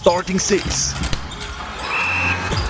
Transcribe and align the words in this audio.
Starting 0.00 0.38
Six. 0.38 0.94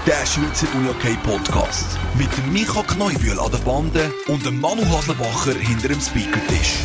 Der 0.06 0.24
Schweizer 0.24 0.66
Unihockey 0.74 1.14
Podcast. 1.22 1.98
Mit 2.16 2.34
dem 2.38 2.54
Micha 2.54 2.82
Kneubühl 2.82 3.38
an 3.38 3.50
der 3.52 3.58
Bande 3.58 4.10
und 4.28 4.46
dem 4.46 4.58
Manu 4.58 4.80
Haslebacher 4.86 5.52
hinter 5.52 5.88
dem 5.88 6.00
Speakertisch. 6.00 6.84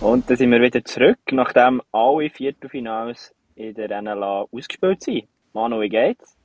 Und 0.00 0.30
dann 0.30 0.36
sind 0.36 0.52
wir 0.52 0.62
wieder 0.62 0.84
zurück, 0.84 1.18
nachdem 1.32 1.82
alle 1.90 2.30
Viertelfinals 2.30 3.34
in 3.56 3.74
der 3.74 4.00
NLA 4.00 4.46
ausgespielt 4.52 5.02
sind. 5.02 5.24
Manu, 5.54 5.80
wie 5.80 5.88
geht's? 5.88 6.36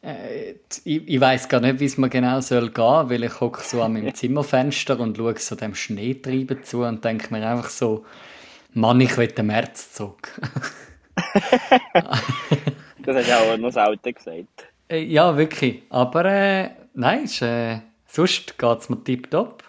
Äh, 0.00 0.52
ich, 0.84 1.08
ich 1.08 1.20
weiß 1.20 1.48
gar 1.48 1.58
nicht, 1.58 1.80
wie 1.80 1.86
es 1.86 1.98
mir 1.98 2.08
genau 2.08 2.40
soll 2.40 2.70
gehen, 2.70 3.10
weil 3.10 3.24
ich 3.24 3.40
hocke 3.40 3.62
so 3.64 3.82
an 3.82 3.94
meinem 3.94 4.14
Zimmerfenster 4.14 5.00
und 5.00 5.16
schaue 5.16 5.36
so 5.38 5.56
dem 5.56 5.74
Schneetreiben 5.74 6.62
zu 6.62 6.84
und 6.84 7.04
denke 7.04 7.34
mir 7.34 7.44
einfach 7.44 7.70
so, 7.70 8.04
Mann, 8.74 9.00
ich 9.00 9.16
will 9.16 9.26
den 9.26 9.48
März 9.48 9.92
zurück. 9.92 10.40
das 13.04 13.16
hast 13.16 13.28
du 13.28 13.32
auch 13.32 13.58
noch 13.58 13.72
selten 13.72 14.14
gesagt. 14.14 14.68
Äh, 14.88 15.02
ja, 15.04 15.36
wirklich. 15.36 15.82
Aber 15.90 16.24
äh, 16.24 16.70
nein, 16.94 17.24
ist, 17.24 17.42
äh, 17.42 17.80
sonst 18.06 18.56
geht 18.58 18.78
es 18.78 18.88
mir 18.88 19.04
tiptop. 19.04 19.62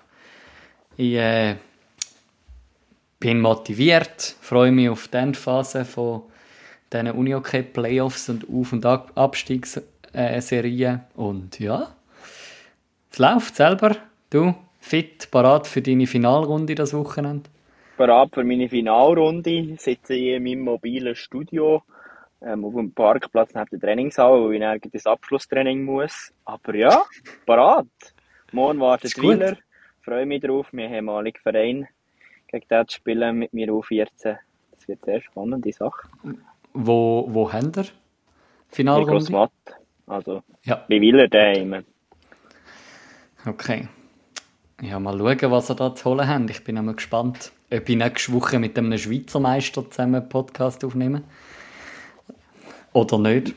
Ich 0.97 1.15
äh, 1.15 1.55
bin 3.19 3.41
motiviert, 3.41 4.35
freue 4.41 4.71
mich 4.71 4.89
auf 4.89 5.07
die 5.07 5.17
Endphase 5.17 5.85
von 5.85 6.23
diesen 6.91 7.11
Unihockey-Playoffs 7.11 8.29
und 8.29 8.47
Auf- 8.49 8.73
und 8.73 8.83
Abstiegsserien. 8.85 11.01
Und 11.15 11.59
ja, 11.59 11.93
es 13.11 13.17
läuft 13.17 13.55
selber. 13.55 13.95
Du, 14.29 14.53
fit, 14.79 15.31
parat 15.31 15.65
für 15.67 15.81
deine 15.81 16.05
Finalrunde 16.07 16.75
das 16.75 16.93
Wochenende? 16.93 17.49
Parat 17.99 18.33
für 18.33 18.45
meine 18.45 18.69
Finalrunde 18.69 19.75
sitze 19.77 20.13
ich 20.13 20.35
in 20.35 20.43
meinem 20.43 20.61
mobilen 20.61 21.15
Studio 21.15 21.83
ähm, 22.41 22.63
auf 22.63 22.73
dem 22.73 22.93
Parkplatz 22.93 23.53
neben 23.53 23.67
der 23.71 23.79
Trainingshalle, 23.81 24.41
wo 24.41 24.51
ich 24.51 24.61
dann 24.61 24.79
das 24.93 25.05
Abschlusstraining 25.05 25.83
muss. 25.83 26.33
Aber 26.45 26.75
ja, 26.75 27.03
parat. 27.45 27.87
Morgen 28.53 28.79
wartet 28.79 29.21
Wieler. 29.21 29.57
Freue 29.99 30.25
mich 30.25 30.41
drauf. 30.41 30.69
Wir 30.71 30.85
haben 30.85 30.93
ehemaligen 30.93 31.41
Verein 31.41 31.89
gegen 32.47 32.65
den 32.69 32.87
zu 32.87 32.95
spielen 32.95 33.39
mit 33.39 33.53
mir 33.53 33.67
U14. 33.67 34.37
Das 34.71 34.87
wird 34.87 35.03
sehr 35.03 35.19
spannende 35.19 35.73
Sache. 35.73 36.07
Wo, 36.71 37.27
wo 37.27 37.51
haben 37.51 37.75
wir 37.75 37.83
Finalrunde? 38.69 39.29
Matt. 39.29 39.51
Also, 40.07 40.41
ja. 40.63 40.85
bei 40.87 41.01
Wieler 41.01 41.27
daheim. 41.27 41.83
Okay. 43.45 43.89
Ja, 44.81 45.01
mal 45.01 45.17
schauen, 45.17 45.51
was 45.51 45.67
er 45.67 45.75
da 45.75 45.93
zu 45.93 46.09
holen 46.09 46.29
haben. 46.29 46.47
Ich 46.47 46.63
bin 46.63 46.77
einmal 46.77 46.95
gespannt, 46.95 47.51
ob 47.71 47.89
ich 47.89 47.95
nächste 47.95 48.33
Woche 48.33 48.59
mit 48.59 48.77
einem 48.77 48.97
Schweizer 48.97 49.39
Meister 49.39 49.89
zusammen 49.89 50.15
einen 50.15 50.29
Podcast 50.29 50.83
aufnehme. 50.83 51.21
Oder 52.93 53.17
nicht? 53.19 53.53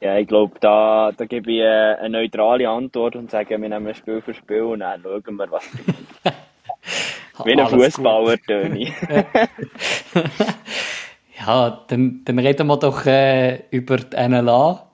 Ja, 0.00 0.18
ich 0.18 0.28
glaube, 0.28 0.54
da, 0.60 1.12
da 1.16 1.24
gebe 1.24 1.52
ich 1.52 1.62
eine 1.64 2.10
neutrale 2.10 2.68
Antwort 2.68 3.16
und 3.16 3.30
sage, 3.30 3.60
wir 3.60 3.68
nehmen 3.68 3.94
Spiel 3.94 4.20
für 4.20 4.34
Spiel 4.34 4.62
und 4.62 4.80
dann 4.80 5.02
schauen 5.02 5.36
wir, 5.36 5.50
was 5.50 5.64
Wie 7.44 7.58
ein 7.58 7.66
Fußballer, 7.66 8.38
Töni. 8.46 8.92
ja, 11.46 11.84
dann, 11.88 12.20
dann 12.24 12.38
reden 12.38 12.66
wir 12.68 12.76
doch 12.76 13.06
äh, 13.06 13.64
über 13.70 13.96
die 13.96 14.16
NLA 14.16 14.86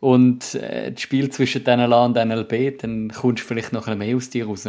und 0.00 0.54
äh, 0.56 0.92
das 0.92 1.00
Spiel 1.00 1.30
zwischen 1.30 1.62
NLA 1.62 2.04
und 2.04 2.16
NLB. 2.16 2.78
Dann 2.80 3.10
kommst 3.10 3.44
du 3.44 3.46
vielleicht 3.46 3.72
noch 3.72 3.86
ein 3.88 3.96
mehr 3.96 4.14
aus 4.16 4.28
dir 4.28 4.46
raus. 4.46 4.68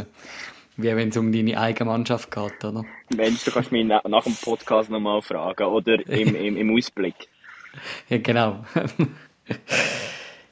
Wie 0.78 0.96
wenn 0.96 1.10
es 1.10 1.18
um 1.18 1.32
deine 1.32 1.60
eigene 1.60 1.90
Mannschaft 1.90 2.30
geht, 2.30 2.64
oder? 2.64 2.86
Mensch, 3.16 3.44
du 3.44 3.52
kannst 3.52 3.72
mich 3.72 3.84
nach, 3.84 4.04
nach 4.04 4.24
dem 4.24 4.36
Podcast 4.36 4.92
nochmal 4.92 5.24
fragen 5.24 5.64
oder 5.64 6.08
im, 6.08 6.36
im, 6.36 6.58
im 6.58 6.76
Ausblick. 6.76 7.16
Ja, 8.10 8.18
genau. 8.18 8.66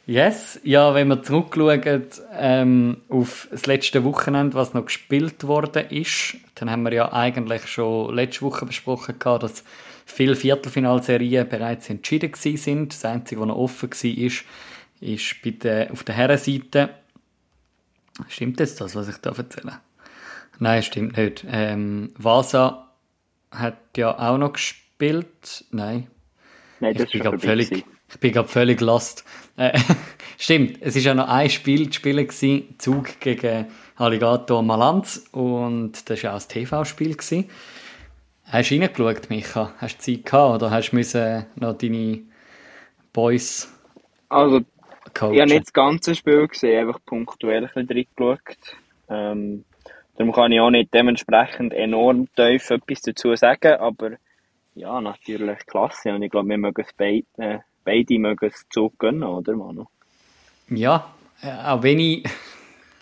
yes, 0.05 0.59
ja, 0.63 0.93
wenn 0.93 1.07
wir 1.07 1.23
zurückschauen 1.23 2.03
ähm, 2.37 2.97
auf 3.09 3.47
das 3.49 3.65
letzte 3.65 4.03
Wochenende, 4.03 4.53
was 4.53 4.75
noch 4.75 4.85
gespielt 4.85 5.47
worden 5.47 5.87
ist, 5.89 6.35
dann 6.53 6.69
haben 6.69 6.83
wir 6.83 6.93
ja 6.93 7.11
eigentlich 7.11 7.65
schon 7.65 8.13
letzte 8.13 8.43
Woche 8.43 8.67
besprochen, 8.67 9.17
gehabt, 9.17 9.41
dass 9.41 9.63
viele 10.05 10.35
Viertelfinalserien 10.35 11.49
bereits 11.49 11.89
entschieden 11.89 12.33
sind. 12.35 12.93
Das 12.93 13.05
Einzige, 13.05 13.41
was 13.41 13.47
noch 13.47 13.57
offen 13.57 13.89
war, 13.89 14.23
ist, 14.23 14.43
ist 15.01 15.41
bei 15.43 15.49
der, 15.49 15.91
auf 15.91 16.03
der 16.03 16.13
Herrenseite. 16.13 16.89
Stimmt 18.29 18.59
jetzt 18.59 18.79
das, 18.79 18.95
was 18.95 19.09
ich 19.09 19.17
da 19.17 19.31
erzähle? 19.31 19.79
Nein, 20.59 20.83
stimmt 20.83 21.17
nicht. 21.17 21.45
Ähm, 21.49 22.13
Vasa 22.17 22.91
hat 23.51 23.77
ja 23.97 24.17
auch 24.17 24.37
noch 24.37 24.53
gespielt. 24.53 25.65
Nein. 25.71 26.07
Nein, 26.79 26.93
das 26.93 27.03
ich 27.05 27.11
bin 27.13 27.21
gerade 27.21 27.39
völlig, 27.39 27.71
ich 27.71 28.19
bin 28.19 28.31
gerade 28.31 28.47
völlig 28.47 28.81
lost. 28.81 29.25
Äh, 29.57 29.77
stimmt, 30.37 30.77
es 30.81 30.95
ist 30.95 31.05
ja 31.05 31.13
noch 31.13 31.27
ein 31.27 31.49
Spiel 31.49 31.89
zu 31.89 31.93
spielen 31.93 32.27
gewesen, 32.27 32.75
Zug 32.77 33.19
gegen 33.19 33.67
Alligator 33.95 34.61
Malanz 34.61 35.25
und 35.31 36.09
das 36.09 36.23
war 36.23 36.35
auch 36.35 36.41
ein 36.41 36.47
TV-Spiel 36.47 37.15
gewesen. 37.15 37.49
Hast 38.45 38.69
du 38.69 38.79
reingeschaut, 38.79 39.29
Micha? 39.29 39.73
Hast 39.77 39.97
du 39.97 40.13
Zeit 40.13 40.25
gehabt 40.25 40.55
oder 40.61 40.71
hast 40.71 40.91
du 40.91 41.47
noch 41.55 41.77
deine 41.77 42.21
Boys 43.13 43.73
Also, 44.29 44.61
coachen? 45.13 45.33
ich 45.33 45.41
habe 45.41 45.51
nicht 45.51 45.65
das 45.65 45.73
ganze 45.73 46.13
Spiel 46.13 46.47
gesehen, 46.47 46.87
einfach 46.87 46.99
punktuell 47.05 47.63
ein 47.73 47.85
bisschen 47.85 47.87
reingeschaut. 48.19 48.77
Ähm, 49.09 49.65
darum 50.17 50.33
kann 50.33 50.51
ich 50.51 50.59
auch 50.59 50.69
nicht 50.69 50.93
dementsprechend 50.93 51.73
enorm 51.73 52.27
tief 52.35 52.69
etwas 52.69 53.01
dazu 53.01 53.35
sagen, 53.35 53.79
aber 53.79 54.11
ja, 54.75 54.99
natürlich 54.99 55.59
klasse 55.65 56.13
und 56.13 56.21
ich 56.21 56.31
glaube, 56.31 56.49
wir 56.49 56.57
mögen 56.57 56.81
es 56.81 56.93
beide, 56.97 57.25
äh, 57.37 57.59
beide 57.83 58.19
mögen 58.19 58.45
es 58.47 58.65
Zug 58.69 58.97
gönnen, 58.99 59.23
oder 59.23 59.55
Manu? 59.55 59.85
Ja, 60.69 61.13
äh, 61.41 61.51
auch 61.51 61.83
wenn 61.83 61.99
ich 61.99 62.25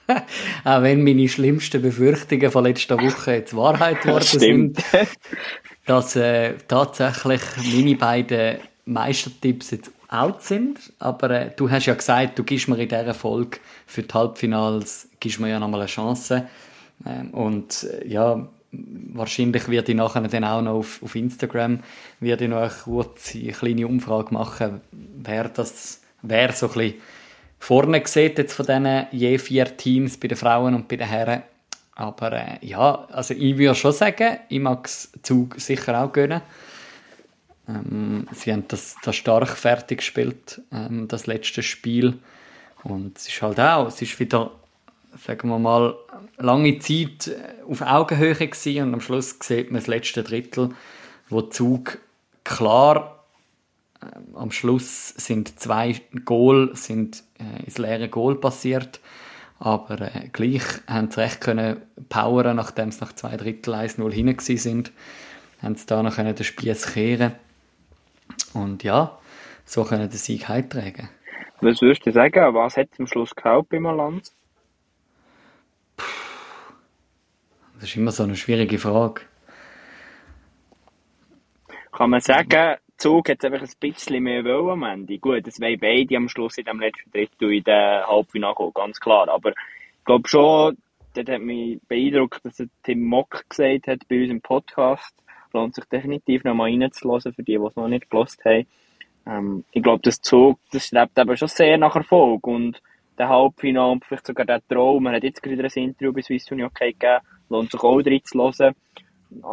auch 0.65 0.81
wenn 0.81 1.03
meine 1.03 1.29
schlimmsten 1.29 1.81
Befürchtungen 1.81 2.51
von 2.51 2.65
letzter 2.65 2.99
Woche 2.99 3.33
jetzt 3.33 3.55
Wahrheit 3.55 4.01
geworden 4.03 4.23
sind, 4.23 4.83
dass 5.85 6.15
äh, 6.15 6.55
tatsächlich 6.67 7.41
meine 7.73 7.95
beiden 7.95 8.57
Meistertipps 8.85 9.71
jetzt 9.71 9.91
out 10.09 10.43
sind. 10.43 10.93
Aber 10.99 11.29
äh, 11.31 11.51
du 11.55 11.69
hast 11.69 11.85
ja 11.85 11.93
gesagt, 11.93 12.37
du 12.37 12.43
gibst 12.43 12.67
mir 12.67 12.77
in 12.77 12.89
dieser 12.89 13.13
Folge 13.13 13.59
für 13.85 14.03
die 14.03 14.13
Halbfinals 14.13 15.09
gibst 15.19 15.39
mir 15.39 15.49
ja 15.49 15.59
nochmal 15.59 15.81
eine 15.81 15.89
Chance. 15.89 16.47
Ähm, 17.05 17.31
und 17.31 17.83
äh, 17.83 18.07
ja, 18.07 18.47
wahrscheinlich 18.71 19.69
werde 19.69 19.91
ich 19.91 19.97
nachher 19.97 20.21
dann 20.21 20.43
auch 20.43 20.61
noch 20.61 20.73
auf, 20.73 21.03
auf 21.03 21.15
Instagram 21.15 21.79
werde 22.19 22.45
ich 22.45 22.49
noch 22.49 22.57
eine 22.57 22.69
kurze 22.69 23.39
kleine 23.47 23.87
Umfrage 23.87 24.33
machen, 24.33 24.81
wer 24.91 25.49
das, 25.49 26.01
wer 26.21 26.51
so 26.53 26.67
ein 26.67 26.73
bisschen 26.73 27.01
vorne 27.59 28.01
sieht 28.05 28.37
jetzt 28.37 28.53
von 28.53 28.65
diesen 28.65 29.05
je 29.11 29.37
vier 29.37 29.77
Teams 29.77 30.17
bei 30.17 30.27
den 30.27 30.37
Frauen 30.37 30.73
und 30.73 30.87
bei 30.87 30.97
den 30.97 31.07
Herren. 31.07 31.43
Aber 31.95 32.33
äh, 32.33 32.57
ja, 32.61 33.07
also 33.11 33.33
ich 33.33 33.57
würde 33.57 33.75
schon 33.75 33.93
sagen, 33.93 34.39
ich 34.49 34.59
mag 34.59 34.89
Zug 35.21 35.55
sicher 35.59 36.03
auch 36.03 36.11
gönnen. 36.11 36.41
Ähm, 37.67 38.27
sie 38.33 38.51
haben 38.51 38.67
das, 38.67 38.95
das 39.03 39.15
stark 39.15 39.49
fertig 39.49 39.99
gespielt, 39.99 40.61
ähm, 40.71 41.07
das 41.07 41.27
letzte 41.27 41.63
Spiel. 41.63 42.19
Und 42.83 43.17
es 43.17 43.27
ist 43.27 43.41
halt 43.41 43.59
auch, 43.59 43.87
es 43.87 44.01
ist 44.01 44.19
wieder, 44.19 44.51
sagen 45.17 45.49
wir 45.49 45.59
mal, 45.59 45.95
lange 46.37 46.79
Zeit 46.79 47.27
äh, 47.27 47.63
auf 47.69 47.81
Augenhöhe 47.81 48.35
gewesen 48.35 48.87
und 48.87 48.93
am 48.93 49.01
Schluss 49.01 49.37
sieht 49.41 49.71
man 49.71 49.79
das 49.79 49.87
letzte 49.87 50.23
Drittel, 50.23 50.69
wo 51.29 51.41
Zug 51.41 51.99
klar 52.43 53.23
äh, 54.01 54.05
am 54.35 54.51
Schluss 54.51 55.09
sind 55.09 55.59
zwei 55.59 56.01
Goal 56.25 56.71
sind 56.75 57.23
äh, 57.39 57.63
ins 57.63 57.77
leere 57.77 58.09
Goal 58.09 58.35
passiert, 58.35 58.99
aber 59.59 60.01
äh, 60.01 60.29
gleich 60.31 60.63
haben 60.87 61.11
sie 61.11 61.21
recht 61.21 61.41
können 61.41 61.81
powern, 62.09 62.55
nachdem 62.55 62.91
sie 62.91 63.01
nach 63.01 63.13
zwei 63.13 63.37
Drittel 63.37 63.73
1-0 63.73 64.11
hinten 64.11 64.57
sind, 64.57 64.91
haben 65.61 65.75
sie 65.75 65.85
da 65.85 66.03
noch 66.03 66.15
den 66.15 66.43
Spieß 66.43 66.93
kehren 66.93 67.33
und 68.53 68.83
ja, 68.83 69.17
so 69.65 69.83
können 69.83 70.09
den 70.09 70.17
Sieg 70.17 70.49
heimtragen. 70.49 71.09
Was 71.61 71.81
würdest 71.81 72.05
du 72.05 72.11
sagen, 72.11 72.53
was 72.53 72.75
hat 72.75 72.89
am 72.99 73.07
Schluss 73.07 73.33
gehabt 73.33 73.69
bei 73.69 73.79
Malanz? 73.79 74.33
Das 77.83 77.89
ist 77.89 77.97
immer 77.97 78.11
so 78.11 78.23
eine 78.23 78.37
schwierige 78.37 78.79
Frage. 78.79 79.23
Kann 81.91 82.11
man 82.11 82.21
sagen, 82.21 82.77
Zug 82.95 83.27
hat 83.27 83.43
einfach 83.43 83.61
ein 83.61 83.69
bisschen 83.77 84.23
mehr 84.23 84.45
wollen 84.45 84.69
am 84.69 84.83
Ende. 84.83 85.17
Gut, 85.17 85.45
das 85.45 85.59
wollen 85.59 85.77
beide 85.81 86.15
am 86.15 86.29
Schluss 86.29 86.57
in 86.57 86.63
dem 86.63 86.79
letzten 86.79 87.11
Drittel 87.11 87.51
in 87.51 87.63
den 87.65 88.07
Halbfinale 88.07 88.55
kommen, 88.55 88.73
ganz 88.73 89.01
klar. 89.01 89.27
Aber 89.27 89.49
ich 89.49 90.05
glaube 90.05 90.29
schon, 90.29 90.77
das 91.13 91.27
hat 91.27 91.41
mich 91.41 91.81
beeindruckt, 91.89 92.45
dass 92.45 92.63
Tim 92.83 93.03
Mock 93.03 93.43
gesagt 93.49 93.87
hat 93.87 94.07
bei 94.07 94.21
uns 94.21 94.31
im 94.31 94.39
Podcast. 94.39 95.13
Lohnt 95.51 95.75
sich 95.75 95.83
definitiv 95.83 96.45
noch 96.45 96.55
mal 96.55 96.71
reinzulassen, 96.71 97.33
für 97.33 97.43
die, 97.43 97.57
die 97.57 97.65
es 97.65 97.75
noch 97.75 97.89
nicht 97.89 98.09
gelost 98.09 98.45
haben. 98.45 98.65
Ähm, 99.27 99.65
ich 99.73 99.83
glaube, 99.83 100.03
das 100.03 100.21
Zug, 100.21 100.57
das 100.71 100.85
strebt 100.85 101.19
eben 101.19 101.35
schon 101.35 101.49
sehr 101.49 101.77
nach 101.77 101.97
Erfolg. 101.97 102.47
Und 102.47 102.81
der 103.17 103.27
Halbfinale 103.27 103.91
und 103.91 104.05
vielleicht 104.05 104.27
sogar 104.27 104.45
der 104.45 104.65
Traum, 104.69 105.03
man 105.03 105.15
hat 105.15 105.23
jetzt 105.23 105.43
gerade 105.43 105.61
ein 105.61 105.83
Interview 105.83 106.13
bei 106.13 106.21
Swiss 106.21 106.49
Uni 106.49 106.63
okay 106.63 106.93
gegeben, 106.93 107.19
lohnt 107.49 107.71
sich 107.71 107.81
auch 107.81 107.97
reinzulassen. 107.97 108.73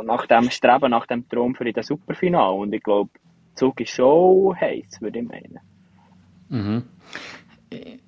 Nach 0.05 0.27
dem 0.27 0.51
Streben, 0.51 0.91
nach 0.91 1.07
dem 1.07 1.29
Traum 1.29 1.55
für 1.55 1.73
das 1.73 1.87
Superfinale. 1.87 2.53
Und 2.53 2.73
ich 2.73 2.83
glaube, 2.83 3.11
Zug 3.55 3.81
ist 3.81 3.91
schon 3.91 4.55
heiß, 4.61 5.01
würde 5.01 5.21
ich 5.21 5.29
meinen. 5.29 5.61
Mhm. 6.49 6.83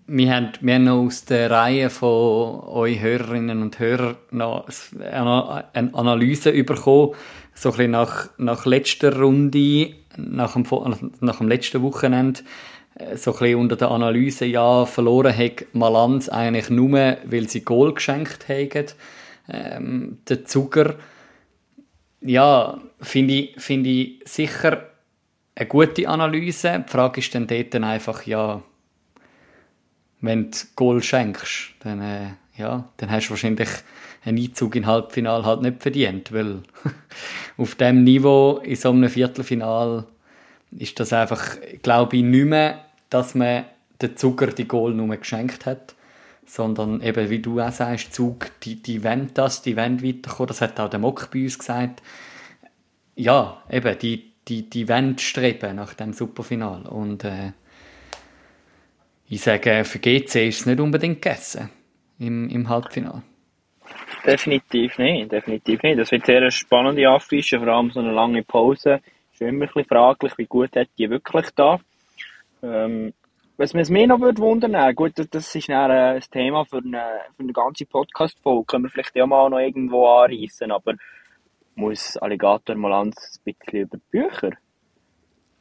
Wir 0.06 0.34
haben, 0.34 0.52
wir 0.60 0.74
haben 0.74 0.84
noch 0.84 1.04
aus 1.06 1.24
der 1.24 1.50
Reihe 1.50 1.88
von 1.88 2.60
euch 2.64 3.00
Hörerinnen 3.00 3.62
und 3.62 3.78
Hörern 3.78 4.16
noch 4.30 4.66
eine 5.00 5.94
Analyse 5.94 6.52
bekommen, 6.64 7.14
so 7.54 7.70
ein 7.70 7.76
bisschen 7.76 7.90
nach, 7.92 8.28
nach 8.38 8.66
letzter 8.66 9.16
Runde, 9.18 9.94
nach 10.16 10.54
dem, 10.54 10.66
nach 11.20 11.38
dem 11.38 11.48
letzten 11.48 11.82
Wochenende, 11.82 12.40
so 13.14 13.32
ein 13.32 13.38
bisschen 13.38 13.58
unter 13.60 13.76
der 13.76 13.90
Analyse, 13.90 14.44
ja, 14.46 14.84
verloren 14.84 15.36
hat 15.36 15.66
Malanz 15.72 16.28
eigentlich 16.28 16.68
nur, 16.68 17.16
weil 17.24 17.48
sie 17.48 17.64
Goal 17.64 17.94
geschenkt 17.94 18.48
haben, 18.48 18.86
ähm, 19.48 20.18
der 20.28 20.44
Zuger. 20.44 20.96
Ja, 22.20 22.80
finde 23.00 23.34
ich, 23.34 23.60
finde 23.60 23.90
ich 23.90 24.20
sicher 24.24 24.88
eine 25.54 25.68
gute 25.68 26.08
Analyse. 26.08 26.84
Die 26.86 26.90
Frage 26.90 27.20
ist 27.20 27.34
dann 27.34 27.46
dort 27.46 27.74
einfach, 27.74 28.24
ja, 28.26 28.62
wenn 30.20 30.50
du 30.50 30.58
Goal 30.76 31.02
schenkst, 31.02 31.74
dann, 31.80 32.00
äh, 32.00 32.30
ja, 32.56 32.88
dann 32.96 33.10
hast 33.10 33.26
du 33.26 33.30
wahrscheinlich 33.30 33.68
einen 34.24 34.38
Einzug 34.38 34.76
in 34.76 34.86
Halbfinale 34.86 35.44
halt 35.44 35.62
nicht 35.62 35.82
verdient, 35.82 36.32
weil 36.32 36.62
auf 37.56 37.74
dem 37.74 38.04
Niveau 38.04 38.58
in 38.62 38.76
so 38.76 38.90
einem 38.90 39.10
Viertelfinal 39.10 40.04
ist 40.70 40.98
das 41.00 41.12
einfach, 41.12 41.56
glaube 41.82 42.16
ich, 42.16 42.22
nicht 42.22 42.46
mehr, 42.46 42.84
dass 43.10 43.34
man 43.34 43.64
den 44.00 44.16
Zucker 44.16 44.46
die 44.46 44.66
Goal 44.66 44.94
nur 44.94 45.16
geschenkt 45.16 45.66
hat, 45.66 45.94
sondern 46.52 47.00
eben, 47.00 47.30
wie 47.30 47.38
du 47.38 47.60
auch 47.60 47.72
sagst, 47.72 48.12
Zug, 48.12 48.50
die, 48.60 48.82
die 48.82 49.02
wollen 49.02 49.30
das, 49.32 49.62
die 49.62 49.74
wollen 49.74 50.02
weiterkommen, 50.02 50.48
das 50.48 50.60
hat 50.60 50.78
auch 50.78 50.90
der 50.90 51.00
Mock 51.00 51.30
bei 51.32 51.44
uns 51.44 51.58
gesagt. 51.58 52.02
Ja, 53.16 53.62
eben, 53.70 53.98
die, 53.98 54.32
die, 54.46 54.68
die 54.68 54.86
wollen 54.86 55.16
streben 55.16 55.76
nach 55.76 55.94
dem 55.94 56.12
Superfinal 56.12 56.82
und 56.82 57.24
äh, 57.24 57.52
ich 59.30 59.40
sage, 59.40 59.82
für 59.84 59.98
GC 59.98 60.48
ist 60.48 60.60
es 60.60 60.66
nicht 60.66 60.78
unbedingt 60.78 61.22
gegessen 61.22 61.70
im, 62.18 62.50
im 62.50 62.68
Halbfinale. 62.68 63.22
Definitiv 64.26 64.98
nicht, 64.98 65.32
definitiv 65.32 65.82
nicht. 65.82 65.98
Das 65.98 66.12
wird 66.12 66.26
sehr 66.26 66.50
spannende 66.50 67.08
Affische, 67.08 67.60
vor 67.60 67.68
allem 67.68 67.90
so 67.90 68.00
eine 68.00 68.12
lange 68.12 68.42
Pause. 68.42 69.00
Ist 69.32 69.40
immer 69.40 69.52
ein 69.52 69.58
bisschen 69.60 69.86
fraglich, 69.86 70.36
wie 70.36 70.44
gut 70.44 70.76
hat 70.76 70.88
die 70.98 71.08
wirklich 71.08 71.46
da. 71.56 71.80
Ähm, 72.62 73.14
was 73.62 73.74
mich 73.74 74.06
noch 74.08 74.20
würde 74.20 74.42
wundern, 74.42 74.74
äh, 74.74 74.92
gut, 74.92 75.12
das 75.16 75.54
ist 75.54 75.68
dann 75.68 75.90
äh, 75.90 76.16
ein 76.16 76.20
Thema 76.32 76.64
für 76.64 76.78
eine, 76.78 77.20
für 77.36 77.44
eine 77.44 77.52
ganze 77.52 77.86
Podcast-Folge, 77.86 78.64
können 78.64 78.84
wir 78.84 78.90
vielleicht 78.90 79.14
ja 79.14 79.24
mal 79.24 79.48
noch 79.48 79.60
irgendwo 79.60 80.08
anreißen, 80.08 80.72
aber 80.72 80.94
muss 81.76 82.16
Alligator 82.16 82.74
mal 82.74 82.92
ein 82.92 83.14
bisschen 83.44 83.80
über 83.82 83.98
die 83.98 84.02
Bücher? 84.10 84.50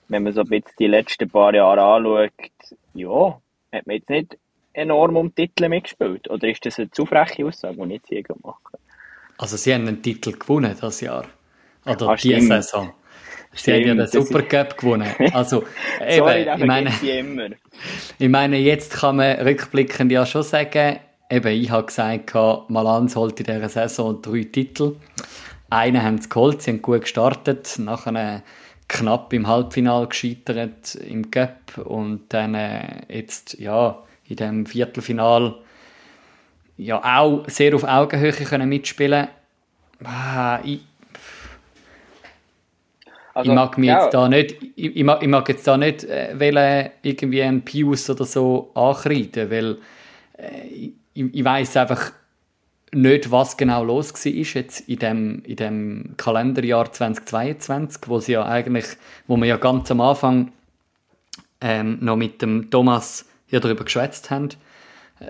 Wenn 0.07 0.24
man 0.24 0.33
so 0.33 0.42
ein 0.42 0.50
bisschen 0.50 0.74
die 0.80 0.88
letzten 0.88 1.30
paar 1.30 1.53
Jahre 1.53 1.81
anschaut, 1.81 2.75
ja, 2.95 3.39
hat 3.71 3.86
man 3.86 3.95
jetzt 3.98 4.09
nicht 4.09 4.38
enorm 4.74 5.15
um 5.18 5.36
Titel 5.36 5.69
mitgespielt? 5.69 6.27
Oder 6.27 6.50
ist 6.50 6.65
das 6.65 6.80
eine 6.80 6.89
zu 6.89 7.06
freche 7.06 7.45
Aussage, 7.45 7.75
die 7.75 7.83
ich 7.83 7.92
jetzt 7.92 8.07
hier 8.09 8.24
mache? 8.42 8.80
Also 9.38 9.57
sie 9.57 9.75
haben 9.75 9.88
einen 9.88 10.01
Titel 10.01 10.31
gewonnen 10.31 10.75
das 10.81 11.01
Jahr. 11.01 11.25
Oder 11.86 12.09
ah, 12.09 12.15
diese 12.15 12.42
Saison. 12.42 12.94
Sie 13.53 13.74
haben 13.74 13.81
ja 13.86 13.94
den 13.95 14.07
Supercup 14.07 14.77
gewonnen. 14.77 15.09
Also, 15.33 15.63
eben, 16.01 16.18
Sorry, 16.18 16.50
ich 16.57 16.65
meine, 16.65 16.92
ich 18.18 18.30
meine, 18.30 18.57
jetzt 18.57 18.94
kann 18.94 19.18
man 19.18 19.39
rückblickend 19.39 20.12
ja 20.12 20.25
schon 20.25 20.44
sagen, 20.44 21.00
eben, 21.30 21.62
ich 21.62 21.69
habe 21.69 21.88
gesagt, 21.88 22.33
Malans 22.69 23.15
holt 23.15 23.39
in 23.39 23.45
dieser 23.45 23.69
Saison 23.69 24.21
drei 24.21 24.44
Titel. 24.44 24.95
Einen 25.69 26.01
haben 26.01 26.21
sie 26.21 26.30
geholt, 26.30 26.62
sie 26.62 26.71
haben 26.71 26.81
gut 26.81 27.01
gestartet, 27.01 27.75
nachher 27.77 28.44
knapp 28.88 29.31
im 29.33 29.48
Halbfinale 29.48 30.07
gescheitert 30.07 30.95
im 30.95 31.31
Cup 31.31 31.77
und 31.86 32.25
dann 32.30 32.56
äh, 32.56 33.03
jetzt, 33.07 33.57
ja, 33.59 34.03
in 34.27 34.36
dem 34.36 34.65
Viertelfinal 34.65 35.56
ja 36.77 37.01
auch 37.19 37.48
sehr 37.48 37.75
auf 37.75 37.83
Augenhöhe 37.83 38.31
können 38.31 38.68
mitspielen 38.68 39.27
ah, 40.03 40.59
ich, 40.63 40.81
also, 43.33 43.51
ich 43.51 43.56
mag 43.56 43.78
mir 43.78 43.88
ja. 43.88 44.04
jetzt 44.04 44.13
da 44.13 44.28
nicht 44.28 44.56
ich, 44.75 44.95
ich, 44.95 45.04
mag, 45.04 45.22
ich 45.22 45.28
mag 45.28 45.48
jetzt 45.50 45.68
da 45.68 45.78
nicht 45.78 46.04
äh, 46.04 46.36
irgendwie 47.04 47.42
einen 47.42 47.62
Pius 47.62 48.10
oder 48.10 48.25
so 48.25 48.72
ankreiden, 48.74 49.50
weil 49.50 49.78
äh, 50.38 50.68
ich, 50.68 50.94
ich 51.13 51.44
weiß 51.44 51.78
einfach 51.78 52.12
nicht, 52.94 53.31
was 53.31 53.56
genau 53.56 53.83
los 53.83 54.13
war 54.13 54.31
jetzt 54.31 54.81
in 54.89 55.00
dem, 55.00 55.44
in 55.45 55.56
dem 55.56 56.13
Kalenderjahr 56.18 56.92
2022, 56.92 58.01
wo 58.07 58.19
sie 58.19 58.33
ja 58.33 58.45
eigentlich, 58.45 58.86
wo 59.28 59.38
wir 59.38 59.45
ja 59.45 59.57
ganz 59.57 59.89
am 59.92 60.01
Anfang 60.01 60.51
ähm, 61.62 62.00
noch 62.01 62.18
mit 62.18 62.42
dem 62.42 62.69
Thomas 62.69 63.30
ja 63.50 63.60
darüber 63.60 63.86
geschwätzt 63.86 64.30
haben. 64.30 64.50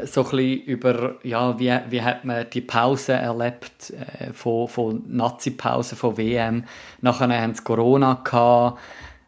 So 0.05 0.25
ein 0.31 0.39
über, 0.39 1.15
ja, 1.23 1.59
wie, 1.59 1.77
wie 1.89 2.01
hat 2.01 2.23
man 2.23 2.49
die 2.49 2.61
Pause 2.61 3.13
erlebt, 3.13 3.91
äh, 3.91 4.31
von, 4.31 4.67
von 4.67 5.03
Nazi-Pause, 5.07 5.95
von 5.95 6.17
WM. 6.17 6.63
Nachher 7.01 7.29
haben 7.29 7.53
sie 7.53 7.63
Corona 7.63 8.21
gehabt. 8.23 8.79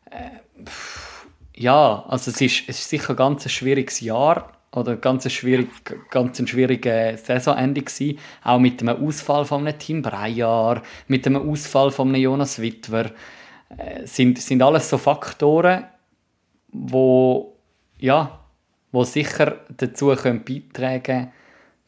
Äh, 0.09 0.69
ja, 1.55 2.05
also 2.07 2.31
es 2.31 2.41
ist, 2.41 2.63
es 2.67 2.79
ist 2.79 2.89
sicher 2.89 3.11
ein 3.11 3.15
ganz 3.15 3.49
schwieriges 3.51 3.99
Jahr 3.99 4.53
oder 4.71 4.95
ganz 4.95 5.25
ein 5.25 5.29
schwierig, 5.31 5.69
ganz 6.09 6.39
ein 6.39 6.47
schwieriges 6.47 7.25
Saisonende 7.25 7.81
gewesen. 7.81 8.19
Auch 8.43 8.59
mit 8.59 8.81
dem 8.81 8.89
Ausfall 8.89 9.45
von 9.45 9.67
einem 9.67 9.77
Team 9.77 10.01
Breyer, 10.01 10.81
mit 11.07 11.25
dem 11.25 11.35
Ausfall 11.35 11.91
von 11.91 12.09
einem 12.09 12.21
Jonas 12.21 12.59
Wittwer. 12.59 13.11
Äh, 13.77 14.05
sind, 14.05 14.39
sind 14.39 14.61
alles 14.61 14.89
so 14.89 14.97
Faktoren, 14.97 15.85
wo, 16.71 17.55
ja, 17.99 18.42
wo 18.93 19.03
sicher 19.03 19.57
dazu 19.75 20.15
können 20.15 20.45
beitragen 20.45 21.33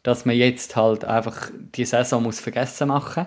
dass 0.06 0.24
man 0.24 0.36
jetzt 0.36 0.76
halt 0.76 1.04
einfach 1.04 1.50
die 1.76 1.84
Saison 1.86 2.22
muss 2.22 2.40
vergessen 2.40 2.90
machen 2.90 3.26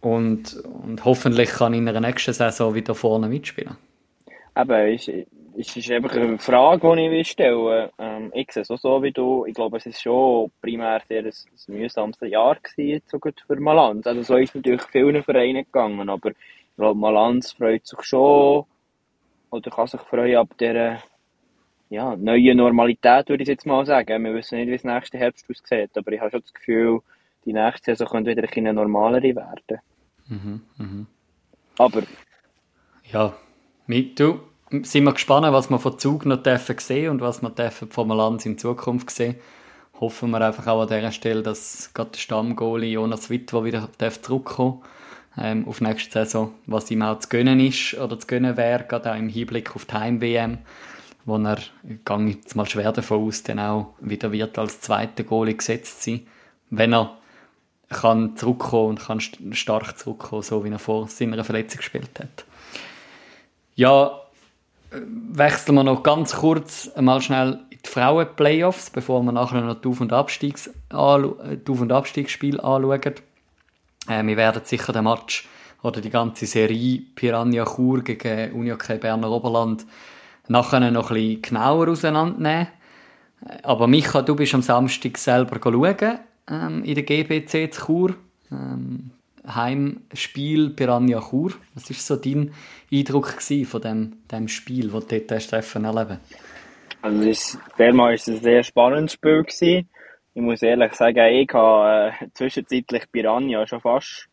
und, 0.00 0.56
und 0.64 1.04
hoffentlich 1.04 1.50
kann 1.50 1.72
in 1.72 1.86
der 1.86 2.00
nächsten 2.00 2.32
Saison 2.32 2.74
wieder 2.74 2.96
vorne 2.96 3.28
mitspielen. 3.28 3.76
Aber 4.54 4.88
es 4.88 5.06
ist 5.06 5.90
einfach 5.90 6.16
eine 6.16 6.38
Frage, 6.38 6.96
die 6.96 7.20
ich 7.20 7.30
stellen 7.30 7.90
ähm, 7.98 8.32
Ich 8.34 8.50
sehe 8.50 8.62
es 8.62 8.70
auch 8.72 8.78
so 8.78 9.00
wie 9.04 9.12
du. 9.12 9.46
Ich 9.46 9.54
glaube, 9.54 9.76
es 9.76 9.86
ist 9.86 10.02
schon 10.02 10.50
primär 10.60 11.00
sehr 11.06 11.20
ein, 11.20 11.26
ein 11.26 11.74
mühsamstes 11.74 12.28
Jahr 12.28 12.56
gewesen, 12.56 13.02
für 13.46 13.60
Malanz. 13.60 14.04
Also 14.06 14.22
so 14.22 14.36
ist 14.36 14.48
es 14.48 14.54
natürlich 14.56 14.82
vielen 14.82 15.22
Vereinen 15.22 15.64
gegangen, 15.64 16.08
aber 16.08 16.30
ich 16.30 16.76
glaube, 16.76 16.98
Malanz 16.98 17.52
freut 17.52 17.86
sich 17.86 18.02
schon 18.02 18.64
oder 19.50 19.70
kann 19.70 19.86
sich 19.86 20.00
freuen 20.00 20.38
ab 20.38 20.48
dieser 20.58 20.98
ja, 21.88 22.16
neue 22.16 22.54
Normalität, 22.54 23.28
würde 23.28 23.42
ich 23.42 23.48
jetzt 23.48 23.66
mal 23.66 23.86
sagen. 23.86 24.24
Wir 24.24 24.34
wissen 24.34 24.58
nicht, 24.58 24.68
wie 24.68 24.74
es 24.74 24.84
nächste 24.84 25.18
Herbst 25.18 25.46
aussieht, 25.48 25.90
aber 25.96 26.12
ich 26.12 26.20
habe 26.20 26.30
schon 26.30 26.40
das 26.40 26.54
Gefühl, 26.54 27.00
die 27.44 27.52
nächste 27.52 27.92
Saison 27.92 28.08
könnte 28.08 28.30
wieder 28.30 28.42
ein 28.42 28.48
bisschen 28.48 28.74
normalere 28.74 29.34
werden. 29.36 29.80
Mhm, 30.28 30.60
mh. 30.78 31.06
Aber... 31.78 32.02
Ja, 33.12 33.34
mit, 33.86 34.18
du, 34.18 34.40
sind 34.82 35.04
wir 35.04 35.12
gespannt, 35.12 35.46
was 35.52 35.70
wir 35.70 35.78
von 35.78 35.98
Zug 35.98 36.26
noch 36.26 36.42
dürfen 36.42 36.78
sehen 36.78 37.10
und 37.10 37.20
was 37.20 37.40
wir 37.40 37.50
dürfen 37.50 37.88
von 37.88 38.08
Lanz 38.08 38.46
in 38.46 38.58
Zukunft 38.58 39.10
sehen. 39.10 39.36
Hoffen 40.00 40.30
wir 40.30 40.40
einfach 40.40 40.66
auch 40.66 40.82
an 40.82 40.88
dieser 40.88 41.12
Stelle, 41.12 41.42
dass 41.42 41.94
gerade 41.94 42.10
der 42.10 42.18
Stammgoalie 42.18 42.90
Jonas 42.90 43.30
Wittwer 43.30 43.64
wieder 43.64 43.88
zurückkommen 44.20 44.82
ähm, 45.38 45.66
auf 45.68 45.80
nächste 45.80 46.10
Saison, 46.10 46.52
was 46.66 46.90
ihm 46.90 47.02
auch 47.02 47.20
zu 47.20 47.28
gönnen 47.28 47.60
ist 47.60 47.94
oder 47.94 48.18
zu 48.18 48.26
gönnen 48.26 48.56
wäre, 48.56 48.84
gerade 48.84 49.12
auch 49.12 49.16
im 49.16 49.28
Hinblick 49.28 49.74
auf 49.76 49.84
die 49.84 49.94
Heim-WM 49.94 50.58
wo 51.26 51.36
er, 51.36 51.58
gehe 51.82 52.28
ich 52.28 52.36
jetzt 52.36 52.56
mal 52.56 52.66
schwer 52.66 52.92
davon 52.92 53.26
aus, 53.26 53.42
dann 53.42 53.58
auch 53.58 53.94
wieder 54.00 54.32
wird 54.32 54.58
als 54.58 54.80
zweiter 54.80 55.24
Goalie 55.24 55.56
gesetzt 55.56 56.02
sein, 56.02 56.26
wenn 56.70 56.94
er 56.94 57.18
kann 57.90 58.36
zurückkommen 58.36 58.90
und 58.90 59.00
kann 59.00 59.20
stark 59.20 59.98
zurückkommen, 59.98 60.42
so 60.42 60.64
wie 60.64 60.70
er 60.70 60.78
vor 60.78 61.08
seiner 61.08 61.44
Verletzung 61.44 61.78
gespielt 61.78 62.18
hat. 62.18 62.44
Ja, 63.74 64.20
wechseln 64.90 65.74
wir 65.74 65.84
noch 65.84 66.02
ganz 66.02 66.36
kurz 66.36 66.90
mal 66.98 67.20
schnell 67.20 67.60
in 67.70 67.78
die 67.84 67.88
Frauen-Playoffs, 67.88 68.90
bevor 68.90 69.22
wir 69.22 69.32
nachher 69.32 69.60
noch 69.60 69.80
die 69.80 69.88
Auf- 69.88 70.00
und, 70.00 70.12
Abstiegs 70.12 70.70
die 70.90 70.94
Auf- 70.94 71.80
und 71.80 71.92
Abstiegsspiel 71.92 72.60
anschauen. 72.60 73.14
Äh, 74.08 74.24
wir 74.24 74.36
werden 74.36 74.62
sicher 74.64 74.92
den 74.92 75.04
Match 75.04 75.48
oder 75.82 76.00
die 76.00 76.10
ganze 76.10 76.46
Serie 76.46 77.02
Piranha 77.14 77.64
Chur 77.64 78.02
gegen 78.02 78.52
Unihockey 78.52 78.98
Berner 78.98 79.30
Oberland 79.30 79.84
nachher 80.48 80.90
noch 80.90 81.10
ein 81.10 81.14
bisschen 81.14 81.42
genauer 81.42 81.88
auseinandernehmen. 81.88 82.68
Aber 83.62 83.86
Micha, 83.86 84.22
du 84.22 84.34
bist 84.34 84.54
am 84.54 84.62
Samstag 84.62 85.18
selber 85.18 85.58
schauen, 85.62 86.18
ähm, 86.50 86.84
in 86.84 86.94
der 86.94 87.04
GBC 87.04 87.72
zu 87.72 87.86
Chur. 87.86 88.14
Ähm, 88.50 89.10
Heimspiel 89.46 90.70
Piranha 90.70 91.20
Chur. 91.20 91.52
Was 91.74 91.88
war 91.88 91.96
so 91.96 92.16
dein 92.16 92.52
Eindruck 92.92 93.40
von 93.40 93.80
dem, 93.80 94.12
dem 94.30 94.48
Spiel, 94.48 94.88
das 94.88 95.06
du 95.06 95.20
dort 95.20 95.50
treffen 95.50 95.84
erleben 95.84 96.18
Also 97.02 97.22
ist, 97.22 97.58
war 97.76 98.12
es 98.12 98.26
ein 98.26 98.40
sehr 98.40 98.62
spannendes 98.64 99.12
Spiel. 99.12 99.44
Ich 100.34 100.42
muss 100.42 100.62
ehrlich 100.62 100.94
sagen, 100.94 101.32
ich 101.32 101.48
habe 101.52 102.12
äh, 102.20 102.26
zwischenzeitlich 102.34 103.04
Piranha 103.12 103.66
schon 103.66 103.80
fast 103.80 104.28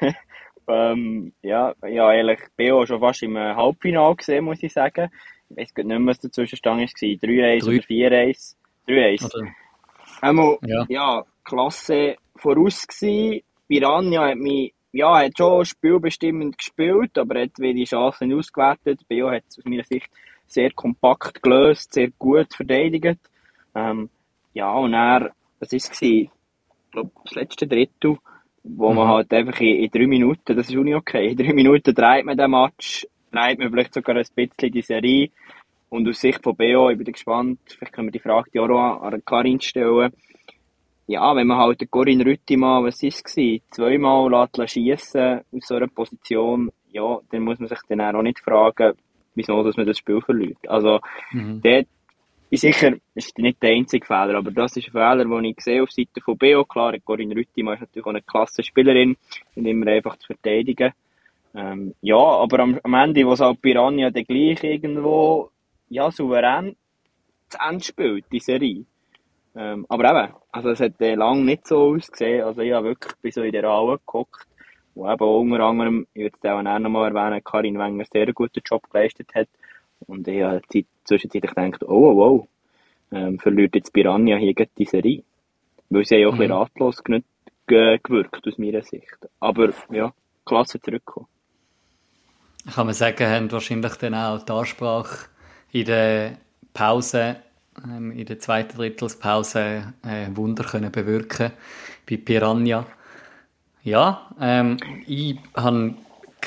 Ähm, 0.68 1.32
ja, 1.42 1.74
ja, 1.86 2.12
ehrlich, 2.12 2.40
BO 2.56 2.86
schon 2.86 3.00
fast 3.00 3.22
im 3.22 3.38
Halbfinale 3.38 4.16
gesehen, 4.16 4.44
muss 4.44 4.62
ich 4.62 4.72
sagen. 4.72 5.10
Ich 5.50 5.56
weiß 5.56 5.72
nicht 5.76 5.86
mehr, 5.86 6.06
was 6.06 6.18
dazwischen 6.18 6.56
stand 6.56 6.80
war. 6.80 6.86
3-1 6.86 7.64
oder 7.64 7.76
4-1. 7.76 8.54
3-1. 8.88 9.52
Einmal, 10.20 10.58
ja. 10.62 10.84
ja, 10.88 11.24
Klasse 11.44 12.16
voraus 12.36 12.86
gewesen. 12.86 13.42
Piranha 13.68 14.28
hat 14.28 14.38
mich, 14.38 14.72
ja, 14.92 15.18
hat 15.18 15.36
schon 15.36 15.64
spielbestimmend 15.64 16.58
gespielt, 16.58 17.18
aber 17.18 17.40
hat 17.40 17.58
die 17.58 17.84
Chancen 17.84 18.32
ausgewertet. 18.32 19.00
BO 19.08 19.30
hat 19.30 19.44
es 19.48 19.58
aus 19.58 19.64
meiner 19.64 19.84
Sicht 19.84 20.08
sehr 20.46 20.70
kompakt 20.72 21.42
gelöst, 21.42 21.92
sehr 21.92 22.10
gut 22.18 22.54
verteidigt. 22.54 23.18
Ähm, 23.74 24.08
ja, 24.54 24.72
und 24.72 24.94
er, 24.94 25.32
was 25.60 25.72
war 25.72 25.76
es? 25.76 26.02
Ich 26.02 26.30
glaube, 26.90 27.10
das 27.24 27.34
letzte 27.34 27.66
Drittel, 27.66 28.18
wo 28.62 28.90
mhm. 28.90 28.96
man 28.96 29.08
halt 29.08 29.32
einfach 29.32 29.60
in, 29.60 29.84
in, 29.84 29.90
drei 29.90 30.06
Minuten, 30.06 30.56
das 30.56 30.68
ist 30.68 30.76
auch 30.76 30.82
nicht 30.82 30.94
okay, 30.94 31.28
in 31.28 31.36
drei 31.36 31.52
Minuten 31.52 31.94
dreht 31.94 32.24
man 32.24 32.36
den 32.36 32.50
Match, 32.50 33.06
dreht 33.36 33.58
man 33.58 33.70
vielleicht 33.70 33.94
sogar 33.94 34.16
ein 34.16 34.24
bisschen 34.34 34.72
die 34.72 34.82
Serie. 34.82 35.30
Und 35.88 36.08
aus 36.08 36.20
Sicht 36.20 36.42
von 36.42 36.56
BO, 36.56 36.90
ich 36.90 36.98
bin 36.98 37.12
gespannt, 37.12 37.60
vielleicht 37.66 37.92
können 37.92 38.08
wir 38.08 38.12
die 38.12 38.18
Frage 38.18 38.50
die 38.52 38.58
auch 38.58 39.02
an 39.02 39.24
Karin 39.24 39.60
stellen. 39.60 40.12
Ja, 41.06 41.36
wenn 41.36 41.46
man 41.46 41.58
halt 41.58 41.80
den 41.80 41.90
Corin 41.90 42.20
Rüttimann, 42.20 42.84
was 42.84 43.00
war 43.02 43.08
es, 43.08 43.22
zweimal 43.70 44.30
lässt 44.30 44.72
schiessen 44.72 45.40
aus 45.52 45.66
so 45.66 45.76
einer 45.76 45.86
Position, 45.86 46.72
ja, 46.90 47.20
dann 47.30 47.42
muss 47.42 47.60
man 47.60 47.68
sich 47.68 47.78
dann 47.88 48.00
auch 48.00 48.22
nicht 48.22 48.40
fragen, 48.40 48.94
wieso 49.36 49.62
dass 49.62 49.76
man 49.76 49.86
das 49.86 49.98
Spiel 49.98 50.20
verliert. 50.20 50.58
Also, 50.66 50.98
mhm. 51.30 51.60
dort 51.62 51.86
ist 52.50 52.60
sicher, 52.60 52.94
ist 53.14 53.38
nicht 53.38 53.62
der 53.62 53.70
einzige 53.70 54.04
Fehler, 54.04 54.34
aber 54.34 54.50
das 54.50 54.76
ist 54.76 54.88
ein 54.88 54.92
Fehler, 54.92 55.24
den 55.24 55.44
ich 55.44 55.60
sehe 55.60 55.82
auf 55.82 55.92
Seite 55.92 56.20
von 56.20 56.36
BO. 56.36 56.64
Klar, 56.64 56.98
Corinne 57.04 57.36
Rüttimann 57.36 57.74
ist 57.74 57.80
natürlich 57.80 58.06
auch 58.06 58.10
eine 58.10 58.22
klasse 58.22 58.64
Spielerin 58.64 59.16
und 59.54 59.66
immer 59.66 59.86
einfach 59.86 60.16
zu 60.16 60.26
verteidigen. 60.26 60.92
Ähm, 61.56 61.94
ja, 62.02 62.16
aber 62.16 62.60
am, 62.60 62.78
am 62.82 62.94
Ende, 62.94 63.26
wo 63.26 63.32
es 63.32 63.40
halt 63.40 63.62
Piranha 63.62 64.10
dann 64.10 64.24
gleich 64.24 64.62
irgendwo, 64.62 65.50
ja, 65.88 66.10
souverän 66.10 66.76
zu 67.48 67.58
Ende 67.66 67.82
spielt, 67.82 68.26
die 68.30 68.40
Serie. 68.40 68.84
Ähm, 69.56 69.86
aber 69.88 70.10
eben, 70.10 70.34
also 70.52 70.70
es 70.70 70.80
hat 70.80 71.00
äh, 71.00 71.14
lange 71.14 71.42
nicht 71.42 71.66
so 71.66 71.94
ausgesehen, 71.94 72.44
also 72.44 72.60
ich 72.60 72.72
habe 72.72 72.88
wirklich 72.88 73.14
bis 73.22 73.36
so 73.36 73.42
in 73.42 73.52
der 73.52 73.66
Halle 73.66 73.96
geguckt, 73.96 74.46
wo 74.94 75.10
eben 75.10 75.24
unter 75.24 75.64
anderem, 75.64 76.06
ich 76.12 76.24
würde 76.24 76.36
es 76.38 76.50
auch 76.50 76.62
noch 76.62 76.90
mal 76.90 77.08
erwähnen, 77.08 77.42
Karin 77.42 77.78
Wenger 77.78 78.04
sehr 78.12 78.30
guten 78.34 78.60
Job 78.62 78.90
geleistet 78.90 79.34
hat. 79.34 79.48
Und 80.06 80.28
ich 80.28 80.42
habe 80.42 80.60
zwischenzeitlich 81.04 81.54
gedacht, 81.54 81.82
oh, 81.84 82.10
oh, 82.10 82.22
oh, 82.22 82.48
ähm, 83.12 83.38
verliert 83.38 83.74
jetzt 83.74 83.94
Piranha 83.94 84.36
hier 84.36 84.54
die 84.54 84.84
Serie. 84.84 85.22
Weil 85.88 86.04
sie 86.04 86.16
ja 86.16 86.28
auch 86.28 86.34
mhm. 86.34 86.42
ein 86.42 86.48
bisschen 86.48 86.58
ratlos 86.58 87.02
gewirkt, 87.66 88.46
aus 88.46 88.58
meiner 88.58 88.82
Sicht. 88.82 89.16
Aber 89.40 89.72
ja, 89.90 90.12
klasse 90.44 90.80
zurückkommen. 90.80 91.28
Kann 92.74 92.86
man 92.86 92.94
sagen, 92.94 93.28
haben 93.28 93.52
wahrscheinlich 93.52 93.94
dann 93.94 94.14
auch 94.14 94.42
die 94.42 94.52
Ansprache 94.52 95.26
in 95.72 95.84
der 95.86 96.38
Pause, 96.74 97.36
ähm, 97.84 98.10
in 98.12 98.26
der 98.26 98.38
zweiten 98.38 98.76
Drittelspause, 98.76 99.92
äh, 100.04 100.26
Wunder 100.34 100.64
können 100.64 100.90
bewirken 100.90 101.52
bei 102.08 102.16
Piranha. 102.16 102.86
Ja, 103.82 104.30
ähm, 104.40 104.78
ich 105.06 105.38
habe 105.54 105.94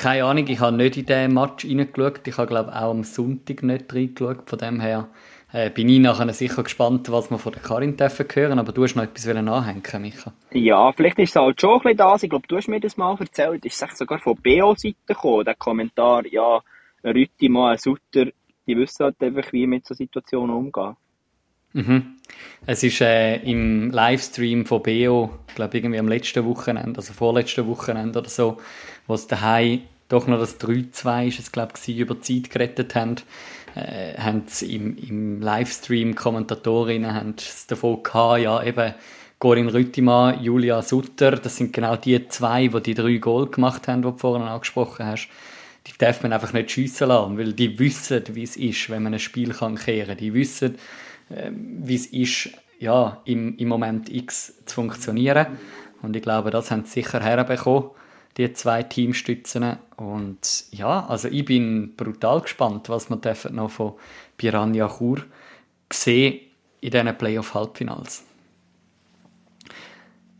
keine 0.00 0.24
Ahnung, 0.24 0.46
ich 0.46 0.60
habe 0.60 0.76
nicht 0.76 0.96
in 0.96 1.04
diesen 1.04 1.34
Match 1.34 1.66
reingeschaut. 1.66 2.26
Ich 2.26 2.38
habe, 2.38 2.46
glaube 2.46 2.74
auch 2.74 2.90
am 2.90 3.04
Sonntag 3.04 3.62
nicht 3.62 3.92
reingeschaut. 3.92 4.48
Von 4.48 4.58
dem 4.58 4.80
her 4.80 5.08
äh, 5.52 5.70
bin 5.70 5.88
ich 5.88 5.98
nachher 5.98 6.32
sicher 6.32 6.62
gespannt, 6.62 7.10
was 7.10 7.30
wir 7.30 7.38
von 7.38 7.52
der 7.52 7.62
Karin 7.62 7.96
dürfen 7.96 8.26
hören. 8.32 8.58
Aber 8.58 8.72
du 8.72 8.84
hast 8.84 8.94
noch 8.94 9.02
etwas 9.02 9.26
anhängen, 9.26 9.82
Micha. 10.00 10.32
Ja, 10.52 10.92
vielleicht 10.92 11.18
ist 11.18 11.30
es 11.30 11.36
halt 11.36 11.60
schon 11.60 11.74
ein 11.74 11.82
bisschen 11.82 11.96
das. 11.96 12.22
Ich 12.22 12.30
glaube, 12.30 12.46
du 12.46 12.56
hast 12.56 12.68
mir 12.68 12.80
das 12.80 12.96
mal 12.96 13.16
erzählt. 13.18 13.64
Ist 13.64 13.82
es 13.82 13.98
sogar 13.98 14.18
von 14.18 14.36
BO-Seite 14.36 14.96
gekommen, 15.06 15.44
der 15.44 15.54
Kommentar, 15.54 16.26
ja, 16.26 16.60
Rütti, 17.04 17.48
mal 17.48 17.72
ein 17.72 17.78
Sutter, 17.78 18.26
die 18.66 18.76
wissen 18.76 19.04
halt 19.04 19.20
einfach, 19.20 19.52
wie 19.52 19.66
mit 19.66 19.86
so 19.86 19.94
Situationen 19.94 20.54
umgehen. 20.54 20.96
Mhm. 21.72 22.16
Es 22.66 22.82
ist 22.82 23.00
äh, 23.00 23.36
im 23.36 23.90
Livestream 23.90 24.66
von 24.66 24.82
BO, 24.82 25.30
ich 25.48 25.54
glaube 25.54 25.76
irgendwie 25.76 25.98
am 25.98 26.08
letzten 26.08 26.44
Wochenende, 26.44 26.98
also 26.98 27.12
vorletzten 27.12 27.66
Wochenende 27.66 28.18
oder 28.18 28.28
so, 28.28 28.58
wo 29.06 29.14
es 29.14 29.26
daheim 29.26 29.82
doch 30.10 30.26
noch 30.26 30.40
das 30.40 30.60
3-2 30.60 31.28
ist 31.28 31.38
es, 31.38 31.52
glaube 31.52 31.74
ich, 31.86 31.96
über 31.96 32.16
die 32.16 32.42
Zeit 32.42 32.52
gerettet 32.52 32.94
haben, 32.96 33.16
äh, 33.74 34.14
haben 34.18 34.44
im, 34.62 34.96
im 34.96 35.40
Livestream 35.40 36.14
Kommentatorinnen 36.14 37.14
haben 37.14 37.34
es 37.38 37.66
davon 37.66 38.02
gehabt, 38.02 38.40
ja 38.40 38.62
eben 38.62 38.94
Corinne 39.38 39.72
Rüttimann, 39.72 40.42
Julia 40.42 40.82
Sutter, 40.82 41.32
das 41.32 41.56
sind 41.56 41.72
genau 41.72 41.96
die 41.96 42.28
zwei, 42.28 42.66
die 42.66 42.82
die 42.82 42.94
drei 42.94 43.16
Goal 43.16 43.46
gemacht 43.46 43.88
haben, 43.88 44.02
die 44.02 44.10
du 44.10 44.16
vorhin 44.16 44.46
angesprochen 44.46 45.06
hast. 45.06 45.28
Die 45.86 45.92
darf 45.96 46.22
man 46.22 46.34
einfach 46.34 46.52
nicht 46.52 46.70
schiessen 46.70 47.08
lassen, 47.08 47.38
weil 47.38 47.54
die 47.54 47.78
wissen, 47.78 48.22
wie 48.32 48.42
es 48.42 48.56
ist, 48.56 48.90
wenn 48.90 49.02
man 49.02 49.14
ein 49.14 49.18
Spiel 49.18 49.54
kann 49.54 49.76
kehren 49.76 50.08
kann. 50.08 50.18
Die 50.18 50.34
wissen, 50.34 50.74
äh, 51.30 51.50
wie 51.52 51.94
es 51.94 52.06
ist, 52.06 52.50
ja, 52.78 53.20
im, 53.24 53.56
im 53.56 53.68
Moment 53.68 54.10
X 54.10 54.64
zu 54.66 54.74
funktionieren. 54.74 55.46
Und 56.02 56.16
ich 56.16 56.22
glaube, 56.22 56.50
das 56.50 56.70
haben 56.70 56.84
sie 56.84 57.02
sicher 57.02 57.20
herbekommen 57.20 57.90
die 58.36 58.52
zwei 58.52 58.82
Teamstützen. 58.82 59.76
Und 59.96 60.64
ja, 60.70 61.06
also 61.06 61.28
ich 61.28 61.44
bin 61.44 61.94
brutal 61.96 62.40
gespannt, 62.40 62.88
was 62.88 63.10
wir 63.10 63.18
noch 63.50 63.70
von 63.70 63.94
Piranha 64.36 64.88
Chur 64.88 65.22
sehen 65.92 66.40
in 66.80 66.90
diesen 66.90 67.18
Playoff-Halbfinals. 67.18 68.24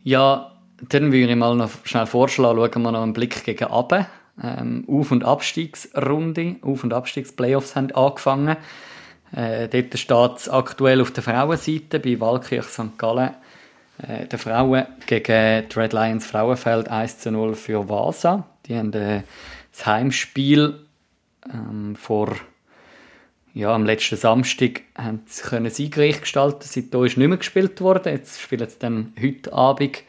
Ja, 0.03 0.51
dann 0.89 1.11
würde 1.11 1.31
ich 1.31 1.35
mal 1.35 1.55
noch 1.55 1.69
schnell 1.83 2.07
vorschlagen, 2.07 2.57
schauen 2.57 2.81
wir 2.81 2.91
noch 2.91 3.03
einen 3.03 3.13
Blick 3.13 3.43
gegen 3.43 3.65
Abe. 3.65 4.07
Ähm, 4.41 4.85
Auf- 4.87 5.11
und 5.11 5.23
Abstiegsrunde, 5.23 6.55
Auf- 6.61 6.83
und 6.83 6.93
Abstiegsplayoffs 6.93 7.75
haben 7.75 7.91
angefangen. 7.91 8.57
Äh, 9.33 9.67
dort 9.67 9.99
steht 9.99 10.37
es 10.37 10.49
aktuell 10.49 11.01
auf 11.01 11.11
der 11.11 11.23
Frauenseite 11.23 11.99
bei 11.99 12.19
Walkirch 12.19 12.65
St. 12.65 12.97
Gallen 12.97 13.35
äh, 14.07 14.27
der 14.27 14.39
Frauen 14.39 14.85
gegen 15.05 15.67
die 15.69 15.79
Red 15.79 15.93
Lions 15.93 16.25
Frauenfeld 16.25 16.89
1 16.89 17.19
zu 17.19 17.31
0 17.31 17.55
für 17.55 17.87
Vasa. 17.87 18.47
Die 18.65 18.77
haben 18.77 18.93
äh, 18.93 19.23
das 19.71 19.85
Heimspiel 19.85 20.85
ähm, 21.53 21.95
vor 21.95 22.35
ja, 23.53 23.73
am 23.75 23.85
letzten 23.85 24.15
Samstag 24.15 24.83
haben 24.97 25.23
sie 25.25 25.41
können 25.41 25.69
siegreich 25.69 26.21
gestalten. 26.21 26.63
Seitdem 26.63 27.03
ist 27.03 27.17
nicht 27.17 27.27
mehr 27.27 27.37
gespielt 27.37 27.81
worden. 27.81 28.13
Jetzt 28.13 28.39
spielen 28.39 28.69
sie 28.69 28.79
dann 28.79 29.13
heute 29.21 29.51
Abend 29.51 30.03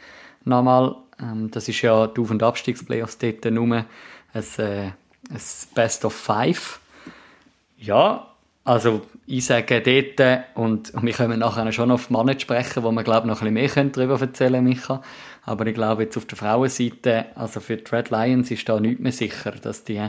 nochmal. 0.45 0.95
Ähm, 1.21 1.51
das 1.51 1.69
ist 1.69 1.83
ja 1.83 2.07
die 2.07 2.21
Auf- 2.21 2.31
und 2.31 2.43
Abstiegsplayoffs 2.43 3.19
dort 3.19 3.45
nur 3.47 3.85
ein, 4.33 4.45
äh, 4.59 4.91
ein 5.31 5.41
Best 5.75 6.05
of 6.05 6.15
Five. 6.15 6.81
Ja, 7.79 8.32
also 8.65 9.03
ich 9.27 9.45
sage 9.45 9.81
dort, 9.81 10.45
und 10.55 10.93
wir 11.03 11.13
können 11.13 11.41
nachher 11.41 11.71
schon 11.73 11.91
auf 11.91 12.11
Männer 12.11 12.39
sprechen, 12.39 12.83
wo 12.85 12.93
wir 12.93 13.03
glaube 13.03 13.27
noch 13.27 13.43
ein 13.43 13.55
bisschen 13.55 13.83
mehr 13.83 13.91
darüber 13.91 14.21
erzählen 14.21 14.53
können, 14.55 14.69
Micha. 14.69 15.03
Aber 15.45 15.67
ich 15.67 15.75
glaube 15.75 16.05
jetzt 16.05 16.17
auf 16.17 16.27
der 16.27 16.39
Frauenseite, 16.39 17.27
also 17.35 17.61
für 17.61 17.77
die 17.77 17.95
Red 17.95 18.11
Lions 18.11 18.51
ist 18.51 18.69
da 18.69 18.79
nicht 18.79 19.01
mehr 19.01 19.13
sicher, 19.13 19.53
dass 19.53 19.85
die 19.85 20.01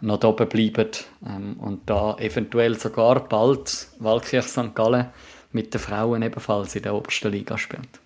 noch 0.00 0.22
oben 0.22 0.48
bleiben 0.48 0.90
ähm, 1.26 1.56
und 1.60 1.88
da 1.88 2.16
eventuell 2.18 2.74
sogar 2.76 3.26
bald 3.28 3.88
Waldkirch 3.98 4.44
St. 4.44 4.74
Gallen 4.74 5.06
mit 5.52 5.72
den 5.72 5.80
Frauen 5.80 6.22
ebenfalls 6.22 6.76
in 6.76 6.82
der 6.82 6.94
obersten 6.94 7.32
Liga 7.32 7.56
spielt. 7.56 8.00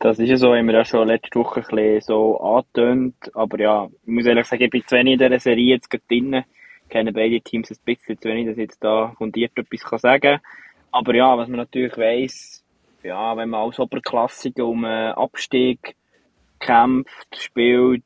Das 0.00 0.18
ist 0.18 0.28
ja 0.28 0.36
so, 0.36 0.54
haben 0.54 0.66
wir 0.66 0.74
ja 0.74 0.84
schon 0.84 1.06
letzte 1.06 1.38
Woche 1.38 1.60
ein 1.60 1.66
bisschen 1.76 2.00
so 2.00 2.40
angetönt, 2.40 3.14
aber 3.34 3.60
ja, 3.60 3.88
ich 4.02 4.08
muss 4.08 4.26
ehrlich 4.26 4.46
sagen, 4.46 4.64
ich 4.64 4.70
bin 4.70 4.82
zu 4.84 4.96
wenig 4.96 5.12
in 5.12 5.18
dieser 5.20 5.38
Serie 5.38 5.74
jetzt 5.74 5.88
gerade 5.88 6.02
drin 6.08 6.42
kenne 6.92 7.12
beide 7.12 7.40
Teams 7.40 7.70
ein 7.70 7.78
bisschen 7.84 8.20
zu 8.20 8.28
wenig, 8.28 8.46
dass 8.46 8.58
ich 8.58 8.64
jetzt 8.64 8.84
da 8.84 9.14
fundiert 9.16 9.52
etwas 9.56 10.00
sagen 10.00 10.20
kann. 10.20 10.40
Aber 10.90 11.14
ja, 11.14 11.36
was 11.38 11.48
man 11.48 11.56
natürlich 11.56 11.96
weiss, 11.96 12.62
ja, 13.02 13.34
wenn 13.36 13.48
man 13.48 13.62
als 13.62 13.80
Oberklassiker 13.80 14.66
um 14.66 14.84
einen 14.84 15.14
Abstieg 15.14 15.96
kämpft, 16.60 17.34
spielt 17.34 18.04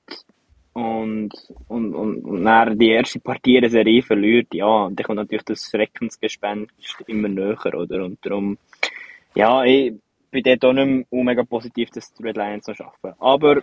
und, 0.72 1.32
und, 1.66 1.94
und, 1.94 2.24
und 2.24 2.44
dann 2.44 2.78
die 2.78 2.90
erste 2.90 3.18
Partie 3.18 3.60
der 3.60 3.70
Serie 3.70 4.02
verliert, 4.02 4.54
ja, 4.54 4.88
dann 4.88 5.04
kommt 5.04 5.18
natürlich 5.18 5.44
das 5.44 5.68
Schreckensgespenst 5.68 7.02
immer 7.08 7.28
näher, 7.28 7.74
oder? 7.74 8.04
Und 8.04 8.24
darum, 8.24 8.56
ja, 9.34 9.64
ich 9.64 9.94
bin 10.30 10.44
dort 10.44 10.64
auch 10.64 10.72
nicht 10.72 11.10
mehr 11.10 11.24
mega 11.24 11.42
positiv, 11.42 11.90
dass 11.90 12.14
die 12.14 12.22
Red 12.22 12.36
Lions 12.36 12.68
noch 12.68 12.76
schaffen. 12.76 13.14
Aber, 13.18 13.62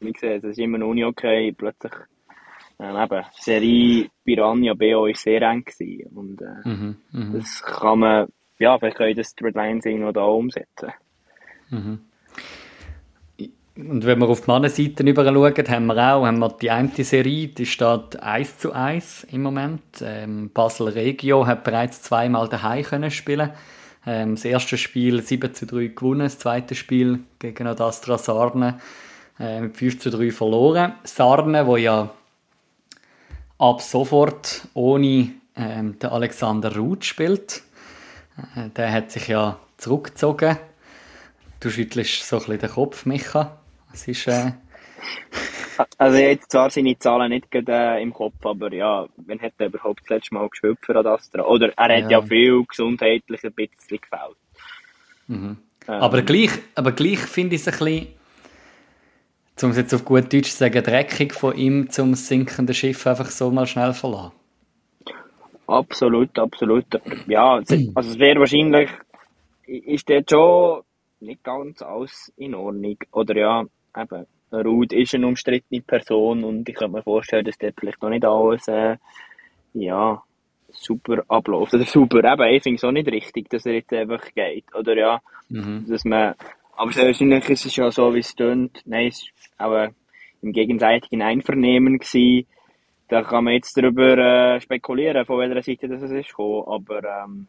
wie 0.00 0.12
gesagt, 0.12 0.44
es 0.44 0.52
ist 0.52 0.58
immer 0.58 0.78
noch 0.78 0.94
nicht 0.94 1.04
okay, 1.04 1.52
plötzlich 1.52 1.92
ähm, 2.78 2.96
eben, 2.96 3.24
Serie 3.38 4.08
Piranha 4.24 4.74
BO 4.74 5.06
war 5.06 5.14
sehr 5.14 5.42
eng 5.42 5.64
gewesen. 5.64 6.16
Und, 6.16 6.40
äh, 6.42 6.68
mhm, 6.68 6.96
mh. 7.12 7.38
das 7.38 7.62
kann 7.62 7.98
man, 7.98 8.28
ja, 8.58 8.78
vielleicht 8.78 8.96
können 8.96 9.16
das 9.16 9.34
die 9.34 9.44
Red 9.44 9.56
Lions 9.56 9.86
irgendwo 9.86 10.12
da 10.12 10.24
umsetzen. 10.24 10.92
Mhm. 11.70 12.00
Und 13.78 14.04
wenn 14.04 14.18
wir 14.18 14.28
auf 14.28 14.40
die 14.40 14.50
Mannenseite 14.50 15.04
schauen, 15.04 15.68
haben 15.68 15.86
wir 15.86 16.14
auch 16.14 16.26
haben 16.26 16.38
wir 16.40 16.48
die 16.48 16.70
eine 16.70 16.90
Serie, 17.04 17.46
die 17.46 17.64
steht 17.64 18.20
1 18.20 18.58
zu 18.58 18.72
1 18.72 19.28
im 19.30 19.42
Moment. 19.42 19.82
Ähm, 20.02 20.50
Basel 20.52 20.88
Regio 20.88 21.46
hat 21.46 21.62
bereits 21.62 22.02
zweimal 22.02 22.48
daheim 22.48 22.82
können 22.82 23.12
spielen. 23.12 23.50
Ähm, 24.04 24.34
das 24.34 24.44
erste 24.44 24.78
Spiel 24.78 25.22
7 25.22 25.54
zu 25.54 25.66
3 25.66 25.88
gewonnen, 25.88 26.20
das 26.20 26.40
zweite 26.40 26.74
Spiel 26.74 27.20
gegen 27.38 27.68
Adastra 27.68 28.18
Sarne 28.18 28.80
äh, 29.38 29.60
mit 29.60 29.76
5 29.76 30.00
zu 30.00 30.10
3 30.10 30.32
verloren. 30.32 30.94
Sarne, 31.04 31.64
wo 31.68 31.76
ja 31.76 32.10
ab 33.58 33.82
sofort 33.82 34.66
ohne 34.74 35.32
ähm, 35.56 35.98
den 35.98 36.10
Alexander 36.10 36.74
Ruth 36.76 37.04
spielt. 37.04 37.62
Äh, 38.56 38.70
der 38.70 38.92
hat 38.92 39.10
sich 39.10 39.28
ja 39.28 39.58
zurückgezogen. 39.76 40.56
Du 41.60 41.70
schüttelst 41.70 42.26
so 42.26 42.36
ein 42.36 42.40
bisschen 42.40 42.58
den 42.60 42.70
Kopf, 42.70 43.06
Micha. 43.06 43.58
Es 43.92 44.06
ist, 44.06 44.26
äh... 44.28 44.52
Also 45.96 46.18
jetzt 46.18 46.50
zwar 46.50 46.70
seine 46.70 46.98
Zahlen 46.98 47.30
nicht 47.30 47.52
gerade, 47.52 47.98
äh, 47.98 48.02
im 48.02 48.12
Kopf, 48.12 48.44
aber 48.44 48.72
ja, 48.72 49.06
wann 49.16 49.40
hat 49.40 49.52
er 49.58 49.66
überhaupt 49.66 50.00
das 50.00 50.08
letzte 50.08 50.34
Mal 50.34 50.48
gespielt 50.48 50.78
für 50.82 50.96
Adastra? 50.96 51.44
Oder 51.44 51.72
er 51.76 51.98
hat 51.98 52.10
ja, 52.10 52.18
ja 52.18 52.22
viel 52.22 52.64
gesundheitlich 52.64 53.44
ein 53.44 53.52
bisschen 53.52 54.00
gefällt. 54.00 54.36
Mhm. 55.28 55.56
Ähm. 55.86 55.94
Aber 55.94 56.22
gleich, 56.22 56.50
aber 56.74 56.90
gleich 56.92 57.20
finde 57.20 57.54
ich 57.54 57.62
es 57.62 57.68
ein 57.68 57.78
bisschen, 57.78 58.06
um 59.64 59.70
es 59.70 59.76
jetzt 59.76 59.94
auf 59.94 60.04
gut 60.04 60.32
Deutsch 60.32 60.50
zu 60.50 60.56
sagen, 60.56 60.82
dreckig 60.82 61.34
von 61.34 61.56
ihm 61.56 61.90
zum 61.90 62.14
sinkenden 62.14 62.74
Schiff 62.74 63.06
einfach 63.06 63.30
so 63.30 63.50
mal 63.50 63.66
schnell 63.66 63.92
verlassen. 63.92 64.32
Absolut, 65.66 66.38
absolut. 66.38 66.86
Ja, 67.26 67.56
also 67.56 67.74
es 67.96 68.18
wäre 68.18 68.40
wahrscheinlich, 68.40 68.90
ist 69.66 70.08
der 70.08 70.24
schon 70.28 70.82
nicht 71.20 71.44
ganz 71.44 71.82
alles 71.82 72.32
in 72.36 72.54
Ordnung. 72.54 72.96
Oder 73.12 73.36
ja, 73.36 73.64
eben, 73.96 74.26
Ruth 74.50 74.92
ist 74.92 75.14
eine 75.14 75.26
umstrittene 75.26 75.82
Person 75.82 76.44
und 76.44 76.68
ich 76.68 76.74
könnte 76.74 76.96
mir 76.96 77.02
vorstellen, 77.02 77.44
dass 77.44 77.58
dort 77.58 77.74
vielleicht 77.78 78.00
noch 78.00 78.08
nicht 78.08 78.24
alles, 78.24 78.66
äh, 78.68 78.96
ja, 79.74 80.22
super 80.70 81.22
abläuft. 81.28 81.74
Oder 81.74 81.84
super, 81.84 82.18
eben, 82.24 82.54
ich 82.54 82.62
finde 82.62 82.76
es 82.76 82.84
auch 82.84 82.92
nicht 82.92 83.08
richtig, 83.08 83.48
dass 83.50 83.66
er 83.66 83.74
jetzt 83.74 83.92
einfach 83.92 84.24
geht. 84.34 84.74
Oder 84.74 84.96
ja, 84.96 85.20
mhm. 85.48 85.84
dass 85.86 86.04
man, 86.04 86.34
aber 86.78 86.94
wahrscheinlich 86.94 87.48
ist 87.50 87.66
es 87.66 87.76
ja 87.76 87.90
so, 87.90 88.14
wie 88.14 88.20
es 88.20 88.34
tönt. 88.34 88.82
Nein, 88.86 89.08
es 89.08 89.26
war 89.58 89.88
auch 89.88 89.92
im 90.42 90.52
gegenseitigen 90.52 91.22
Einvernehmen 91.22 91.98
gewesen 91.98 92.46
da 93.08 93.22
kann 93.22 93.44
man 93.44 93.54
jetzt 93.54 93.76
darüber 93.76 94.16
äh, 94.18 94.60
spekulieren, 94.60 95.24
von 95.24 95.38
welcher 95.38 95.62
Seite 95.62 95.88
das 95.88 96.02
ist 96.02 96.28
gekommen. 96.28 96.64
Aber 96.66 97.02
ähm, 97.04 97.46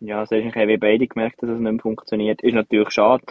ja, 0.00 0.22
es 0.22 0.30
ist 0.30 0.54
wie 0.54 0.76
beide 0.76 1.06
gemerkt, 1.06 1.42
dass 1.42 1.50
es 1.50 1.58
nicht 1.58 1.72
mehr 1.72 1.80
funktioniert. 1.80 2.42
Ist 2.42 2.54
natürlich 2.54 2.90
schade. 2.90 3.24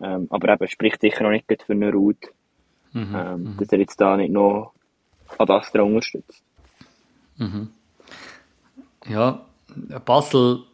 Ähm, 0.00 0.28
aber 0.30 0.52
eben, 0.52 0.68
spricht 0.68 1.00
sicher 1.00 1.24
noch 1.24 1.30
nicht 1.30 1.46
für 1.62 1.72
eine 1.72 1.92
Route, 1.92 2.28
mhm, 2.92 3.16
ähm, 3.16 3.42
mhm. 3.42 3.56
dass 3.58 3.72
er 3.72 3.80
jetzt 3.80 4.00
da 4.00 4.16
nicht 4.16 4.30
noch 4.30 4.72
an 5.38 5.46
das 5.46 5.70
unterstützt. 5.70 6.42
Mhm. 7.38 7.70
Ja, 9.08 9.44
Basel 10.04 10.64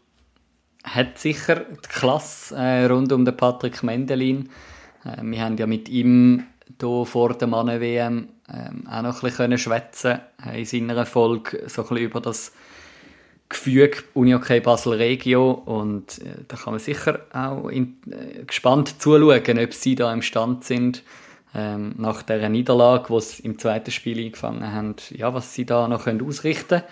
hat 0.84 1.18
sicher 1.18 1.64
die 1.70 1.88
Klasse 1.88 2.56
äh, 2.56 2.84
rund 2.86 3.12
um 3.12 3.24
den 3.24 3.36
Patrick 3.36 3.82
Mendelin. 3.82 4.48
Äh, 5.04 5.22
wir 5.22 5.40
haben 5.40 5.56
ja 5.56 5.66
mit 5.66 5.88
ihm 5.88 6.46
hier 6.80 7.06
vor 7.06 7.34
der 7.34 7.48
Mannen-WM 7.48 8.28
ähm, 8.52 8.86
auch 8.88 9.02
noch 9.02 9.22
ein 9.22 9.28
bisschen 9.28 9.58
schwätzen 9.58 10.20
äh, 10.44 10.60
in 10.60 10.66
seiner 10.66 11.06
Folge 11.06 11.68
so 11.68 11.82
ein 11.82 11.88
bisschen 11.88 12.04
über 12.04 12.20
das 12.20 12.52
Gefüge 13.48 14.02
Unihockey 14.14 14.60
Basel 14.60 14.94
Regio. 14.94 15.52
Und 15.52 16.18
äh, 16.18 16.44
da 16.48 16.56
kann 16.56 16.72
man 16.72 16.80
sicher 16.80 17.20
auch 17.32 17.68
in, 17.68 17.98
äh, 18.10 18.44
gespannt 18.44 19.00
zuschauen, 19.00 19.58
ob 19.58 19.74
sie 19.74 19.94
da 19.94 20.12
im 20.12 20.22
Stand 20.22 20.64
sind 20.64 21.02
ähm, 21.54 21.94
nach 21.98 22.22
der 22.22 22.48
Niederlage, 22.48 23.10
wo 23.10 23.20
sie 23.20 23.42
im 23.42 23.58
zweiten 23.58 23.90
Spiel 23.90 24.18
eingefangen 24.18 24.72
haben, 24.72 24.96
ja, 25.10 25.32
was 25.34 25.54
sie 25.54 25.66
da 25.66 25.86
noch 25.86 26.04
können 26.04 26.26
ausrichten 26.26 26.82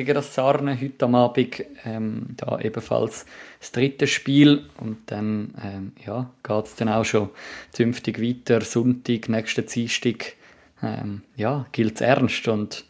gegen 0.00 0.14
das 0.14 0.34
Sarne 0.34 0.80
heute 0.80 1.04
am 1.04 1.14
Abend, 1.14 1.62
ähm, 1.84 2.28
da 2.36 2.58
ebenfalls 2.58 3.26
das 3.58 3.72
dritte 3.72 4.06
Spiel 4.06 4.64
und 4.80 5.10
dann 5.10 5.54
ähm, 5.62 5.92
ja, 6.06 6.30
geht 6.42 6.64
es 6.64 6.74
dann 6.76 6.88
auch 6.88 7.04
schon 7.04 7.28
zünftig 7.72 8.20
weiter, 8.20 8.62
Sonntag, 8.62 9.28
nächsten 9.28 9.66
Dienstag 9.66 10.34
ähm, 10.82 11.22
ja, 11.36 11.66
gilt 11.72 11.96
es 11.96 12.00
ernst 12.00 12.48
und 12.48 12.84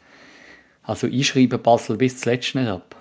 also 0.85 1.07
einschreiben 1.07 1.61
Basel 1.61 1.97
bis 1.97 2.21
zuletzt 2.21 2.55
nicht 2.55 2.69
ab. 2.69 2.95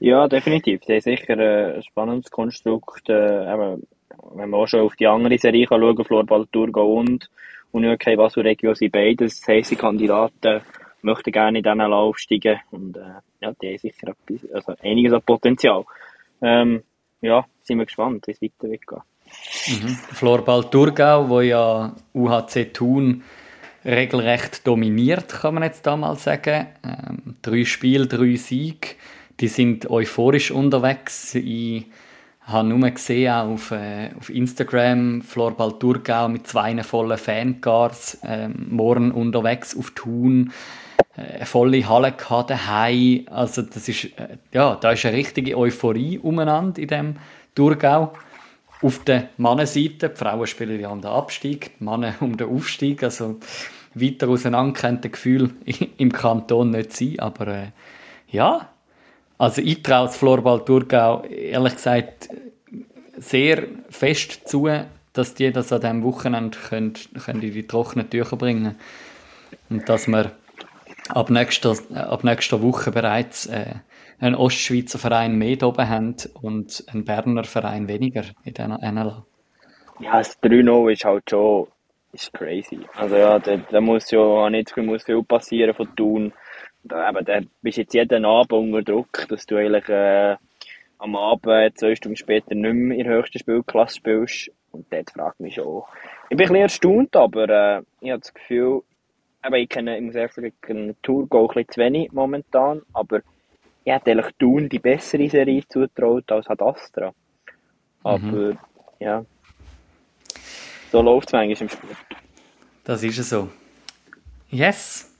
Ja, 0.00 0.26
definitiv. 0.26 0.80
Das 0.80 0.96
ist 0.96 1.04
sicher 1.04 1.38
ein 1.38 1.82
spannendes 1.82 2.30
Konstrukt. 2.30 3.08
Äh, 3.08 3.46
wenn 4.34 4.50
man 4.50 4.54
auch 4.54 4.66
schon 4.66 4.80
auf 4.80 4.96
die 4.96 5.06
andere 5.06 5.36
Serie 5.38 5.66
kann 5.66 5.80
schauen, 5.80 6.04
Florball 6.04 6.46
Thurgau 6.50 6.94
und 6.94 7.28
Unihockey 7.72 8.16
Basel 8.16 8.42
Regio 8.42 8.74
sind 8.74 8.92
beides 8.92 9.46
heiße 9.46 9.76
Kandidaten, 9.76 10.60
möchten 11.02 11.32
gerne 11.32 11.58
in 11.58 11.64
diesen 11.64 11.78
Lauf 11.78 12.18
steigen 12.18 12.60
und 12.70 12.96
äh, 12.96 13.00
ja, 13.40 13.52
die 13.60 13.68
haben 13.68 13.78
sicher 13.78 14.08
etwas, 14.08 14.50
also 14.52 14.74
einiges 14.82 15.12
an 15.12 15.22
Potenzial. 15.22 15.84
Ähm, 16.40 16.82
ja, 17.20 17.44
sind 17.62 17.78
wir 17.78 17.86
gespannt, 17.86 18.26
wie 18.26 18.32
es 18.32 18.42
weiter 18.42 18.70
wird 18.70 18.86
gehen. 18.86 19.02
Mhm. 19.68 19.88
Florball 20.12 20.68
Thurgau, 20.70 21.28
wo 21.28 21.40
ja 21.40 21.94
UHC 22.12 22.72
Thun 22.72 23.22
regelrecht 23.84 24.66
dominiert, 24.66 25.28
kann 25.28 25.54
man 25.54 25.62
jetzt 25.62 25.86
da 25.86 25.96
mal 25.96 26.16
sagen. 26.16 26.66
Ähm, 26.84 27.36
drei 27.42 27.64
Spiele, 27.64 28.06
drei 28.06 28.36
Siege. 28.36 28.94
Die 29.40 29.48
sind 29.48 29.90
euphorisch 29.90 30.50
unterwegs. 30.50 31.34
Ich 31.34 31.86
habe 32.42 32.68
nur 32.68 32.90
gesehen 32.90 33.32
auf, 33.32 33.70
äh, 33.70 34.10
auf 34.18 34.30
Instagram 34.30 35.22
Florball 35.22 35.78
Thurgau 35.78 36.28
mit 36.28 36.46
zwei 36.46 36.80
vollen 36.82 37.18
Fangars 37.18 38.18
ähm, 38.24 38.66
morgen 38.70 39.10
unterwegs 39.10 39.76
auf 39.76 39.90
Thun. 39.92 40.52
Eine 41.14 41.44
volle 41.44 41.86
Halle 41.88 42.12
gehabt, 42.12 42.50
daheim. 42.50 43.26
Also 43.30 43.62
das 43.62 43.88
ist, 43.88 44.04
äh, 44.04 44.38
ja, 44.52 44.76
da 44.76 44.92
ist 44.92 45.04
eine 45.04 45.16
richtige 45.16 45.56
Euphorie 45.56 46.18
umeinander 46.18 46.80
in 46.80 46.88
dem 46.88 47.16
Thurgau. 47.54 48.12
Auf 48.80 49.04
der 49.04 49.28
Mannenseite, 49.36 50.08
die 50.08 50.16
Frauen 50.16 50.46
spielen 50.46 50.80
ja 50.80 50.88
um 50.88 51.00
den 51.00 51.10
Abstieg, 51.10 51.78
die 51.78 51.84
Männer 51.84 52.14
um 52.20 52.36
den 52.36 52.48
Aufstieg, 52.48 53.02
also 53.02 53.38
weiter 53.94 54.28
auseinander 54.28 54.72
könnte 54.72 55.10
Gefühl 55.10 55.50
im 55.98 56.12
Kanton 56.12 56.70
nicht 56.70 56.92
sein, 56.94 57.18
aber 57.18 57.46
äh, 57.48 57.66
ja, 58.28 58.68
also 59.38 59.60
ich 59.60 59.82
traue 59.82 60.06
das 60.06 60.16
Florball 60.16 60.64
Thurgau 60.64 61.24
ehrlich 61.24 61.74
gesagt 61.74 62.28
sehr 63.16 63.64
fest 63.90 64.48
zu, 64.48 64.68
dass 65.12 65.34
die 65.34 65.52
das 65.52 65.72
an 65.72 65.80
diesem 65.80 66.02
Wochenende 66.02 66.56
können, 66.56 66.94
können 67.24 67.42
in 67.42 67.52
die 67.52 67.66
trockenen 67.66 68.08
Tücher 68.08 68.36
bringen 68.36 68.76
und 69.68 69.88
dass 69.88 70.08
wir 70.08 70.32
ab 71.12 71.30
nächster, 71.30 71.76
ab 71.94 72.24
nächster 72.24 72.62
Woche 72.62 72.90
bereits 72.90 73.46
äh, 73.46 73.74
einen 74.20 74.34
Ostschweizer 74.34 74.98
Verein 74.98 75.36
mehr 75.36 75.62
oben 75.62 75.88
haben 75.88 76.16
und 76.40 76.84
einen 76.88 77.04
Berner 77.04 77.44
Verein 77.44 77.88
weniger 77.88 78.24
in 78.44 78.54
dieser 78.54 78.68
NLA. 78.68 79.24
Ja, 80.00 80.18
das 80.18 80.40
3-0 80.42 80.92
ist 80.92 81.04
halt 81.04 81.28
schon 81.28 81.68
ist 82.12 82.32
crazy. 82.32 82.80
Also 82.94 83.16
ja, 83.16 83.38
da, 83.38 83.56
da 83.56 83.80
muss 83.80 84.10
ja 84.10 84.50
nicht 84.50 84.76
muss 84.76 85.04
viel 85.04 85.22
passieren 85.22 85.74
von 85.74 85.94
Thun. 85.96 86.32
Da, 86.84 87.08
eben, 87.08 87.24
da 87.24 87.40
bist 87.62 87.78
jetzt 87.78 87.94
jeden 87.94 88.24
Abend 88.24 88.52
unter 88.52 88.82
Druck, 88.82 89.26
dass 89.28 89.46
du 89.46 89.56
eigentlich 89.56 89.88
äh, 89.88 90.36
am 90.98 91.16
Abend, 91.16 91.78
zwei 91.78 91.94
Stunden 91.94 92.16
später, 92.16 92.54
nicht 92.54 92.74
mehr 92.74 92.98
in 92.98 93.04
der 93.04 93.16
höchsten 93.16 93.38
Spielklasse 93.38 93.96
spielst. 93.96 94.50
Und 94.72 94.86
dort 94.92 95.10
fragt 95.10 95.40
mich 95.40 95.54
schon. 95.54 95.82
Ich 96.28 96.36
bin 96.36 96.46
ein 96.46 96.48
bisschen 96.48 96.56
erstaunt, 96.56 97.16
aber 97.16 97.48
äh, 97.48 97.82
ich 98.00 98.10
habe 98.10 98.20
das 98.20 98.34
Gefühl, 98.34 98.82
eben, 99.44 99.54
ich 99.54 99.68
kenne, 99.68 99.96
ich 99.96 100.02
muss 100.02 100.14
ehrlich 100.14 100.34
sagen, 100.34 100.96
Tour 101.02 101.22
ein 101.22 101.46
bisschen 101.48 101.68
zu 101.68 101.80
wenig 101.80 102.12
momentan, 102.12 102.82
aber 102.92 103.20
ich 103.84 103.92
hätte 103.92 104.12
eigentlich 104.12 104.34
Thun 104.38 104.68
die 104.68 104.78
bessere 104.78 105.28
Serie 105.28 105.62
zutraut 105.68 106.30
als 106.30 106.46
Ad 106.48 106.64
Astra. 106.64 107.12
Aber 108.04 108.18
mhm. 108.18 108.58
ja, 109.00 109.24
so 110.90 111.02
läuft 111.02 111.28
es 111.28 111.32
manchmal 111.32 111.62
im 111.62 111.68
Sport. 111.68 111.96
Das 112.84 113.02
ist 113.02 113.28
so. 113.28 113.48
Yes. 114.50 115.10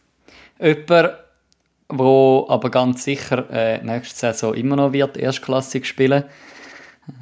Jemand, 0.58 0.88
der 0.88 2.46
aber 2.48 2.70
ganz 2.70 3.04
sicher 3.04 3.48
äh, 3.50 3.82
nächste 3.82 4.16
Saison 4.16 4.54
immer 4.54 4.76
noch 4.76 4.92
wird 4.92 5.16
erstklassig 5.16 5.87
spielen 5.87 6.24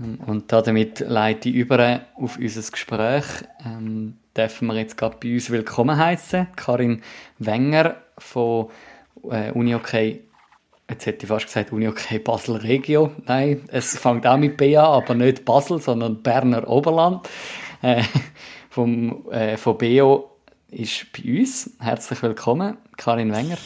ähm, 0.01 0.19
und 0.27 0.53
damit 0.53 1.01
leite 1.01 1.49
ich 1.49 1.55
über 1.55 2.01
auf 2.17 2.39
unser 2.39 2.71
Gespräch. 2.71 3.25
Ähm, 3.65 4.19
dürfen 4.37 4.69
wir 4.69 4.75
jetzt 4.77 4.97
gerade 4.97 5.17
bei 5.23 5.35
uns 5.35 5.51
willkommen 5.51 5.97
heißen. 5.97 6.49
Karin 6.57 7.03
Wenger 7.39 7.97
von 8.19 8.69
äh, 9.31 9.51
Unihockey 9.53 10.25
Jetzt 10.89 11.07
hätte 11.07 11.23
ich 11.25 11.29
fast 11.29 11.47
gesagt 11.47 11.71
Unihockey 11.71 12.19
Basel 12.19 12.57
Regio. 12.57 13.13
Nein, 13.25 13.63
es 13.69 13.97
fängt 13.97 14.27
auch 14.27 14.37
mit 14.37 14.57
B 14.57 14.77
an, 14.77 14.87
aber 14.87 15.15
nicht 15.15 15.45
Basel, 15.45 15.79
sondern 15.79 16.21
Berner 16.21 16.69
Oberland. 16.69 17.29
Äh, 17.81 18.03
vom, 18.71 19.31
äh, 19.31 19.57
von 19.57 19.79
BO 19.79 20.31
ist 20.69 21.07
bei 21.13 21.39
uns. 21.39 21.77
Herzlich 21.79 22.21
willkommen, 22.25 22.77
Karin 22.97 23.33
Wenger. 23.33 23.57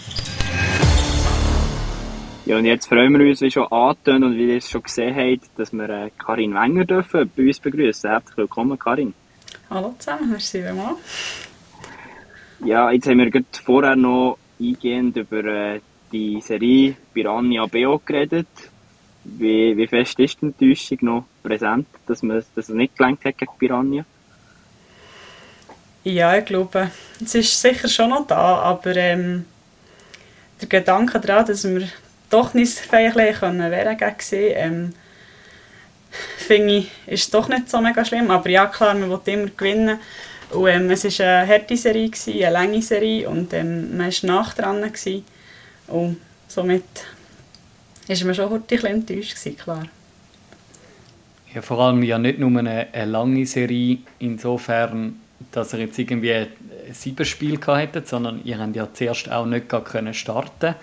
Ja, 2.44 2.58
und 2.58 2.66
jetzt 2.66 2.86
freuen 2.88 3.18
wir 3.18 3.26
uns, 3.26 3.40
wie 3.40 3.50
schon 3.50 3.72
angetönt 3.72 4.22
und 4.22 4.36
wie 4.36 4.50
ihr 4.50 4.58
es 4.58 4.68
schon 4.68 4.82
gesehen 4.82 5.16
habt, 5.16 5.58
dass 5.58 5.72
wir 5.72 5.88
äh, 5.88 6.10
Karin 6.18 6.52
Wenger 6.52 6.84
dürfen 6.84 7.30
bei 7.34 7.44
uns 7.44 7.58
begrüßen. 7.58 8.10
Herzlich 8.10 8.36
willkommen, 8.36 8.78
Karin. 8.78 9.14
Hallo 9.74 9.92
zusammen, 9.98 10.30
merci 10.30 10.62
vielmals. 10.62 10.98
Ja, 12.64 12.92
jetzt 12.92 13.08
haben 13.08 13.18
wir 13.18 13.28
gerade 13.28 13.44
vorher 13.64 13.96
noch 13.96 14.38
eingehend 14.60 15.16
über 15.16 15.44
äh, 15.44 15.80
die 16.12 16.40
Serie 16.40 16.94
Piranha 17.12 17.66
BO 17.66 18.00
geredet. 18.06 18.46
Wie, 19.24 19.76
wie 19.76 19.88
fest 19.88 20.20
ist 20.20 20.40
die 20.40 20.46
Enttäuschung 20.46 20.98
noch 21.00 21.24
präsent, 21.42 21.88
dass 22.06 22.22
man 22.22 22.44
dass 22.54 22.68
es 22.68 22.74
nicht 22.76 22.96
gelenkt 22.96 23.24
hat 23.24 23.36
gegen 23.36 23.58
Piranha? 23.58 24.04
Ja, 26.04 26.36
ich 26.36 26.44
glaube, 26.44 26.92
es 27.20 27.34
ist 27.34 27.60
sicher 27.60 27.88
schon 27.88 28.10
noch 28.10 28.28
da, 28.28 28.58
aber 28.58 28.94
ähm, 28.94 29.44
der 30.60 30.68
Gedanke 30.68 31.18
daran, 31.18 31.46
dass 31.46 31.64
wir 31.64 31.88
doch 32.30 32.54
nicht 32.54 32.78
feierlich 32.78 33.40
können 33.40 33.72
während 33.72 34.18
gesehen, 34.18 34.54
ähm, 34.56 34.94
finde 36.38 36.74
ich, 36.74 36.90
ist 37.06 37.32
doch 37.34 37.48
nicht 37.48 37.70
so 37.70 37.80
mega 37.80 38.04
schlimm. 38.04 38.30
Aber 38.30 38.48
ja, 38.48 38.66
klar, 38.66 38.94
man 38.94 39.10
will 39.10 39.20
immer 39.26 39.48
gewinnen. 39.56 39.98
Und, 40.50 40.68
ähm, 40.68 40.90
es 40.90 41.04
war 41.04 41.26
eine 41.26 41.48
harte 41.48 41.76
Serie, 41.76 42.08
gewesen, 42.08 42.34
eine 42.34 42.50
lange 42.50 42.82
Serie 42.82 43.28
und 43.28 43.52
ähm, 43.52 43.96
man 43.96 44.12
war 44.12 44.28
nach 44.28 44.54
dran. 44.54 44.82
Gewesen. 44.82 45.24
Und 45.88 46.18
somit 46.48 46.84
war 48.06 48.24
man 48.26 48.34
schon 48.34 48.52
ein 48.52 48.62
bisschen 48.62 48.86
enttäuscht, 48.86 49.36
gewesen, 49.36 49.56
klar. 49.56 49.86
Ja, 51.54 51.62
vor 51.62 51.78
allem 51.80 52.02
ja 52.02 52.18
nicht 52.18 52.38
nur 52.38 52.58
eine, 52.58 52.88
eine 52.92 53.10
lange 53.10 53.46
Serie, 53.46 53.98
insofern, 54.18 55.20
dass 55.52 55.72
er 55.72 55.80
jetzt 55.80 55.98
irgendwie 55.98 56.46
sieben 56.92 57.24
Spiel 57.24 57.60
hatte, 57.64 58.02
sondern 58.04 58.40
ihr 58.44 58.58
habt 58.58 58.76
ja 58.76 58.92
zuerst 58.92 59.30
auch 59.30 59.46
nicht 59.46 59.68
können 59.68 60.14
starten 60.14 60.74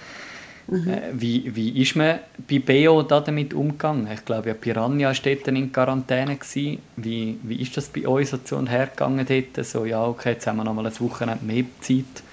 mhm. 0.68 0.90
Äh, 0.90 1.02
wie, 1.14 1.56
wie 1.56 1.82
ist 1.82 1.96
man 1.96 2.20
bei 2.50 2.60
Beo 2.60 3.04
da 3.04 3.20
damit 3.20 3.54
umgegangen? 3.54 4.08
Ich 4.14 4.26
glaube, 4.26 4.50
ja, 4.50 4.56
Piranha 4.56 5.08
war 5.08 5.16
dort 5.24 5.48
in 5.48 5.72
Quarantäne. 5.72 6.36
Gewesen. 6.36 6.80
Wie, 6.96 7.40
wie 7.44 7.62
ist 7.62 7.76
das 7.78 7.88
bei 7.90 8.08
euch 8.08 8.30
so 8.30 8.38
zu 8.38 8.56
und 8.56 8.68
her 8.68 8.88
gegangen 8.88 9.26
dort? 9.28 9.66
So, 9.66 9.86
ja, 9.86 10.06
okay, 10.06 10.32
jetzt 10.32 10.48
haben 10.48 10.58
wir 10.58 10.64
noch 10.64 10.74
mal 10.74 10.86
ein 10.86 11.00
Wochenende 11.00 11.46
mehr 11.46 11.66
Zeit. 11.82 12.24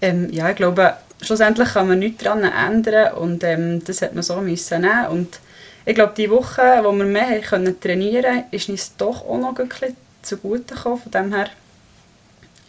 Ähm, 0.00 0.28
ja, 0.32 0.50
ich 0.50 0.56
glaube, 0.56 0.94
schlussendlich 1.22 1.68
kann 1.68 1.88
man 1.88 1.98
nichts 2.00 2.24
daran 2.24 2.42
ändern 2.42 3.14
und 3.14 3.44
ähm, 3.44 3.82
das 3.84 4.02
hat 4.02 4.14
man 4.14 4.22
so 4.22 4.40
müssen 4.40 4.80
nehmen. 4.80 5.06
Und 5.10 5.40
ich 5.84 5.94
glaube, 5.94 6.14
die 6.16 6.30
Woche, 6.30 6.80
wo 6.82 6.92
wir 6.92 7.04
mehr 7.04 7.40
können 7.40 7.78
trainieren 7.80 8.34
konnten, 8.34 8.56
ist 8.56 8.68
uns 8.68 8.96
doch 8.96 9.24
auch 9.24 9.38
noch 9.38 9.58
ein 9.58 9.68
bisschen 9.68 9.96
zugute 10.22 10.74
gekommen. 10.74 11.00
Von 11.00 11.12
dem 11.12 11.34
her 11.34 11.48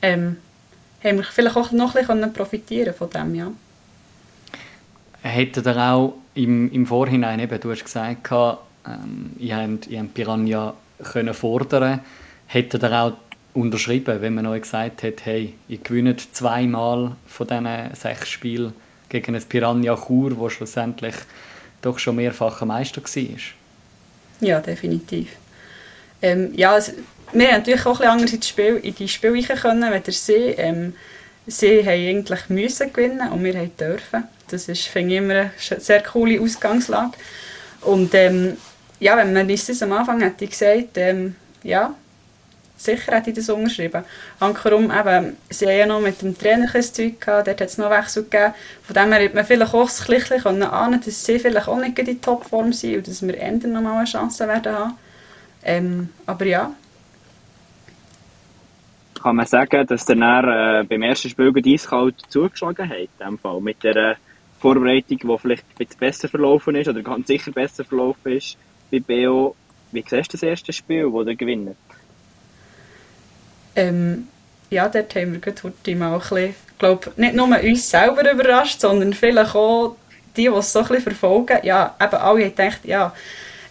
ähm, 0.01 0.37
haben 1.03 1.17
wir 1.17 1.23
vielleicht 1.23 1.57
auch 1.57 1.71
noch 1.71 1.95
ein 1.95 2.05
bisschen 2.05 2.33
profitieren 2.33 2.93
von 2.93 3.09
dem, 3.09 3.35
ja. 3.35 3.51
Hättet 5.21 5.65
ihr 5.65 5.77
auch 5.77 6.15
im, 6.35 6.71
im 6.71 6.85
Vorhinein, 6.85 7.39
eben, 7.39 7.59
du 7.59 7.71
hast 7.71 7.83
gesagt, 7.83 8.31
ähm, 8.31 9.31
ihr, 9.39 9.55
habt, 9.55 9.87
ihr 9.87 9.99
habt 9.99 10.13
Piranha 10.13 10.73
können 11.03 11.33
fordern 11.33 12.01
hättet 12.47 12.83
ihr 12.83 12.91
auch 12.91 13.13
unterschrieben, 13.53 14.21
wenn 14.21 14.35
man 14.35 14.47
euch 14.47 14.63
gesagt 14.63 15.03
hat, 15.03 15.25
hey, 15.25 15.53
ihr 15.67 15.77
gewinnt 15.77 16.35
zweimal 16.35 17.15
von 17.27 17.47
diesen 17.47 17.95
sechs 17.95 18.29
Spielen 18.29 18.73
gegen 19.09 19.35
ein 19.35 19.43
Piranha 19.43 19.95
Chur, 19.95 20.37
wo 20.37 20.49
schlussendlich 20.49 21.15
doch 21.81 21.99
schon 21.99 22.15
mehrfacher 22.15 22.65
Meister 22.65 23.01
war? 23.01 23.39
Ja, 24.39 24.59
definitiv. 24.59 25.29
Ähm, 26.21 26.51
ja, 26.55 26.71
also, 26.73 26.93
wir 27.33 27.47
haben 27.47 27.57
natürlich 27.57 27.85
auch 27.85 27.99
ein 27.99 28.07
anders 28.07 28.33
in, 28.33 28.41
Spiel, 28.41 28.79
in 28.83 28.95
die 28.95 29.07
Spiele 29.07 29.43
können, 29.43 29.91
wenn 29.91 30.03
sie. 30.11 30.33
Ähm, 30.33 30.93
sie 31.45 31.81
haben 31.81 31.89
eigentlich 31.89 32.49
müssen 32.49 32.93
gewinnen 32.93 33.31
und 33.31 33.43
wir 33.43 33.55
haben 33.55 33.75
dürfen. 33.77 34.23
Das 34.49 34.67
ist, 34.67 34.83
finde 34.83 35.15
ich, 35.15 35.17
immer 35.17 35.33
eine 35.33 35.51
sehr 35.57 36.01
coole 36.03 36.39
Ausgangslage. 36.39 37.13
Und 37.81 38.13
ähm, 38.13 38.57
ja, 38.99 39.17
wenn 39.17 39.33
man 39.33 39.47
das 39.47 39.81
am 39.81 39.91
Anfang 39.91 40.21
hätte 40.21 40.47
gesagt, 40.47 40.97
ähm, 40.97 41.35
ja, 41.63 41.95
sicher 42.77 43.15
hätte 43.15 43.31
ich 43.31 43.35
das 43.35 43.49
unterschrieben. 43.49 44.03
Ankerum, 44.39 44.91
eben, 44.91 45.37
sie 45.49 45.65
haben 45.65 45.77
ja 45.77 45.85
noch 45.85 46.01
mit 46.01 46.21
dem 46.21 46.37
Trainer 46.37 46.67
ein 46.73 46.81
Zeug 46.81 47.19
gehabt, 47.19 47.47
dort 47.47 47.61
hat 47.61 47.69
es 47.69 47.77
noch 47.77 47.89
Wechsel 47.89 48.23
gegeben. 48.23 48.53
Von 48.83 48.93
dem 48.93 49.11
her 49.11 49.21
hätte 49.21 49.35
man 49.35 49.45
vielleicht 49.45 49.73
auch 49.73 49.89
ein 49.89 50.07
bisschen 50.07 50.63
ahnen 50.63 51.01
dass 51.03 51.25
sie 51.25 51.39
vielleicht 51.39 51.67
auch 51.67 51.79
nicht 51.79 51.99
in 51.99 52.21
Topform 52.21 52.73
sind 52.73 52.97
und 52.97 53.07
dass 53.07 53.21
wir 53.21 53.39
endlich 53.39 53.71
noch 53.71 53.81
mal 53.81 53.97
eine 53.97 54.05
Chance 54.05 54.47
werden 54.47 54.73
haben. 54.73 54.97
Ähm, 55.63 56.09
aber 56.25 56.45
ja. 56.45 56.73
Kann 59.23 59.37
man 59.37 59.45
sagen, 59.45 59.87
dass 59.87 60.03
der 60.03 60.17
äh, 60.17 60.83
beim 60.83 61.01
ersten 61.01 61.29
Spiel 61.29 61.53
eiskalt 61.65 62.15
zugeschlagen 62.27 62.89
hat, 62.89 62.97
in 62.97 63.07
dem 63.25 63.39
Fall, 63.39 63.61
mit 63.61 63.81
der 63.81 64.17
Vorbereitung, 64.59 65.17
die 65.17 65.37
vielleicht 65.39 65.63
ein 65.63 65.77
bisschen 65.77 65.99
besser 65.99 66.27
verlaufen 66.27 66.75
ist, 66.75 66.89
oder 66.89 67.01
ganz 67.01 67.27
sicher 67.27 67.53
besser 67.53 67.85
verlaufen 67.85 68.33
ist, 68.33 68.57
bei 68.91 68.99
BO. 68.99 69.55
Wie 69.93 70.03
siehst 70.05 70.33
du 70.33 70.37
das 70.37 70.43
erste 70.43 70.73
Spiel, 70.73 71.09
das 71.09 71.27
ihr 71.27 71.35
gewinnt? 71.35 71.77
Ähm, 73.77 74.27
ja, 74.69 74.89
dort 74.89 75.15
haben 75.15 75.33
wir 75.33 75.39
gerade 75.39 75.95
mal 75.95 76.13
ein 76.15 76.19
bisschen, 76.19 76.55
glaube 76.77 77.13
nicht 77.15 77.33
nur 77.33 77.47
uns 77.47 77.89
selber 77.89 78.29
überrascht, 78.29 78.81
sondern 78.81 79.13
vielleicht 79.13 79.55
auch 79.55 79.95
die, 80.35 80.43
die 80.43 80.47
es 80.47 80.73
so 80.73 80.79
ein 80.79 80.99
verfolgen. 80.99 81.59
Ja, 81.63 81.95
eben 82.01 82.15
alle 82.15 82.43
haben 82.43 82.55
gedacht, 82.55 82.79
ja, 82.83 83.13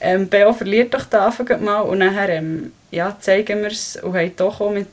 ähm, 0.00 0.28
BO 0.28 0.54
verliert 0.54 0.94
doch 0.94 1.04
da 1.04 1.26
Anfang 1.26 1.62
mal 1.62 1.80
und 1.80 1.98
nachher 1.98 2.30
ähm, 2.30 2.72
ja, 2.90 3.16
zeigen 3.20 3.60
wir 3.60 3.68
es 3.70 3.96
und 3.96 4.14
haben 4.14 4.36
doch 4.36 4.60
auch 4.60 4.72
mit 4.72 4.88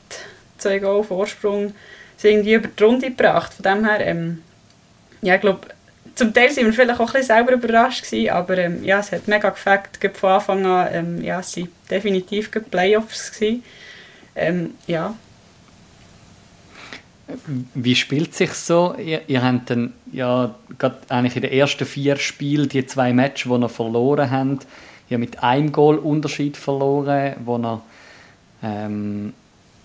zwei 0.60 0.78
Goal 0.78 1.04
Vorsprung 1.04 1.74
irgendwie 2.22 2.54
über 2.54 2.68
die 2.68 2.82
Runde 2.82 3.10
gebracht. 3.10 3.54
Von 3.54 3.62
dem 3.62 3.84
her, 3.84 4.00
ähm, 4.06 4.42
ja, 5.22 5.36
ich 5.36 5.40
glaube, 5.40 5.68
zum 6.14 6.34
Teil 6.34 6.54
waren 6.54 6.66
wir 6.66 6.72
vielleicht 6.72 7.00
auch 7.00 7.06
ein 7.06 7.12
bisschen 7.12 7.26
selber 7.26 7.52
überrascht 7.52 8.04
gewesen, 8.04 8.30
aber 8.30 8.58
ähm, 8.58 8.84
ja, 8.84 9.00
es 9.00 9.12
hat 9.12 9.28
mega 9.28 9.50
gefällt, 9.50 10.16
von 10.16 10.30
Anfang 10.30 10.66
an, 10.66 10.88
ähm, 10.92 11.22
ja, 11.22 11.40
es 11.40 11.56
waren 11.56 11.68
definitiv 11.90 12.50
Playoffs 12.70 13.32
gewesen. 13.32 13.62
Ähm, 14.34 14.74
ja. 14.86 15.14
Wie 17.74 17.94
spielt 17.94 18.34
sich 18.34 18.52
so? 18.52 18.94
Ihr, 18.98 19.22
ihr 19.28 19.42
habt 19.42 19.70
dann 19.70 19.92
ja 20.12 20.54
gerade 20.78 20.98
eigentlich 21.08 21.36
in 21.36 21.42
den 21.42 21.52
ersten 21.52 21.86
vier 21.86 22.16
Spielen 22.16 22.68
die 22.68 22.84
zwei 22.86 23.12
Matches, 23.12 23.44
die 23.44 23.60
ihr 23.60 23.68
verloren 23.68 24.30
habt, 24.30 24.66
ja 25.08 25.18
mit 25.18 25.42
einem 25.42 25.70
Goal 25.72 25.96
Unterschied 25.98 26.56
verloren, 26.56 27.36
wo 27.44 27.56
ihr 27.56 27.82
ähm, 28.62 29.32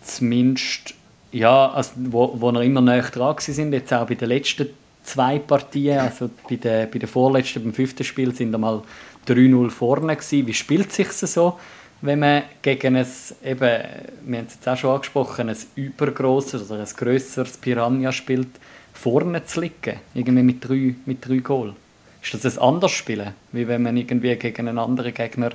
zumindest 0.05 0.93
ja, 1.31 1.69
also 1.71 1.91
wo, 1.95 2.33
wo 2.39 2.51
ihr 2.51 2.61
immer 2.61 2.81
näher 2.81 3.03
dran 3.03 3.35
sind, 3.39 3.73
jetzt 3.73 3.93
auch 3.93 4.07
bei 4.07 4.15
den 4.15 4.29
letzten 4.29 4.69
zwei 5.03 5.39
Partien, 5.39 5.99
also 5.99 6.29
bei 6.49 6.55
der, 6.55 6.85
bei 6.85 6.97
der 6.97 7.09
vorletzten, 7.09 7.63
beim 7.63 7.73
fünften 7.73 8.03
Spiel 8.03 8.33
sind 8.33 8.51
wir 8.51 8.57
mal 8.57 8.81
3-0 9.27 9.69
vorne 9.69 10.15
gewesen. 10.15 10.47
Wie 10.47 10.53
spielt 10.53 10.91
sich 10.93 11.11
so? 11.11 11.57
wenn 12.01 12.19
man 12.19 12.43
gegen 12.61 12.95
ein, 12.95 13.07
eben, 13.43 13.59
wir 13.59 14.37
haben 14.37 14.45
es 14.47 14.55
jetzt 14.55 14.67
auch 14.67 14.77
schon 14.77 14.91
angesprochen, 14.91 15.49
ein 15.49 15.57
übergrosses 15.75 16.69
oder 16.69 16.81
ein 16.81 16.95
grösseres 16.95 17.57
Piranha 17.57 18.11
spielt, 18.11 18.47
vorne 18.93 19.45
zu 19.45 19.61
liegen, 19.61 19.99
irgendwie 20.13 20.43
mit 20.43 20.67
drei, 20.67 20.95
mit 21.05 21.27
drei 21.27 21.37
Goal. 21.37 21.73
Ist 22.21 22.33
das 22.33 22.57
ein 22.57 22.63
anderes 22.63 22.91
Spielen, 22.91 23.33
wie 23.51 23.67
wenn 23.67 23.83
man 23.83 23.97
irgendwie 23.97 24.35
gegen 24.35 24.67
einen 24.67 24.79
anderen 24.79 25.13
Gegner 25.13 25.51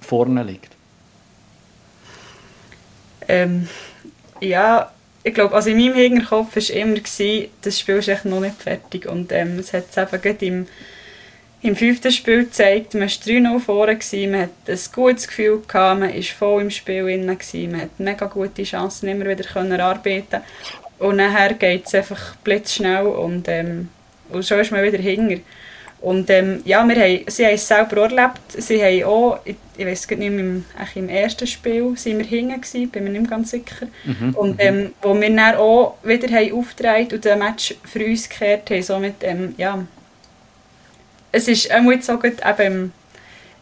vorne 0.00 0.42
liegt? 0.42 0.70
Ähm, 3.28 3.68
ja, 4.40 4.90
ich 5.24 5.34
glaube, 5.34 5.54
also 5.54 5.70
in 5.70 5.78
meinem 5.78 5.94
Hinterkopf 5.94 6.56
war 6.56 6.76
immer, 6.76 6.96
gewesen, 6.96 7.48
das 7.62 7.78
Spiel 7.78 7.96
ist 7.96 8.08
echt 8.08 8.24
noch 8.24 8.40
nicht 8.40 8.60
fertig. 8.60 9.06
Und 9.06 9.32
ähm, 9.32 9.58
es 9.58 9.72
hat 9.72 9.84
es 9.90 9.96
eben 9.96 10.22
gerade 10.22 10.46
im 10.46 10.66
im 11.62 11.76
fünften 11.76 12.10
Spiel 12.10 12.44
gezeigt, 12.44 12.94
man 12.94 13.02
war 13.02 13.08
3-0 13.08 13.60
vorne, 13.60 13.98
man 14.28 14.40
hat 14.40 14.50
ein 14.66 14.78
gutes 14.92 15.28
Gefühl, 15.28 15.62
gehabt, 15.66 16.00
man 16.00 16.12
war 16.12 16.22
voll 16.22 16.62
im 16.62 16.70
Spiel 16.70 17.04
drin, 17.04 17.26
man 17.26 17.80
hat 17.80 18.00
mega 18.00 18.26
gute 18.26 18.64
Chancen 18.64 19.08
immer 19.08 19.26
wieder 19.26 19.44
können 19.44 19.80
arbeiten. 19.80 20.40
Und 20.98 21.16
nachher 21.16 21.54
geht 21.54 21.86
es 21.86 21.94
einfach 21.94 22.36
blitzschnell 22.36 23.06
und, 23.06 23.46
ähm, 23.48 23.88
und 24.30 24.44
schon 24.44 24.58
ist 24.58 24.72
man 24.72 24.82
wieder 24.82 24.98
hinger. 24.98 25.38
Und 26.02 26.28
ähm, 26.30 26.60
ja, 26.64 26.86
wir 26.86 26.96
haben, 26.96 27.20
sie 27.28 27.46
haben 27.46 27.54
es 27.54 27.68
selber 27.68 28.02
erlebt, 28.02 28.40
sie 28.48 28.82
haben 28.82 29.04
auch, 29.04 29.38
ich, 29.44 29.54
ich 29.76 29.86
weiß 29.86 30.10
nicht 30.10 30.20
im, 30.20 30.64
im 30.96 31.08
ersten 31.08 31.46
Spiel 31.46 31.96
sind 31.96 32.18
wir 32.18 32.26
hinten 32.26 32.60
gewesen, 32.60 32.90
bin 32.90 33.04
mir 33.04 33.10
nicht 33.10 33.22
mehr 33.22 33.30
ganz 33.30 33.52
sicher. 33.52 33.86
Mhm. 34.04 34.34
Und 34.34 34.60
ähm, 34.60 34.92
wo 35.00 35.14
wir 35.14 35.30
dann 35.30 35.54
auch 35.54 35.94
wieder 36.02 36.28
haben 36.36 36.52
aufgetragen 36.54 37.08
und 37.12 37.24
das 37.24 37.38
Match 37.38 37.74
für 37.84 38.04
uns 38.04 38.28
gekehrt 38.28 38.68
haben, 38.70 38.82
somit, 38.82 39.14
ähm, 39.20 39.54
ja, 39.56 39.78
es 41.30 41.46
ist 41.46 41.72
auch 41.72 41.90
jetzt 41.92 42.06
so 42.06 42.18
gut 42.18 42.38
eben 42.44 42.92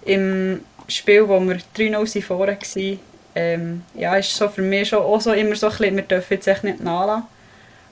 im, 0.02 0.12
im 0.14 0.60
Spiel, 0.88 1.28
wo 1.28 1.38
wir 1.40 1.58
3-0 1.76 2.22
vorne 2.22 2.56
waren, 2.56 2.98
ähm, 3.34 3.82
ja, 3.94 4.16
ist 4.16 4.34
so 4.34 4.48
für 4.48 4.62
mich 4.62 4.88
schon 4.88 5.00
auch 5.00 5.20
so 5.20 5.32
immer 5.32 5.54
so 5.56 5.66
ein 5.66 5.72
bisschen, 5.76 5.96
wir 5.96 6.02
dürfen 6.04 6.34
jetzt 6.34 6.48
echt 6.48 6.64
nicht 6.64 6.82
nachlassen. 6.82 7.26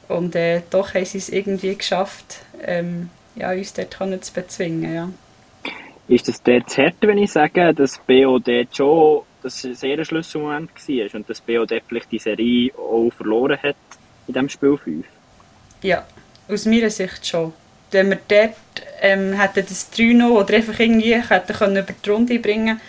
Und 0.08 0.34
äh, 0.34 0.62
doch 0.70 0.94
haben 0.94 1.04
sie 1.04 1.18
es 1.18 1.28
irgendwie 1.28 1.76
geschafft, 1.76 2.38
ähm, 2.64 3.10
ja, 3.38 3.52
uns 3.52 3.72
dort 3.72 4.24
zu 4.24 4.32
bezwingen. 4.32 4.94
Ja. 4.94 5.10
Ist 6.08 6.28
das 6.28 6.42
dort 6.42 6.70
zu 6.70 6.82
härter, 6.82 7.08
wenn 7.08 7.18
ich 7.18 7.32
sage, 7.32 7.74
dass 7.74 7.98
BOD 7.98 8.68
schon 8.72 9.22
das 9.42 9.64
ein 9.64 9.74
sehr 9.74 10.04
Schlüsselmoment 10.04 10.70
war 10.70 11.14
und 11.14 11.28
dass 11.28 11.40
BOD 11.40 11.82
vielleicht 11.86 12.10
die 12.10 12.18
Serie 12.18 12.72
auch 12.76 13.10
verloren 13.10 13.58
hat 13.62 13.76
in 14.26 14.34
diesem 14.34 14.48
Spiel 14.48 14.76
5? 14.76 15.06
Ja, 15.82 16.06
aus 16.48 16.66
meiner 16.66 16.90
Sicht 16.90 17.26
schon 17.26 17.52
wenn 17.90 18.10
wir 18.10 18.18
dort 18.28 18.54
ähm, 19.00 19.32
hätten 19.34 19.66
das 19.66 19.90
3 19.90 20.24
oder 20.26 20.54
einfach 20.54 20.78
irgendwie 20.78 21.14
hätten 21.14 21.52
können 21.52 21.76
über 21.76 21.92
die 21.92 22.10
Runde 22.10 22.38
bringen 22.38 22.80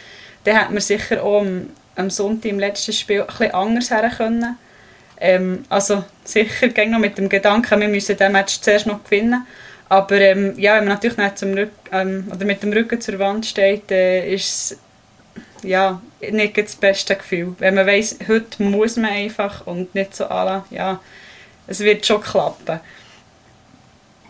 dann 0.43 0.57
hätten 0.57 0.73
wir 0.73 0.81
sicher 0.81 1.23
auch 1.23 1.41
am, 1.41 1.69
am 1.95 2.09
Sonntag 2.09 2.49
im 2.49 2.59
letzten 2.59 2.93
Spiel 2.93 3.21
etwas 3.21 3.53
anders 3.53 3.91
her 3.91 4.09
können. 4.15 4.57
Ähm, 5.19 5.65
also 5.67 6.05
sicher 6.23 6.69
ging 6.69 6.91
noch 6.91 6.99
mit 6.99 7.17
dem 7.17 7.27
Gedanken, 7.27 7.81
wir 7.81 7.89
müssen 7.89 8.15
diesen 8.15 8.31
Match 8.31 8.61
zuerst 8.61 8.87
noch 8.87 9.03
gewinnen. 9.03 9.45
Aber 9.89 10.21
ähm, 10.21 10.53
ja, 10.57 10.75
wenn 10.75 10.85
man 10.85 10.93
natürlich 10.93 11.17
nicht 11.17 11.37
zum 11.37 11.53
Rück 11.53 11.71
ähm, 11.91 12.27
oder 12.33 12.45
mit 12.45 12.61
dem 12.61 12.71
Rücken 12.71 13.01
zur 13.01 13.17
Wand 13.17 13.45
steht, 13.45 13.89
äh, 13.91 14.31
ist 14.33 14.71
es 14.71 14.79
ja, 15.63 16.01
nicht 16.31 16.57
das 16.57 16.75
beste 16.75 17.15
Gefühl. 17.15 17.55
Wenn 17.59 17.75
man 17.75 17.87
weiss, 17.87 18.17
heute 18.27 18.63
muss 18.63 18.97
man 18.97 19.11
einfach 19.11 19.65
und 19.65 19.93
nicht 19.95 20.15
so 20.15 20.25
alle, 20.25 20.63
ja, 20.69 20.99
es 21.67 21.79
wird 21.79 22.05
schon 22.05 22.21
klappen. 22.21 22.79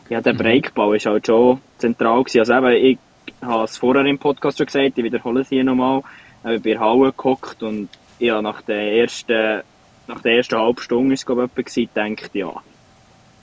Ja, 0.09 0.21
der 0.21 0.33
Breakball 0.33 0.95
ist 0.95 1.05
halt 1.05 1.27
schon 1.27 1.61
zentral 1.77 2.23
gewesen. 2.23 2.39
Also 2.39 2.53
eben, 2.53 2.99
ich 3.25 3.33
habe 3.41 3.63
es 3.65 3.77
vorher 3.77 4.05
im 4.05 4.17
Podcast 4.17 4.57
schon 4.57 4.65
gesagt, 4.65 4.97
ich 4.97 5.03
wiederhole 5.03 5.41
es 5.41 5.49
hier 5.49 5.63
nochmal. 5.63 6.01
Ich 6.49 6.61
der 6.61 6.79
Halle 6.79 7.07
geguckt 7.07 7.61
und 7.61 7.89
ja, 8.17 8.41
nach 8.41 8.61
der 8.61 8.93
ersten, 8.93 9.61
nach 10.07 10.21
der 10.21 10.37
ersten 10.37 10.57
halben 10.57 10.81
Stunde 10.81 11.13
ist 11.13 11.21
es 11.21 11.25
glaube 11.25 11.49
ich 11.55 11.89
denkt 11.95 12.31
ja, 12.33 12.51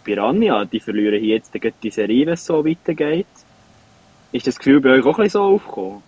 Piranha, 0.07 0.65
die 0.65 0.81
verlieren 0.81 1.21
hier 1.21 1.37
jetzt 1.37 1.51
die 1.83 1.91
Serie, 1.91 2.27
wenn 2.27 2.35
es 2.35 2.45
so 2.45 2.65
weitergeht. 2.65 3.27
Ist 4.33 4.47
das 4.47 4.57
Gefühl 4.57 4.81
bei 4.81 4.91
euch 4.91 5.05
auch 5.05 5.19
ein 5.19 5.25
bisschen 5.25 5.31
so 5.31 5.43
aufgekommen? 5.43 6.03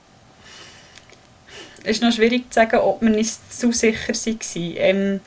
Es 1.82 1.96
ist 1.96 2.02
noch 2.02 2.12
schwierig 2.12 2.50
zu 2.50 2.60
sagen, 2.60 2.78
ob 2.78 3.02
wir 3.02 3.10
nicht 3.10 3.52
zu 3.52 3.72
sicher 3.72 4.12
waren. 4.12 4.74
Ähm, 4.76 5.20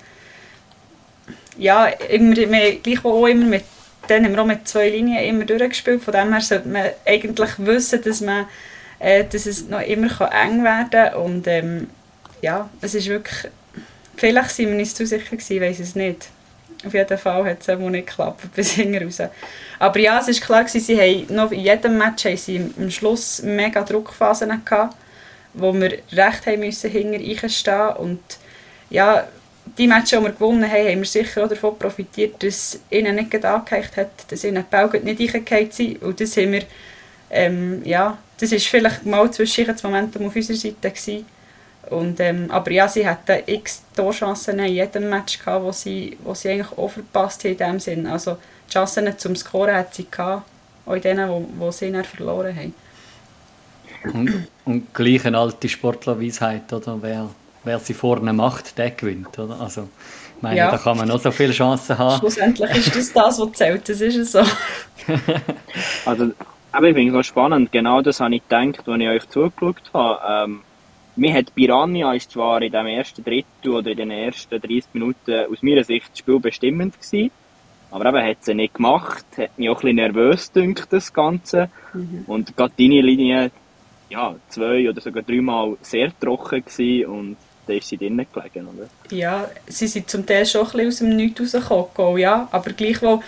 ja, 1.58 1.88
immer, 1.88 2.36
wir, 2.36 2.76
gleich 2.78 3.04
auch 3.04 3.28
immer 3.28 3.46
mit 3.46 3.64
dann 4.08 4.26
haben 4.26 4.34
wir 4.34 4.42
auch 4.42 4.48
mit 4.48 4.68
zwei 4.68 4.90
Linien 4.90 5.24
immer 5.24 5.46
durchgespielt. 5.46 6.04
Von 6.04 6.14
dem 6.14 6.32
her 6.32 6.42
sollte 6.42 6.68
man 6.68 6.88
eigentlich 7.06 7.52
wissen, 7.60 8.02
dass, 8.02 8.22
man, 8.22 8.48
äh, 9.00 9.24
dass 9.26 9.46
es 9.46 9.68
noch 9.68 9.82
immer 9.82 10.10
eng 10.34 10.64
werden 10.64 10.90
kann. 10.90 11.14
Und 11.14 11.48
ähm, 11.48 11.88
ja, 12.42 12.70
es 12.82 12.96
ist 12.96 13.08
wirklich... 13.08 13.52
Vielleicht 14.18 14.52
sind 14.52 14.68
wir 14.68 14.76
nicht 14.76 14.96
zu 14.96 15.06
sicher 15.06 15.36
gewesen, 15.36 15.54
ich 15.56 15.62
weiß 15.62 15.80
es 15.80 15.96
nicht. 15.96 16.30
Auf 16.86 16.94
jeden 16.94 17.18
Fall 17.18 17.46
hat 17.46 17.62
es 17.62 17.70
auch 17.70 17.78
nicht 17.78 18.08
geklappt, 18.08 18.52
bis 18.56 18.72
hinten 18.72 19.04
raus. 19.04 19.20
Aber 19.80 20.00
ja, 20.00 20.20
es 20.20 20.28
ist 20.28 20.42
klar, 20.42 20.68
sie 20.68 21.00
haben 21.00 21.36
noch 21.36 21.52
in 21.52 21.62
jedem 21.62 21.98
Match 21.98 22.26
sie 22.36 22.72
am 22.78 22.90
Schluss 22.90 23.42
mega 23.44 23.84
Druckphasen 23.84 24.50
gehabt, 24.66 24.96
wo 25.54 25.74
wir 25.74 26.00
recht 26.12 26.46
haben 26.46 26.60
müssen 26.60 26.90
hinter 26.90 27.50
stehen 27.50 27.96
und 27.98 28.20
ja, 28.90 29.28
die 29.78 29.88
Matches, 29.88 30.10
die 30.10 30.24
wir 30.24 30.32
gewonnen 30.32 30.70
haben, 30.70 30.88
haben 30.88 31.00
wir 31.00 31.06
sicher 31.06 31.44
auch 31.44 31.50
davon 31.50 31.78
profitiert, 31.78 32.42
dass 32.44 32.80
ihnen 32.90 33.16
nicht 33.16 33.46
angeheicht 33.46 33.96
hat, 33.98 34.12
dass 34.28 34.44
ihnen 34.44 34.64
die 34.64 34.70
Bälle 34.70 35.04
nicht 35.04 35.36
eingeheizt 35.36 35.78
sind. 35.78 36.02
Und 36.02 36.20
das 36.20 36.36
haben 36.36 36.52
wir, 36.52 36.64
ähm, 37.30 37.82
ja, 37.86 38.18
das 38.40 38.52
war 38.52 38.60
vielleicht 38.60 39.06
mal 39.06 39.32
zwischen 39.32 39.68
das 39.68 39.84
Momentum 39.84 40.28
auf 40.28 40.36
unserer 40.36 40.58
Seite 40.58 40.90
gewesen. 40.90 41.26
Und, 41.90 42.20
ähm, 42.20 42.50
aber 42.50 42.72
ja, 42.72 42.88
sie 42.88 43.08
hatten 43.08 43.44
x 43.46 43.84
Torchancen 43.96 44.60
in 44.60 44.74
jedem 44.74 45.10
Match 45.10 45.40
gehabt, 45.40 45.66
wo 45.66 45.72
sie, 45.72 46.18
wo 46.24 46.34
sie 46.34 46.50
eigentlich 46.50 46.78
auch 46.78 46.90
verpasst 46.90 47.44
haben 47.44 47.52
in 47.52 47.58
dem 47.58 47.80
Sinn. 47.80 48.08
Also 48.08 48.38
die 48.68 48.74
Chancen 48.74 49.18
zum 49.18 49.36
Scoren 49.36 49.76
hat 49.76 49.94
sie 49.94 50.08
gehabt, 50.10 50.44
auch 50.86 50.94
in 50.94 51.02
denen, 51.02 51.30
wo, 51.30 51.46
wo 51.58 51.72
sie 51.72 51.92
dann 51.92 52.06
verloren 52.06 52.56
haben. 52.56 52.74
Und, 54.14 54.48
und 54.66 54.94
gleich 54.94 55.26
eine 55.26 55.38
alte 55.38 55.68
Sportlerweisheit, 55.68 56.72
oder? 56.72 56.98
Wer 57.02 57.30
wer 57.64 57.80
sie 57.80 57.94
vorne 57.94 58.34
macht, 58.34 58.78
der 58.78 58.92
gewinnt. 58.92 59.38
Oder? 59.38 59.60
Also, 59.60 59.90
ich 60.38 60.42
meine, 60.42 60.58
ja. 60.58 60.72
da 60.72 60.78
kann 60.78 60.98
man 60.98 61.08
noch 61.08 61.20
so 61.20 61.32
viele 61.32 61.54
Chancen 61.54 61.98
haben. 61.98 62.20
Schlussendlich 62.20 62.72
ist 62.72 62.96
das 62.96 63.14
das, 63.14 63.40
was 63.40 63.52
zählt, 63.54 63.88
das 63.88 64.02
ist 64.02 64.16
es 64.16 64.32
so. 64.32 64.44
also, 66.06 66.32
aber 66.72 66.88
ich 66.88 66.96
finde 66.96 67.20
es 67.20 67.28
spannend, 67.28 67.72
genau 67.72 68.02
das 68.02 68.20
habe 68.20 68.36
ich 68.36 68.48
gedacht, 68.48 68.88
als 68.88 69.02
ich 69.02 69.08
euch 69.08 69.30
zugeschaut 69.30 69.92
habe. 69.94 70.46
Ähm, 70.46 70.62
mir 71.22 71.34
hat 71.34 71.54
Piranha 71.54 72.14
ist 72.14 72.32
zwar 72.32 72.62
in 72.62 72.72
dem 72.72 72.88
ersten 72.88 73.24
Drittel 73.24 73.72
oder 73.72 73.92
in 73.92 73.98
den 73.98 74.12
ersten 74.12 74.60
30 74.60 74.86
Minuten 74.94 75.46
aus 75.52 75.62
meiner 75.62 75.84
Sicht 75.84 76.10
das 76.10 76.18
Spiel 76.18 76.40
bestimmend 76.40 77.00
gewesen, 77.00 77.32
aber 77.92 78.08
eben 78.08 78.26
hat 78.26 78.44
sie 78.44 78.56
nicht 78.56 78.74
gemacht, 78.74 79.26
hat 79.38 79.58
mich 79.58 79.70
auch 79.70 79.76
ein 79.76 79.82
bisschen 79.82 79.96
nervös 79.98 80.52
gedünkt, 80.52 80.88
das 80.90 81.14
Ganze. 81.14 81.70
Mhm. 81.94 82.24
Und 82.26 82.58
gerade 82.58 82.74
deine 82.78 83.02
Linie, 83.02 83.52
ja, 84.10 84.36
zwei 84.50 84.90
oder 84.90 85.00
sogar 85.00 85.22
dreimal 85.24 85.78
sehr 85.82 86.12
trocken 86.20 86.66
gewesen 86.66 87.06
und 87.06 87.38
da 87.68 87.74
ist 87.74 87.88
sie 87.88 87.98
drinnen 87.98 88.26
gelegen, 88.34 88.68
oder? 88.68 88.90
Ja, 89.16 89.48
sie 89.68 89.88
sind 89.88 90.10
zum 90.10 90.26
Teil 90.26 90.46
schon 90.48 90.62
ein 90.62 90.72
bisschen 90.72 90.88
aus 90.88 90.98
dem 90.98 91.16
Nichts 91.16 91.54
rausgekommen, 91.54 92.18
ja, 92.18 92.48
aber 92.52 92.72
gleichwohl 92.74 93.20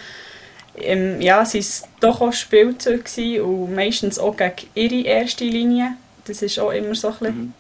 ähm, 0.75 1.21
ja, 1.21 1.45
sie 1.45 1.59
waren 1.59 1.89
doch 1.99 2.21
auch 2.21 2.33
Spielzeuge 2.33 3.43
und 3.43 3.75
meistens 3.75 4.17
auch 4.17 4.35
gegen 4.35 4.69
ihre 4.73 5.07
erste 5.07 5.45
Linie. 5.45 5.97
Das 6.25 6.41
war 6.41 6.65
auch 6.65 6.71
immer 6.71 6.95
so 6.95 7.09
ein 7.09 7.13
bisschen 7.13 7.37
mhm. 7.37 7.53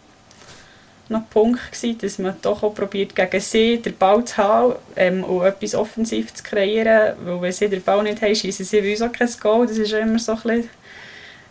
Noch 1.09 1.29
Punkt, 1.29 1.71
gewesen, 1.71 1.97
dass 1.99 2.19
man 2.19 2.35
doch 2.41 2.63
auch 2.63 2.73
probiert, 2.73 3.15
gegen 3.15 3.39
sie 3.39 3.77
den 3.77 3.97
Ball 3.97 4.23
zu 4.25 4.37
haben 4.37 4.75
ähm, 4.95 5.23
und 5.23 5.45
etwas 5.45 5.75
offensiv 5.75 6.33
zu 6.33 6.43
kreieren, 6.43 7.15
weil 7.23 7.41
wenn 7.41 7.51
sie 7.51 7.69
den 7.69 7.81
Ball 7.81 8.03
nicht 8.03 8.21
haben, 8.21 8.35
schießen 8.35 8.65
sie 8.65 8.79
uns 8.79 9.01
auch 9.01 9.11
kein 9.11 9.29
Goal. 9.41 9.67
Das 9.67 9.77
ist 9.77 9.91
immer 9.91 10.19
so 10.19 10.33
ein 10.33 10.41
bisschen 10.41 10.69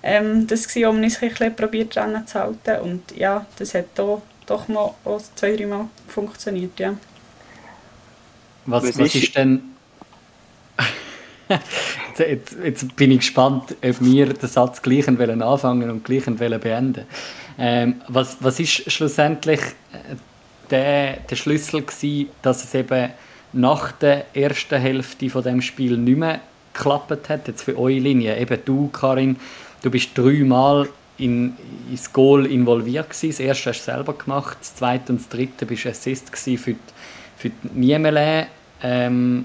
ähm, 0.03 0.47
das 0.47 0.75
war, 0.75 0.91
um 0.91 1.03
uns 1.03 1.23
ein 1.23 1.29
bisschen 1.29 1.55
probiert 1.55 1.95
dran 1.95 2.27
zu 2.27 2.39
halten 2.39 2.81
und 2.83 3.17
ja, 3.17 3.47
das 3.57 3.75
hat 3.75 3.99
auch 4.01 4.23
doch 4.47 4.67
mal 4.69 4.95
auch 5.05 5.23
zwei, 5.37 5.55
drei 5.55 5.67
Mal 5.67 5.89
funktioniert, 6.09 6.79
ja. 6.81 6.95
Was, 8.67 8.85
was, 8.85 8.99
was 8.99 9.15
ist 9.15 9.37
denn... 9.37 9.63
jetzt, 12.19 12.57
jetzt, 12.65 12.97
bin 12.97 13.13
ich 13.13 13.19
gespannt, 13.19 13.77
ob 13.83 14.01
wir 14.01 14.33
den 14.33 14.49
Satz 14.49 14.83
gleich 14.83 15.07
anfangen 15.07 15.91
und 15.91 16.05
gleich 16.05 16.25
beenden 16.25 17.07
ähm, 17.59 18.01
was, 18.09 18.37
was 18.41 18.61
ist 18.61 18.91
schlussendlich 18.91 19.61
äh, 19.61 20.17
der, 20.71 21.17
der 21.29 21.37
Schlüssel 21.37 21.83
gewesen, 21.83 22.31
dass 22.43 22.65
es 22.65 22.75
eben 22.75 23.11
nach 23.53 23.93
der 23.93 24.35
ersten 24.35 24.81
Hälfte 24.81 25.29
von 25.29 25.43
dem 25.43 25.61
Spiel 25.61 25.97
nicht 25.97 26.19
mehr 26.19 26.41
geklappt 26.73 27.29
hat, 27.29 27.49
jetzt 27.49 27.63
für 27.63 27.79
eure 27.79 27.99
Linie? 27.99 28.39
Eben 28.39 28.59
du, 28.65 28.89
Karin, 28.89 29.37
du 29.83 29.91
bist 29.91 30.17
dreimal 30.17 30.89
in, 31.19 31.55
ins 31.91 32.13
Goal 32.13 32.47
involviert 32.47 33.11
gewesen. 33.11 33.31
Das 33.31 33.41
erste 33.41 33.71
hast 33.71 33.81
du 33.81 33.93
selber 33.93 34.15
gemacht, 34.15 34.57
das 34.61 34.75
zweite 34.75 35.13
und 35.13 35.21
das 35.21 35.29
dritte 35.29 35.67
bist 35.67 35.87
Assist 35.87 36.37
für 36.37 36.73
die, 36.73 36.77
für 37.37 37.51
die 37.51 37.69
Niemele. 37.75 38.47
Ähm, 38.83 39.45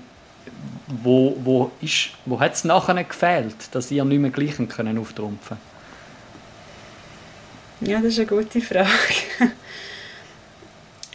wo, 0.88 1.36
wo, 1.44 1.72
wo 2.26 2.40
hat 2.40 2.54
es 2.54 2.64
nachher 2.64 3.04
gefehlt, 3.04 3.56
dass 3.72 3.92
ihr 3.92 4.06
nicht 4.06 4.20
mehr 4.20 4.32
gleichen 4.32 4.70
können 4.70 4.98
auftrumpfen 4.98 5.58
Ja, 7.82 7.98
das 7.98 8.14
ist 8.14 8.20
eine 8.20 8.28
gute 8.28 8.60
Frage. 8.60 8.90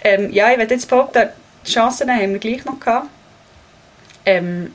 ähm, 0.05 0.31
ja, 0.31 0.53
ich 0.53 0.59
würde 0.59 0.75
jetzt 0.75 0.89
behaupten, 0.89 1.29
die 1.67 1.71
Chancen 1.73 2.11
haben 2.11 2.33
wir 2.33 2.39
gleich 2.39 2.65
noch 2.65 2.79
gehabt. 2.79 3.09
Ähm, 4.25 4.73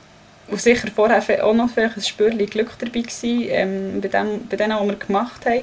und 0.48 0.60
sicher 0.60 0.88
vorher 0.94 1.44
auch 1.44 1.54
noch 1.54 1.70
vielleicht 1.70 1.96
ein 1.96 2.02
Spürchen 2.02 2.46
Glück 2.46 2.72
dabei 2.78 3.00
gewesen, 3.00 3.46
ähm, 3.48 4.00
bei, 4.00 4.08
dem, 4.08 4.46
bei 4.48 4.56
denen, 4.56 4.78
die 4.82 4.88
wir 4.88 4.96
gemacht 4.96 5.46
haben. 5.46 5.62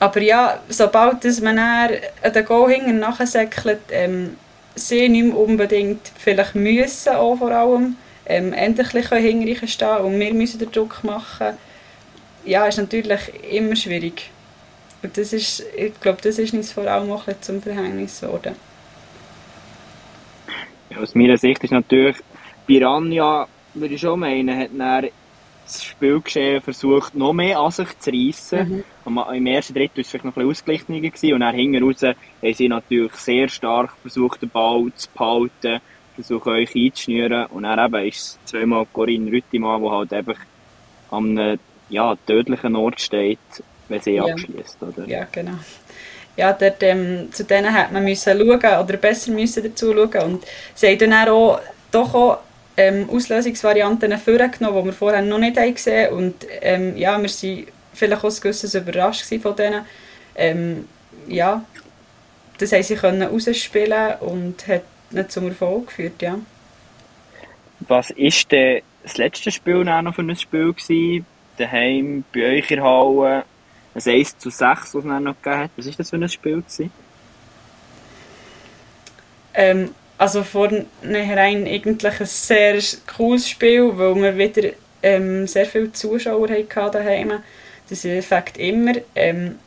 Aber 0.00 0.20
ja, 0.20 0.60
sobald 0.68 1.24
man 1.42 1.56
dann 1.56 1.90
an 2.22 2.32
den 2.32 2.44
Goal 2.44 2.72
hinten 2.72 3.00
nachsäckelt, 3.00 3.80
ähm, 3.90 4.36
sie 4.76 5.08
nicht 5.08 5.26
mehr 5.26 5.36
unbedingt 5.36 6.12
vielleicht 6.16 6.54
müssen 6.54 7.14
auch 7.14 7.36
vor 7.36 7.50
allem, 7.50 7.96
ähm, 8.26 8.52
endlich 8.52 8.90
hinterher 8.90 9.66
stehen 9.66 9.98
und 9.98 10.20
wir 10.20 10.34
müssen 10.34 10.58
den 10.58 10.70
Druck 10.70 11.02
machen, 11.02 11.56
ja, 12.44 12.66
ist 12.66 12.78
natürlich 12.78 13.20
immer 13.50 13.74
schwierig. 13.74 14.30
Und 15.02 15.16
das 15.16 15.32
ist, 15.32 15.64
ich 15.76 16.00
glaube, 16.00 16.18
das 16.22 16.38
ist 16.38 16.52
uns 16.52 16.72
vor 16.72 16.86
allem 16.86 17.10
auch 17.12 17.28
ein 17.28 17.36
zum 17.40 17.62
Verhängnis 17.62 18.20
geworden. 18.20 18.54
Ja, 20.90 20.98
aus 20.98 21.14
meiner 21.14 21.36
Sicht 21.36 21.62
ist 21.62 21.70
natürlich 21.70 22.16
Piranha 22.66 23.46
würde 23.74 23.94
ich 23.94 24.00
schon 24.00 24.20
meinen, 24.20 24.58
hat 24.58 24.70
dann 24.76 25.08
das 25.64 25.84
Spielgeschehen 25.84 26.62
versucht, 26.62 27.14
noch 27.14 27.32
mehr 27.32 27.58
an 27.58 27.70
sich 27.70 27.98
zu 27.98 28.10
reissen. 28.10 28.84
Mhm. 29.04 29.18
Im 29.34 29.46
ersten 29.46 29.74
Drittel 29.74 29.96
war 29.96 30.00
es 30.00 30.08
vielleicht 30.08 30.24
noch 30.24 30.36
ein 30.36 30.46
bisschen 30.46 30.50
ausgeglichener 30.50 31.00
gewesen, 31.00 31.34
und 31.34 31.40
dann 31.40 31.54
hinten 31.54 31.84
raus 31.84 32.02
haben 32.02 32.54
sie 32.54 32.68
natürlich 32.68 33.12
sehr 33.14 33.48
stark 33.48 33.92
versucht, 34.00 34.42
den 34.42 34.48
Ball 34.48 34.90
zu 34.96 35.08
behalten, 35.10 35.80
versucht 36.14 36.46
euch 36.46 36.74
einzuschnüren 36.74 37.46
und 37.46 37.62
dann 37.62 37.78
eben 37.78 38.06
ist 38.06 38.16
es 38.16 38.38
zweimal 38.46 38.86
Corinne 38.92 39.30
Rüttimann, 39.30 39.82
die 39.82 39.88
halt 39.88 40.12
einfach 40.12 40.38
an 41.10 41.38
einem 41.38 41.58
ja, 41.90 42.16
tödlichen 42.26 42.76
Ort 42.76 43.00
steht, 43.00 43.38
wenn 43.88 44.00
sie 44.00 44.12
ja. 44.12 44.24
abschließt, 44.24 44.78
oder? 44.82 45.06
Ja, 45.06 45.26
genau. 45.30 45.58
Ja, 46.36 46.52
dort, 46.52 46.82
ähm, 46.82 47.32
zu 47.32 47.44
denen 47.44 47.74
hätte 47.74 47.92
man 47.92 48.04
müssen 48.04 48.38
schauen 48.38 48.84
oder 48.84 48.96
besser 48.96 49.32
müssen 49.32 49.62
dazu 49.64 49.92
schauen 49.92 50.22
und 50.22 50.46
sie 50.74 50.86
haben 50.88 50.98
dann 50.98 51.28
auch 51.28 51.60
doch 51.90 52.14
auch 52.14 52.38
ähm, 52.76 53.10
Auslösungsvarianten 53.10 54.16
vorgenommen, 54.18 54.82
die 54.82 54.84
wir 54.86 54.92
vorher 54.92 55.22
noch 55.22 55.38
nicht 55.38 55.56
gesehen 55.56 56.06
haben. 56.06 56.16
Und 56.16 56.46
ähm, 56.60 56.96
ja, 56.96 57.20
wir 57.20 57.28
waren 57.28 57.66
vielleicht 57.92 58.24
auch 58.24 58.40
gewisses 58.40 58.74
überrascht 58.74 59.24
von 59.42 59.56
denen. 59.56 59.84
Ähm, 60.36 60.84
ja, 61.26 61.64
das 62.58 62.72
haben 62.72 62.82
sie 62.82 62.94
können 62.94 63.22
rausspielen 63.22 64.14
und 64.20 64.66
hat 64.68 64.82
nicht 65.10 65.32
zum 65.32 65.48
Erfolg 65.48 65.88
geführt, 65.88 66.22
ja. 66.22 66.38
Was 67.80 68.10
war 68.10 68.32
denn 68.50 68.82
das 69.02 69.16
letzte 69.16 69.50
Spiel 69.50 69.84
noch 69.84 70.14
für 70.14 70.22
ein 70.22 70.36
Spiel 70.36 70.72
gewesen? 70.72 71.26
Daheim 71.56 72.24
bei 72.32 72.58
euch 72.58 72.70
in 72.70 72.82
Halle? 72.82 73.44
Ein 73.94 74.02
1 74.02 74.38
zu 74.38 74.50
6, 74.50 74.94
was 74.94 75.04
es 75.04 75.04
noch 75.04 75.42
gegeben 75.42 75.62
hat. 75.62 75.70
Was 75.76 75.86
war 75.86 75.94
das 75.96 76.10
für 76.10 76.16
ein 76.16 76.28
Spiel? 76.28 76.62
Ähm, 79.54 79.94
also 80.18 80.42
vornherein 80.42 81.66
eigentlich 81.66 82.20
ein 82.20 82.26
sehr 82.26 82.78
cooles 83.16 83.48
Spiel, 83.48 83.90
weil 83.96 84.14
wir 84.16 84.38
wieder 84.38 84.70
ähm, 85.02 85.46
sehr 85.46 85.66
viele 85.66 85.92
Zuschauer 85.92 86.48
hatten 86.50 86.92
daheim. 86.92 87.32
Das 87.88 88.04
ist 88.04 88.04
Effekt 88.04 88.58
immer. 88.58 88.94
Ähm, 89.14 89.58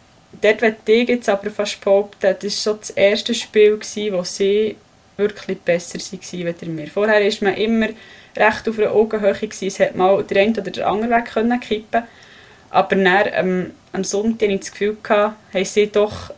dort 0.41 0.61
werde 0.61 0.77
ich 0.85 1.09
jetzt 1.09 1.29
aber 1.29 1.49
fast 1.49 1.81
behaupten, 1.81 2.35
das 2.39 2.43
war 2.43 2.73
so 2.73 2.73
das 2.75 2.91
erste 2.91 3.33
Spiel, 3.33 3.77
gewesen, 3.77 4.13
wo 4.13 4.23
sie 4.23 4.75
wirklich 5.17 5.59
besser 5.59 5.99
waren 5.99 6.47
als 6.47 6.61
wir. 6.61 6.87
Vorher 6.87 7.21
war 7.23 7.41
man 7.41 7.55
immer 7.55 7.87
recht 8.35 8.69
auf 8.69 8.79
einer 8.79 8.91
Augenhöhe. 8.91 9.33
Gewesen. 9.33 9.67
Es 9.67 9.79
hätte 9.79 9.97
mal 9.97 10.23
der 10.23 10.41
eine 10.41 10.51
oder 10.51 10.71
der 10.71 10.87
andere 10.87 11.11
Weg 11.11 11.25
können 11.25 11.59
kippen 11.59 12.03
Aber 12.71 12.95
dann, 12.95 13.27
ähm, 13.33 13.71
am 13.91 14.03
Sonntag 14.03 14.47
hatte 14.47 14.53
ich 14.53 14.59
das 14.61 14.71
Gefühl, 14.71 14.97
gehabt, 15.03 15.35
haben 15.53 15.65
sie 15.65 15.87
doch 15.87 16.33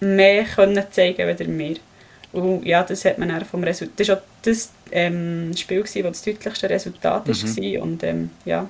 mehr 0.00 0.44
können 0.44 0.84
zeigen 0.90 1.28
als 1.28 1.40
wir. 1.40 1.76
Und 2.32 2.64
ja, 2.64 2.82
das 2.82 3.04
hat 3.04 3.18
man 3.18 3.44
vom 3.44 3.64
Resultat. 3.64 4.00
Das 4.00 4.08
war 4.08 4.16
auch 4.16 4.22
das 4.42 4.70
ähm, 4.90 5.54
Spiel, 5.56 5.82
das 5.82 5.92
das 5.92 6.22
deutlichste 6.22 6.70
Resultat 6.70 7.26
mhm. 7.26 7.32
war. 7.32 7.82
Und 7.82 8.02
ähm, 8.02 8.30
ja, 8.44 8.68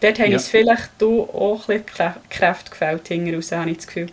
dort 0.00 0.18
ja. 0.18 0.24
haben 0.24 0.32
uns 0.34 0.48
vielleicht 0.48 0.90
auch 1.02 1.68
ein 1.68 1.82
bisschen 1.82 2.14
Kräfte 2.30 2.70
gefällt, 2.70 3.08
hinten 3.08 3.34
raus, 3.34 3.52
habe 3.52 3.70
ich 3.70 3.78
das 3.78 3.86
Gefühl. 3.86 4.08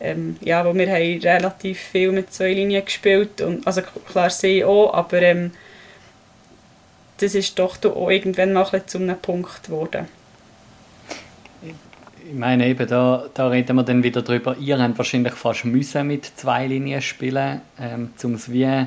Ähm, 0.00 0.36
ja, 0.40 0.66
wo 0.66 0.74
wir 0.74 0.86
haben 0.88 1.20
relativ 1.22 1.78
viel 1.78 2.12
mit 2.12 2.32
zwei 2.32 2.52
Linien 2.52 2.84
gespielt. 2.84 3.40
Und, 3.40 3.66
also 3.66 3.82
klar, 3.82 4.28
sie 4.28 4.64
auch, 4.64 4.92
aber 4.92 5.22
ähm, 5.22 5.52
das 7.18 7.34
ist 7.34 7.58
doch 7.58 7.82
auch 7.84 8.10
irgendwann 8.10 8.52
mal 8.52 8.66
ein 8.72 8.86
zu 8.86 8.98
einem 8.98 9.16
Punkt 9.16 9.64
geworden. 9.64 10.08
Ich 12.26 12.34
meine 12.34 12.66
eben, 12.66 12.88
da, 12.88 13.26
da 13.34 13.48
reden 13.48 13.76
wir 13.76 13.82
dann 13.82 14.02
wieder 14.02 14.22
drüber. 14.22 14.56
Ihr 14.58 14.78
habt 14.78 14.96
wahrscheinlich 14.96 15.34
fast 15.34 15.66
müssen 15.66 16.06
mit 16.06 16.24
zwei 16.24 16.66
Linien 16.66 17.02
spielen, 17.02 17.60
ähm, 17.78 18.10
um 18.22 18.34
es 18.34 18.50
wie 18.50 18.86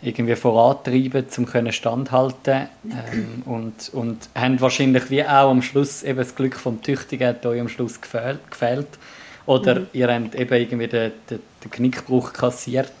irgendwie 0.00 0.36
vorantreiben, 0.36 1.26
um 1.36 1.46
können 1.46 1.72
standhalten 1.72 2.68
ähm, 2.84 3.42
und 3.46 3.90
und 3.92 4.28
haben 4.34 4.60
wahrscheinlich 4.60 5.10
wie 5.10 5.24
auch 5.24 5.50
am 5.50 5.62
Schluss 5.62 6.02
eben 6.02 6.18
das 6.18 6.34
Glück 6.34 6.56
vom 6.56 6.82
Tüchtigen 6.82 7.28
hat 7.28 7.46
euch 7.46 7.60
am 7.60 7.68
Schluss 7.68 8.00
gefehlt, 8.00 8.40
gefehlt. 8.50 8.88
oder 9.46 9.80
mhm. 9.80 9.86
ihr 9.92 10.12
habt 10.12 10.34
eben 10.34 10.54
irgendwie 10.54 10.88
den, 10.88 11.12
den, 11.30 11.40
den 11.64 11.70
Knickbruch 11.70 12.32
kassiert 12.32 12.92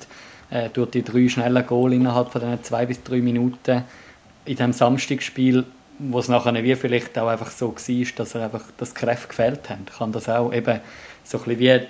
äh, 0.50 0.70
durch 0.70 0.90
die 0.90 1.02
drei 1.02 1.28
schnellen 1.28 1.66
Goal 1.66 1.92
innerhalb 1.92 2.30
von 2.30 2.40
den 2.40 2.62
zwei 2.62 2.86
bis 2.86 3.02
drei 3.02 3.20
Minuten 3.20 3.84
in 4.44 4.56
diesem 4.56 4.72
Samstagsspiel, 4.72 5.64
wo 6.10 6.18
es 6.18 6.28
nachher 6.28 6.54
wie 6.62 6.74
vielleicht 6.74 7.16
auch 7.18 7.28
einfach 7.28 7.50
so 7.50 7.74
war, 7.74 8.06
dass 8.16 8.34
er 8.34 8.44
einfach 8.44 8.64
das 8.78 8.94
Kräfte 8.94 9.28
gefehlt 9.28 9.70
haben. 9.70 9.86
Kann 9.86 10.12
das 10.12 10.28
auch 10.28 10.52
eben 10.52 10.80
so 11.24 11.38
ein 11.38 11.58
wie 11.58 11.80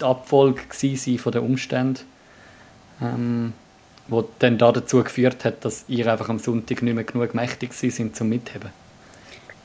die 0.00 0.04
Abfolge 0.04 0.62
sein 0.70 1.18
von 1.18 1.32
den 1.32 1.42
Umständen, 1.42 2.00
ähm, 3.02 3.52
wo 4.08 4.26
dann 4.38 4.58
da 4.58 4.72
dazu 4.72 5.02
geführt 5.02 5.44
hat, 5.44 5.64
dass 5.64 5.84
ihr 5.88 6.10
einfach 6.10 6.28
am 6.28 6.38
Sonntag 6.38 6.82
nicht 6.82 6.94
mehr 6.94 7.04
genug 7.04 7.34
mächtig 7.34 7.72
sind 7.74 8.16
zum 8.16 8.28
Mitheben? 8.28 8.70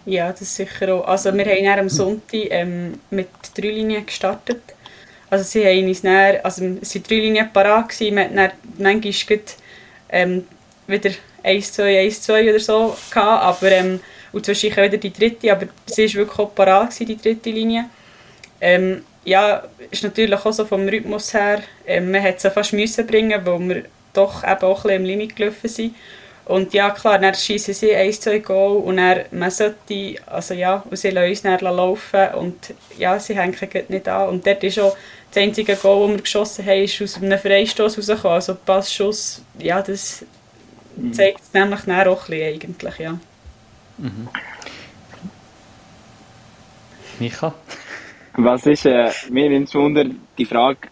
Ja, 0.06 0.32
das 0.32 0.42
ist 0.42 0.56
sicher 0.56 0.96
auch. 0.96 1.08
Also 1.08 1.34
wir 1.34 1.46
haben 1.46 1.80
am 1.80 1.90
Sonntag 1.90 2.34
ähm, 2.34 3.00
mit 3.12 3.30
drei 3.56 3.70
Linien 3.70 4.06
gestartet. 4.06 4.62
Also 5.30 5.46
sie 5.46 5.66
haben 5.66 5.88
uns 5.88 6.02
dann, 6.02 6.38
also 6.44 6.66
es 6.82 6.96
waren 6.96 7.04
drei 7.04 7.16
Linien 7.16 7.54
parat, 7.54 7.90
gewesen. 7.90 8.16
wir 8.16 8.24
hatten 8.24 8.36
dann 8.36 8.52
manchmal 8.80 9.40
ähm, 10.10 10.44
wieder 10.88 11.12
1, 11.44 11.74
2, 11.74 12.00
1, 12.00 12.22
2 12.22 12.50
oder 12.50 12.60
so 12.60 12.96
gehabt, 13.10 13.44
aber 13.44 13.72
ähm, 13.72 14.00
und 14.32 14.46
zwischendurch 14.46 14.88
wieder 14.88 14.98
die 14.98 15.12
dritte, 15.12 15.52
aber 15.52 15.68
sie 15.86 16.08
war 16.08 16.14
wirklich 16.14 16.40
auch 16.40 16.56
parat, 16.56 16.98
die 17.00 17.18
dritte 17.18 17.50
Linie. 17.50 17.86
Ähm, 18.60 19.04
ja, 19.26 19.64
ist 19.90 20.04
natürlich 20.04 20.46
auch 20.46 20.54
so 20.54 20.66
vom 20.66 20.88
Rhythmus 20.88 21.34
her, 21.34 21.62
ähm, 21.86 22.12
man 22.12 22.22
hätte 22.22 22.48
es 22.48 22.54
fast 22.54 22.74
müssen 22.74 23.06
bringen, 23.06 23.46
weil 23.46 23.60
wir 23.60 23.84
doch 24.14 24.44
eben 24.44 24.62
auch 24.62 24.78
ein 24.78 24.82
bisschen 24.84 25.02
im 25.02 25.06
Limit 25.06 25.36
gelaufen 25.36 25.68
sind. 25.68 25.96
Und 26.46 26.74
ja, 26.74 26.90
klar, 26.90 27.20
dann 27.20 27.34
schießen 27.34 27.74
sie 27.74 27.96
1, 27.96 28.22
2 28.22 28.40
Goal 28.40 28.78
und 28.78 28.98
dann, 28.98 29.22
man 29.32 29.52
sollte, 29.52 30.16
also 30.26 30.54
ja, 30.54 30.84
und 30.90 30.98
sie 30.98 31.12
lassen 31.12 31.30
uns 31.30 31.42
dann 31.44 31.60
laufen 31.60 32.28
und 32.36 32.74
ja, 32.98 33.20
sie 33.20 33.38
hängen 33.38 33.56
nicht 33.88 34.08
an. 34.08 34.30
Und 34.30 34.46
dort 34.46 34.64
ist 34.64 34.80
auch 34.80 34.96
das 35.32 35.44
einzige 35.44 35.76
Goal, 35.76 36.08
das 36.08 36.16
wir 36.16 36.22
geschossen 36.24 36.66
haben, 36.66 36.84
ist 36.84 37.02
aus 37.02 37.18
einem 37.18 37.40
Freistoß 37.40 37.98
rausgekommen. 37.98 38.36
Also 38.36 38.56
Passschuss, 38.56 39.44
ja, 39.60 39.82
das 39.82 40.26
mhm. 40.96 41.14
zeigt 41.14 41.42
es 41.42 41.54
nämlich 41.54 41.82
dann 41.82 42.08
auch 42.08 42.30
ein 42.30 42.30
bisschen 42.30 42.72
eigentlich, 42.72 42.98
ja. 43.00 43.20
Mhm. 43.98 44.30
Micha? 47.20 47.54
Was 48.34 48.66
ist, 48.66 48.86
äh, 48.86 49.12
mir 49.30 49.50
nimmt 49.50 49.74
Wunder, 49.76 50.06
die 50.38 50.46
Frage, 50.46 50.88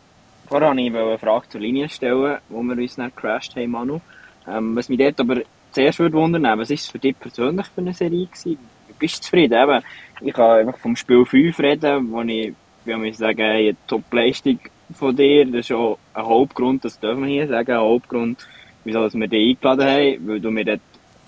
vorher 0.47 0.69
wollte 0.69 0.81
ich 0.81 0.95
eine 0.95 1.17
Frage 1.17 1.49
zur 1.49 1.61
Linie 1.61 1.89
stellen, 1.89 2.37
wo 2.49 2.61
wir 2.61 2.77
uns 2.77 2.95
dann 2.95 3.11
gecrashed 3.15 3.55
haben, 3.55 3.71
Manu. 3.71 4.01
Ähm, 4.47 4.75
was 4.75 4.89
mich 4.89 4.99
dort 4.99 5.19
aber 5.19 5.41
zuerst 5.71 5.99
würde 5.99 6.17
wundern, 6.17 6.59
was 6.59 6.69
ist 6.69 6.81
es 6.81 6.89
für 6.89 6.99
dich 6.99 7.17
persönlich 7.17 7.67
für 7.67 7.81
eine 7.81 7.93
Serie 7.93 8.27
gewesen? 8.27 8.57
Bist 8.97 9.17
du 9.17 9.21
zufrieden? 9.21 9.61
Eben, 9.61 9.83
ich 10.21 10.33
kann 10.33 10.59
einfach 10.59 10.77
vom 10.79 10.95
Spiel 10.95 11.25
5 11.25 11.59
reden, 11.59 12.11
wo 12.11 12.21
ich, 12.21 12.53
wie 12.85 13.07
ich 13.07 13.17
sagen, 13.17 13.41
eine 13.41 13.75
Top-Leistung 13.87 14.59
von 14.93 15.15
dir, 15.15 15.45
das 15.45 15.61
ist 15.61 15.71
auch 15.71 15.97
ein 16.13 16.25
Hauptgrund, 16.25 16.83
das 16.83 16.99
dürfen 16.99 17.23
wir 17.23 17.29
hier 17.29 17.47
sagen, 17.47 17.71
ein 17.71 17.79
Hauptgrund, 17.79 18.45
wieso 18.89 19.19
wir 19.19 19.27
dich 19.27 19.57
eingeladen 19.57 19.87
haben, 19.87 20.27
weil 20.27 20.39
du 20.39 20.51
mir 20.51 20.65
dort 20.65 20.81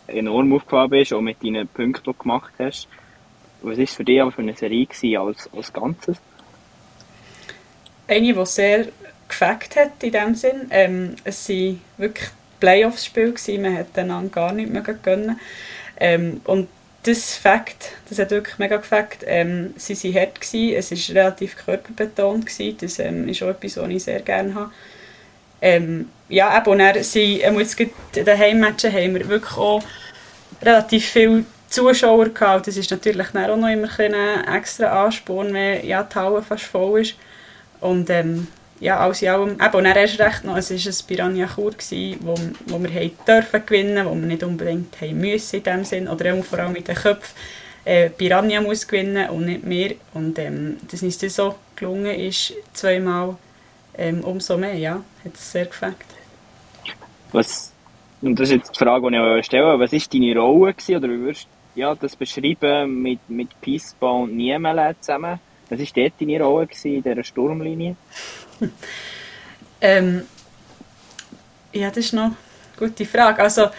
enorm 0.08 0.54
aufgefallen 0.54 0.89
bist, 0.89 1.13
auch 1.13 1.21
mit 1.21 1.43
deinen 1.43 1.67
Punkten, 1.67 2.04
die 2.04 2.12
du 2.12 2.13
gemacht 2.13 2.54
hast. 2.60 2.88
Was 3.62 3.78
war 3.78 3.88
für 3.88 4.04
dich 4.04 4.21
aber 4.21 4.32
für 4.32 4.41
eine 4.41 4.56
Serie 4.56 4.86
gewesen, 4.86 5.17
als, 5.17 5.50
als 5.56 5.71
Ganzes? 5.71 6.17
Eine, 8.08 8.34
die 8.34 8.45
sehr 8.45 8.88
gefackt 9.28 9.76
hat 9.76 10.04
in 10.04 10.12
dem 10.12 10.36
Sinn. 10.36 10.67
Ähm, 10.71 11.15
es 11.24 11.47
waren 11.47 11.80
wirklich 11.97 12.30
Playoffs-Spiel, 12.60 13.34
man 13.60 13.76
hätte 13.76 14.02
einander 14.02 14.30
gar 14.30 14.54
nicht 14.54 14.71
mehr 14.71 14.82
gönnen. 14.82 15.39
Ähm, 15.97 16.41
und 16.45 16.67
das 17.04 17.36
Fakt, 17.36 17.93
das 18.10 18.19
hat 18.19 18.32
wirklich 18.32 18.60
mega 18.60 18.78
gefackt. 18.78 19.24
Ähm, 19.26 19.74
sie 19.78 19.95
waren 19.95 20.21
hart, 20.21 20.41
gewesen, 20.41 20.76
es 20.76 21.10
war 21.10 21.15
relativ 21.15 21.56
körperbetont, 21.56 22.45
gewesen. 22.45 22.78
das 22.80 23.00
ähm, 23.00 23.28
ist 23.28 23.41
auch 23.41 23.50
etwas, 23.50 23.78
was 23.78 23.89
ich 23.89 24.04
sehr 24.04 24.21
gerne 24.21 24.54
habe. 24.54 24.71
Ähm, 25.62 26.10
ja, 26.28 26.58
eben, 26.58 26.71
und 26.71 26.80
dann 26.80 27.04
sind, 27.04 27.39
jetzt 27.39 27.80
in 27.80 28.26
den 28.26 28.38
Heimmatchen 28.38 28.91
haben 28.91 29.13
wir 29.13 29.28
wirklich 29.28 29.58
auch 29.58 29.84
relativ 30.62 31.06
viele 31.06 31.45
Zuschauer 31.69 32.30
gehabt. 32.30 32.67
Das 32.67 32.78
ist 32.78 32.91
natürlich 32.91 33.28
auch 33.28 33.58
noch 33.58 33.69
immer 33.69 33.88
ein 34.00 34.56
extra 34.56 35.06
Ansporn, 35.06 35.54
wenn 35.54 35.86
ja, 35.86 36.04
die 36.04 36.15
Halle 36.15 36.41
fast 36.41 36.63
voll 36.63 37.02
ist. 37.02 37.15
Und 37.80 38.10
ähm, 38.10 38.47
ja, 38.80 39.00
alles 39.00 39.21
in 39.21 39.30
allem, 39.30 39.52
eben, 39.52 39.74
und 39.74 39.84
dann 39.84 39.95
erst 39.95 40.19
recht 40.19 40.43
noch, 40.43 40.58
es 40.58 40.71
war 40.71 40.78
ein 40.78 41.08
Piranha 41.08 41.47
Chur, 41.54 41.74
wo, 42.21 42.36
wo 42.65 42.82
wir 42.82 42.89
haben 42.89 43.12
dürfen 43.28 43.65
gewinnen, 43.65 44.06
wo 44.06 44.15
wir 44.15 44.28
nicht 44.28 44.43
unbedingt 44.43 45.00
haben 45.00 45.19
müssen 45.19 45.58
in 45.58 45.63
dem 45.63 45.86
Sinn, 45.86 46.08
oder 46.08 46.43
vor 46.43 46.60
allem 46.60 46.74
mit 46.74 46.88
den 46.88 46.95
Köpfen. 46.95 47.36
Äh, 47.86 48.10
Piranha 48.10 48.62
muss 48.62 48.88
gewinnen 48.88 49.30
und 49.30 49.45
nicht 49.45 49.63
mehr. 49.63 49.91
Und 50.13 50.38
ähm, 50.39 50.78
dass 50.89 51.02
uns 51.02 51.17
das 51.17 51.36
so 51.36 51.56
gelungen 51.76 52.13
ist, 52.19 52.54
zweimal, 52.74 53.38
ähm, 53.97 54.23
umso 54.23 54.58
mehr, 54.58 54.75
ja, 54.75 55.04
hat 55.23 55.34
es 55.34 55.51
sehr 55.51 55.65
gefällt. 55.65 55.95
Was, 57.32 57.71
und 58.21 58.39
das 58.39 58.49
ist 58.49 58.56
jetzt 58.56 58.75
die 58.75 58.80
Frage, 58.80 59.10
die 59.10 59.15
ich 59.15 59.21
euch 59.21 59.45
stelle, 59.45 59.80
was 59.80 59.91
war 59.91 59.99
deine 60.12 60.39
Rolle 60.39 60.73
gewesen, 60.73 60.95
oder 60.95 61.10
wie 61.10 61.19
würdest 61.19 61.47
du 61.75 61.80
ja, 61.80 61.95
das 61.95 62.15
beschreiben 62.15 63.01
mit, 63.01 63.19
mit 63.30 63.60
Peaceball 63.62 64.23
und 64.23 64.36
Niemela 64.36 64.93
zusammen? 64.99 65.39
Was 65.69 65.80
war 65.80 65.88
dort 65.95 66.13
deine 66.19 66.43
Rolle 66.43 66.67
gewesen, 66.67 66.95
in 66.95 67.04
dieser 67.04 67.23
Sturmlinie? 67.23 67.95
ähm, 69.82 70.23
ja, 71.71 71.88
das 71.88 71.97
ist 71.97 72.13
noch 72.13 72.23
eine 72.25 72.36
gute 72.77 73.06
Frage. 73.06 73.41
Also, 73.41 73.69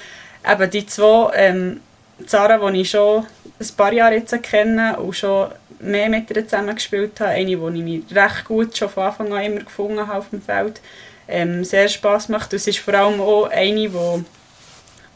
eben 0.51 0.71
die 0.71 0.87
zwei, 0.87 1.31
ähm, 1.35 1.81
Zara, 2.27 2.71
die 2.71 2.81
ich 2.81 2.91
schon 2.91 3.27
ein 3.61 3.77
paar 3.77 3.93
Jahre 3.93 4.15
jetzt 4.15 4.43
kenne 4.43 4.97
und 4.99 5.15
schon 5.15 5.51
mehr 5.83 6.09
mit 6.09 6.31
ihr 6.31 6.47
zusammen 6.47 6.75
gespielt 6.75 7.21
habe, 7.21 7.31
eine, 7.31 7.57
die 7.57 7.79
ich 7.79 7.85
mich 7.85 8.17
recht 8.17 8.45
gut 8.45 8.77
schon 8.77 8.89
von 8.89 9.05
Anfang 9.05 9.33
an 9.33 9.45
immer 9.45 9.61
gefunden 9.61 10.07
habe 10.07 10.19
auf 10.19 10.31
dem 10.31 10.41
Feld, 10.41 10.81
ähm, 11.29 11.65
sehr 11.65 11.89
Spass 11.89 12.29
macht. 12.29 12.53
Es 12.53 12.67
ist 12.67 12.79
vor 12.79 12.95
allem 12.95 13.21
auch 13.21 13.49
eine, 13.51 13.89
die, 13.89 14.25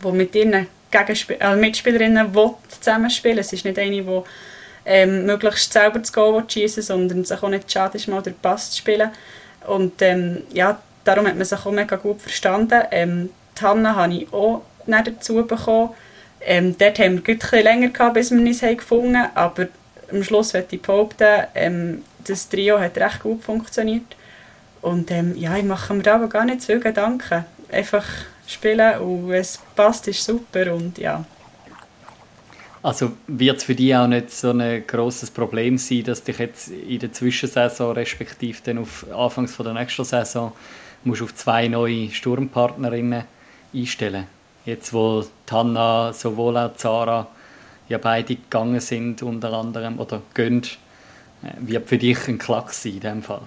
die 0.04 0.12
mit 0.12 0.34
ihren 0.34 0.66
Gegenspiel 0.90 1.36
äh, 1.40 1.56
Mitspielerinnen 1.56 2.34
will 2.34 2.50
Es 3.38 3.52
ist 3.52 3.64
nicht 3.64 3.78
eine, 3.78 4.02
die 4.02 4.22
ähm, 4.84 5.26
möglichst 5.26 5.72
selber 5.72 5.98
das 5.98 6.12
Goal 6.12 6.44
schießen 6.46 6.82
sondern 6.82 7.24
sich 7.24 7.42
auch 7.42 7.48
nicht 7.48 7.70
schade 7.70 7.96
ist, 7.96 8.08
mal 8.08 8.22
den 8.22 8.34
Pass 8.34 8.70
zu 8.70 8.78
spielen. 8.78 9.10
Und 9.66 10.00
ähm, 10.00 10.42
ja, 10.52 10.80
darum 11.04 11.26
hat 11.26 11.36
man 11.36 11.44
sich 11.44 11.58
auch 11.58 11.72
mega 11.72 11.96
gut 11.96 12.22
verstanden. 12.22 12.82
Ähm, 12.90 13.30
die 13.58 13.64
Hanna 13.64 13.96
habe 13.96 14.14
ich 14.14 14.32
auch 14.32 14.62
dazu 14.86 15.44
bekommen. 15.44 15.90
Ähm, 16.40 16.76
dort 16.78 16.98
haben 16.98 17.26
wir 17.26 17.36
bisschen 17.36 17.62
länger 17.64 17.88
gehabt, 17.88 18.14
bis 18.14 18.30
wir 18.30 18.38
uns 18.38 18.60
gefunden 18.60 19.18
haben, 19.18 19.30
aber 19.34 19.66
am 20.10 20.22
Schluss 20.22 20.52
möchte 20.52 20.76
ich 20.76 20.82
behaupten, 20.82 21.46
ähm, 21.54 22.02
das 22.24 22.48
Trio 22.48 22.78
hat 22.78 22.96
recht 22.98 23.22
gut 23.22 23.42
funktioniert. 23.42 24.16
Und 24.82 25.10
ähm, 25.10 25.36
ja, 25.36 25.56
ich 25.56 25.64
mache 25.64 25.94
mir 25.94 26.06
aber 26.12 26.28
gar 26.28 26.44
nicht 26.44 26.60
zu 26.60 26.68
viel 26.68 26.80
Gedanken. 26.80 27.44
Einfach 27.70 28.04
spielen 28.46 29.00
und 29.00 29.32
es 29.32 29.58
passt, 29.74 30.06
ist 30.08 30.24
super 30.24 30.72
und 30.74 30.98
ja. 30.98 31.24
Also 32.82 33.12
wird 33.26 33.56
es 33.56 33.64
für 33.64 33.74
dich 33.74 33.96
auch 33.96 34.06
nicht 34.06 34.30
so 34.30 34.50
ein 34.50 34.86
großes 34.86 35.32
Problem 35.32 35.76
sein, 35.76 36.04
dass 36.04 36.22
dich 36.22 36.38
jetzt 36.38 36.68
in 36.68 37.00
der 37.00 37.12
Zwischensaison 37.12 37.92
respektive 37.94 38.60
dann 38.62 38.78
auf 38.78 39.04
Anfangs 39.12 39.56
von 39.56 39.64
der 39.64 39.74
nächsten 39.74 40.04
Saison 40.04 40.52
musst 41.02 41.22
auf 41.22 41.34
zwei 41.34 41.66
neue 41.66 42.10
Sturmpartnerinnen 42.10 43.24
einstellen? 43.74 44.26
Jetzt 44.64 44.92
wo 44.92 45.24
Tanna 45.46 46.12
sowohl 46.12 46.56
auch 46.58 46.76
Zara 46.76 47.26
ja 47.88 47.98
beide 47.98 48.36
gegangen 48.36 48.80
sind 48.80 49.22
unter 49.22 49.52
anderem 49.52 49.98
oder 49.98 50.22
gehen, 50.34 50.62
äh, 51.42 51.52
wird 51.58 51.88
für 51.88 51.98
dich 51.98 52.28
ein 52.28 52.38
Klacks 52.38 52.82
sein 52.82 52.92
in 52.92 53.00
diesem 53.00 53.22
Fall? 53.22 53.42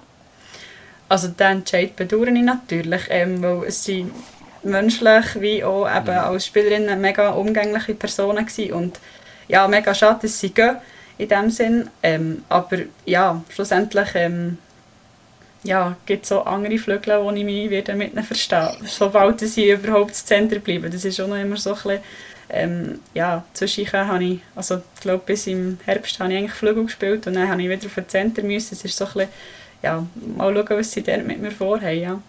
Also 1.07 1.29
den 1.29 1.59
Entscheid 1.59 1.95
bedauere 1.95 2.27
ich 2.27 2.43
natürlich, 2.43 3.01
ähm, 3.09 3.41
weil 3.41 3.63
es 3.65 3.83
sind 3.83 4.11
menschlich 4.63 5.25
wie 5.39 5.63
auch 5.63 5.89
eben 5.89 6.13
mhm. 6.13 6.19
als 6.19 6.45
Spielerinnen 6.45 7.01
mega 7.01 7.29
umgängliche 7.29 7.95
Personen 7.95 8.45
gewesen. 8.45 8.73
und 8.73 8.99
ja, 9.47 9.67
mega 9.67 9.93
schade, 9.93 10.19
dass 10.21 10.39
sie 10.39 10.51
gehen 10.51 10.77
in 11.17 11.27
dem 11.27 11.49
Sinn, 11.49 11.89
ähm, 12.03 12.43
aber 12.47 12.77
ja, 13.05 13.41
schlussendlich 13.49 14.09
ähm, 14.13 14.57
ja, 15.63 15.97
gibt 16.05 16.25
es 16.25 16.31
auch 16.31 16.45
andere 16.45 16.77
Flügel, 16.77 17.21
wo 17.21 17.31
ich 17.31 17.43
mich 17.43 17.69
wieder 17.69 17.95
mit 17.95 18.13
ihnen 18.13 18.23
verstehe, 18.23 18.71
sobald 18.85 19.39
sie 19.41 19.71
überhaupt 19.71 20.11
das 20.11 20.25
Zentrum 20.25 20.61
bleiben. 20.61 20.91
Das 20.91 21.03
ist 21.03 21.19
auch 21.19 21.27
noch 21.27 21.35
immer 21.35 21.57
so 21.57 21.71
ein 21.71 21.75
bisschen, 21.75 21.99
ähm, 22.49 22.99
ja, 23.13 23.43
zwischendurch 23.53 23.93
habe 23.93 24.23
ich, 24.23 24.39
also 24.55 24.81
ich 24.95 25.01
glaube 25.01 25.23
bis 25.25 25.47
im 25.47 25.77
Herbst 25.85 26.19
habe 26.19 26.31
ich 26.33 26.39
eigentlich 26.39 26.53
Flügel 26.53 26.85
gespielt 26.85 27.27
und 27.27 27.35
dann 27.35 27.47
habe 27.47 27.61
ich 27.61 27.69
wieder 27.69 27.85
auf 27.85 27.95
das 27.95 28.07
Zentrum 28.07 28.47
müssen. 28.47 28.73
Es 28.73 28.83
ist 28.83 28.97
so 28.97 29.05
ein 29.05 29.13
bisschen, 29.13 29.29
ja, 29.83 30.05
mal 30.35 30.53
schauen, 30.53 30.77
was 30.77 30.91
sie 30.91 31.03
dort 31.03 31.25
mit 31.25 31.41
mir 31.41 31.51
vorhaben, 31.51 31.99
ja. 31.99 32.21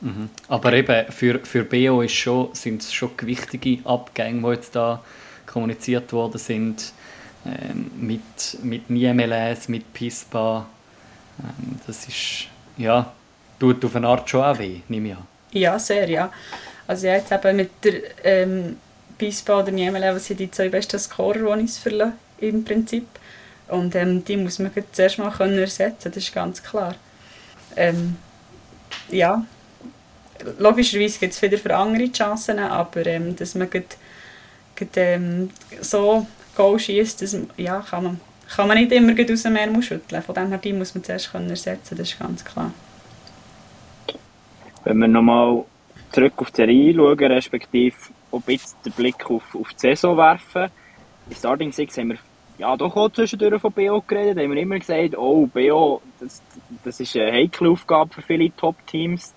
Mhm. 0.00 0.30
Aber 0.48 0.72
eben, 0.72 1.12
für, 1.12 1.40
für 1.40 1.64
BO 1.64 2.00
ist 2.00 2.14
schon, 2.14 2.54
sind 2.54 2.82
es 2.82 2.92
schon 2.92 3.10
gewichtige 3.16 3.84
Abgänge, 3.86 4.40
die 4.40 4.54
jetzt 4.54 4.74
da 4.74 5.02
kommuniziert 5.46 6.12
worden 6.12 6.38
sind, 6.38 6.92
ähm, 7.44 7.90
mit, 7.98 8.22
mit 8.62 8.88
NIMLS, 8.88 9.68
mit 9.68 9.92
PISPA. 9.92 10.66
Ähm, 11.40 11.80
das 11.86 12.06
ist, 12.06 12.46
ja, 12.78 13.12
tut 13.58 13.84
auf 13.84 13.96
eine 13.96 14.08
Art 14.08 14.28
schon 14.30 14.42
auch 14.42 14.58
weh, 14.58 14.80
nehme 14.88 15.08
ich 15.08 15.14
an. 15.14 15.26
Ja, 15.52 15.78
sehr, 15.78 16.08
ja. 16.08 16.32
Also 16.86 17.06
ja, 17.06 17.14
jetzt 17.14 17.30
eben 17.30 17.56
mit 17.56 17.70
der 17.84 18.24
ähm, 18.24 18.76
PISPA 19.20 19.60
oder 19.60 19.70
NIMLS 19.70 20.24
sind 20.24 20.40
die 20.40 20.50
zwei 20.50 20.70
besten 20.70 20.98
Scorer, 20.98 21.54
die 21.58 21.64
ich 21.66 21.72
verlasse, 21.72 22.14
im 22.38 22.64
Prinzip. 22.64 23.06
Und 23.68 23.94
ähm, 23.94 24.24
die 24.24 24.38
muss 24.38 24.58
man 24.58 24.72
zuerst 24.92 25.18
mal 25.18 25.30
können 25.30 25.58
ersetzen, 25.58 26.10
das 26.10 26.16
ist 26.16 26.34
ganz 26.34 26.62
klar. 26.62 26.94
Ähm, 27.76 28.16
ja, 29.10 29.44
logischerweise 30.58 31.18
gibt 31.18 31.34
es 31.34 31.42
wieder 31.42 31.58
für 31.58 31.76
andere 31.76 32.10
Chancen, 32.10 32.58
aber 32.58 33.06
ähm, 33.06 33.36
dass 33.36 33.54
man 33.54 33.68
grad, 33.68 33.98
grad, 34.74 34.96
ähm, 34.96 35.50
so 35.82 36.26
Goal 36.56 36.78
schießt, 36.78 37.22
ja, 37.58 37.80
kann 37.80 38.04
man, 38.04 38.20
kann 38.56 38.68
man 38.68 38.78
nicht 38.78 38.90
immer 38.90 39.12
aus 39.12 39.42
dem 39.42 39.54
Ärmel 39.54 39.82
schütteln. 39.82 40.22
Von 40.22 40.34
dem 40.34 40.48
her 40.48 40.58
die 40.58 40.72
muss 40.72 40.94
man 40.94 41.04
zuerst 41.04 41.30
können 41.30 41.50
ersetzen 41.50 41.96
das 41.96 42.10
ist 42.10 42.18
ganz 42.18 42.42
klar. 42.42 42.72
Wenn 44.84 44.98
wir 44.98 45.08
nochmal 45.08 45.64
zurück 46.10 46.32
auf 46.38 46.50
die 46.50 46.56
Serie 46.56 46.94
schauen, 46.94 47.18
respektive 47.18 47.94
ob 48.30 48.48
jetzt 48.48 48.76
den 48.84 48.92
Blick 48.92 49.30
auf, 49.30 49.42
auf 49.54 49.72
die 49.72 49.78
Saison 49.78 50.16
werfen, 50.16 50.70
in 51.28 51.36
Starting 51.36 51.72
Six 51.72 51.96
haben 51.98 52.10
wir 52.10 52.18
ja, 52.58 52.76
doch 52.76 52.94
auch 52.94 53.08
zwischendurch 53.08 53.60
von 53.60 53.72
BO 53.72 54.02
geredet, 54.06 54.36
da 54.36 54.42
haben 54.42 54.52
wir 54.52 54.60
immer 54.60 54.78
gesagt, 54.78 55.16
oh, 55.16 55.46
BO, 55.46 56.02
das, 56.20 56.42
das 56.84 57.00
ist 57.00 57.16
eine 57.16 57.32
heikle 57.32 57.70
Aufgabe 57.70 58.12
für 58.12 58.22
viele 58.22 58.54
Top-Teams. 58.54 59.34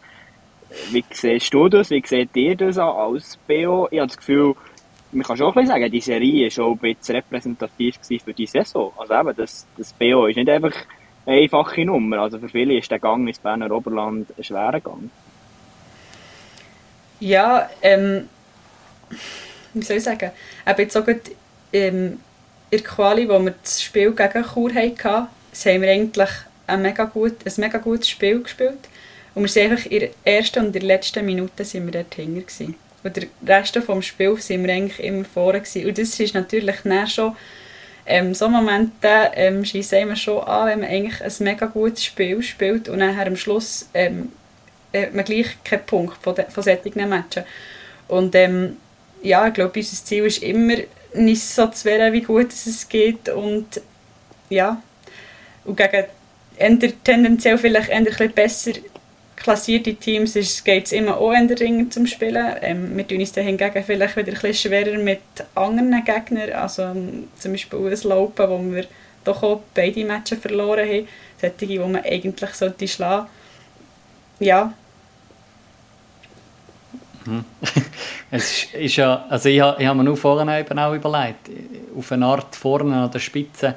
Wie 0.91 1.05
siehst 1.09 1.53
du 1.53 1.69
das? 1.69 1.89
Wie 1.89 2.03
seht 2.05 2.35
ihr 2.35 2.57
das 2.57 2.77
als 2.77 3.37
BO? 3.47 3.87
Ich 3.91 3.99
habe 3.99 4.07
das 4.07 4.17
Gefühl, 4.17 4.55
man 5.13 5.23
kann 5.23 5.37
schon 5.37 5.55
ein 5.55 5.67
sagen, 5.67 5.91
die 5.91 6.01
Serie 6.01 6.45
war 6.45 6.51
schon 6.51 6.73
ein 6.73 6.77
bisschen 6.79 7.15
repräsentativ 7.15 7.95
für 8.01 8.33
die 8.33 8.47
Saison. 8.47 8.91
Also 8.97 9.13
eben, 9.13 9.35
das, 9.37 9.67
das 9.77 9.93
BO 9.93 10.25
ist 10.25 10.35
nicht 10.35 10.49
einfach 10.49 10.73
eine 11.25 11.41
einfache 11.41 11.85
Nummer. 11.85 12.19
Also 12.19 12.39
für 12.39 12.49
viele 12.49 12.77
ist 12.77 12.91
der 12.91 12.99
Gang 12.99 13.27
ins 13.27 13.39
Berner 13.39 13.71
Oberland 13.71 14.27
ein 14.37 14.43
schwerer 14.43 14.81
Gang. 14.81 15.09
Ja, 17.19 17.69
ähm, 17.81 18.27
wie 19.73 19.83
soll 19.83 19.97
ich 19.97 20.03
sagen, 20.03 20.31
eben 20.67 20.79
jetzt 20.79 20.97
auch 20.97 21.07
ähm, 21.73 22.19
in 22.69 22.77
der 22.77 22.81
Quali, 22.81 23.27
wo 23.27 23.39
wir 23.39 23.53
das 23.61 23.81
Spiel 23.81 24.11
gegen 24.11 24.45
Chur 24.45 24.73
hatten, 24.73 25.27
haben 25.65 25.81
wir 25.81 25.91
eigentlich 25.91 26.29
ein 26.67 26.81
mega, 26.81 27.05
gut, 27.05 27.35
ein 27.45 27.53
mega 27.57 27.77
gutes 27.77 28.09
Spiel 28.09 28.41
gespielt. 28.41 28.79
Und 29.35 29.43
wir 29.43 29.49
sind 29.49 29.71
einfach 29.71 29.85
in 29.89 29.99
der 29.99 30.09
ersten 30.23 30.65
und 30.65 30.73
der 30.73 30.83
letzten 30.83 31.25
Minute 31.25 31.65
sind 31.65 31.85
wir 31.85 31.91
dort 31.91 32.13
hinter 32.13 32.41
gewesen. 32.41 32.75
Und 33.03 33.15
der 33.15 33.27
Rest 33.45 33.75
des 33.75 34.05
Spiels 34.05 34.47
sind 34.47 34.63
wir 34.63 34.73
eigentlich 34.73 35.03
immer 35.03 35.25
vorne 35.25 35.59
gewesen. 35.59 35.87
Und 35.87 35.97
das 35.97 36.19
ist 36.19 36.33
natürlich 36.33 36.77
dann 36.83 37.07
schon, 37.07 37.35
ähm, 38.05 38.33
so 38.33 38.49
Momente 38.49 39.31
ähm, 39.33 39.63
schießen 39.63 39.99
immer 39.99 40.15
schon 40.15 40.43
an, 40.43 40.67
wenn 40.67 40.79
man 40.81 40.89
eigentlich 40.89 41.21
ein 41.21 41.31
mega 41.39 41.65
gutes 41.65 42.03
Spiel 42.05 42.41
spielt 42.43 42.89
und 42.89 42.99
dann 42.99 43.17
am 43.17 43.35
Schluss 43.35 43.89
ähm, 43.93 44.31
hat 44.93 45.13
man 45.13 45.25
gleich 45.25 45.47
keinen 45.63 45.85
Punkt 45.85 46.21
von, 46.21 46.35
de, 46.35 46.49
von 46.49 46.63
solchen 46.63 47.09
Matchen. 47.09 47.43
Und 48.07 48.35
ähm, 48.35 48.77
ja, 49.23 49.47
ich 49.47 49.53
glaube, 49.53 49.79
unser 49.79 50.05
Ziel 50.05 50.25
ist 50.25 50.43
immer, 50.43 50.75
nicht 51.15 51.41
so 51.41 51.67
zu 51.67 51.85
werden, 51.85 52.13
wie 52.13 52.21
gut 52.21 52.51
es 52.51 52.87
geht 52.89 53.29
und 53.29 53.81
ja, 54.49 54.81
und 55.65 55.77
gegen 55.77 56.05
tendenziell 57.03 57.57
vielleicht 57.57 57.89
ein 57.91 58.05
bisschen 58.05 58.31
besser 58.31 58.71
klassierte 59.35 59.95
Teams 59.95 60.33
geht 60.63 60.85
es 60.85 60.91
immer 60.91 61.17
auch 61.17 61.33
in 61.33 61.91
zum 61.91 62.07
Spielen. 62.07 62.55
Ähm, 62.61 62.95
wir 62.95 63.07
tun 63.07 63.19
uns 63.19 63.33
dann 63.33 63.43
hingegen 63.45 63.83
vielleicht 63.83 64.15
wieder 64.15 64.33
ein 64.41 64.53
schwerer 64.53 64.97
mit 64.97 65.21
anderen 65.55 66.03
Gegnern, 66.05 66.51
also 66.53 66.83
um, 66.83 67.27
zum 67.37 67.51
Beispiel 67.51 67.79
US 67.79 68.03
Laupen, 68.03 68.49
wo 68.49 68.73
wir 68.73 68.85
doch 69.23 69.43
auch 69.43 69.61
beide 69.73 70.05
Matches 70.05 70.39
verloren 70.39 70.87
haben. 70.87 71.07
Solche, 71.41 71.67
die 71.67 71.79
man 71.79 71.97
eigentlich 71.97 72.51
sollte 72.51 72.87
schlagen 72.87 73.27
Ja. 74.39 74.73
Mhm. 77.25 77.45
es 78.31 78.51
ist, 78.51 78.73
ist, 78.73 78.95
ja, 78.95 79.25
also 79.29 79.49
ich, 79.49 79.55
ich 79.55 79.61
habe 79.61 79.95
mir 79.95 80.03
nur 80.03 80.17
vorhin 80.17 80.49
eben 80.49 80.79
auch 80.79 80.93
überlegt, 80.93 81.49
auf 81.97 82.11
eine 82.11 82.25
Art 82.25 82.55
vorne 82.55 82.95
an 82.95 83.11
der 83.11 83.19
Spitze 83.19 83.75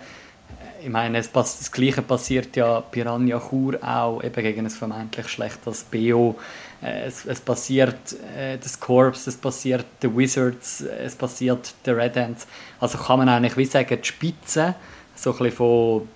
ich 0.86 0.92
meine, 0.92 1.18
es, 1.18 1.32
das 1.32 1.72
Gleiche 1.72 2.01
passiert 2.01 2.55
ja 2.55 2.80
Piranha 2.80 3.40
Chur 3.40 3.76
auch, 3.82 4.22
eben 4.22 4.42
gegen 4.42 4.66
ein 4.66 4.70
vermeintlich 4.70 5.26
schlechtes 5.26 5.82
BO. 5.82 6.36
Äh, 6.80 7.07
es, 7.07 7.24
es 7.24 7.40
passiert 7.40 8.12
äh, 8.38 8.57
das 8.57 8.78
Corps, 8.78 9.26
es 9.26 9.36
passiert 9.36 9.84
The 10.01 10.16
Wizards, 10.16 10.82
es 10.82 11.16
passiert 11.16 11.74
The 11.84 11.90
Red 11.90 12.16
Ants. 12.16 12.47
Also 12.78 12.99
kann 12.99 13.18
man 13.18 13.28
eigentlich 13.28 13.57
wie 13.57 13.64
sagen, 13.64 13.99
die 14.01 14.07
Spitze, 14.07 14.76
so 15.16 15.36
ein 15.36 15.51
von 15.51 16.09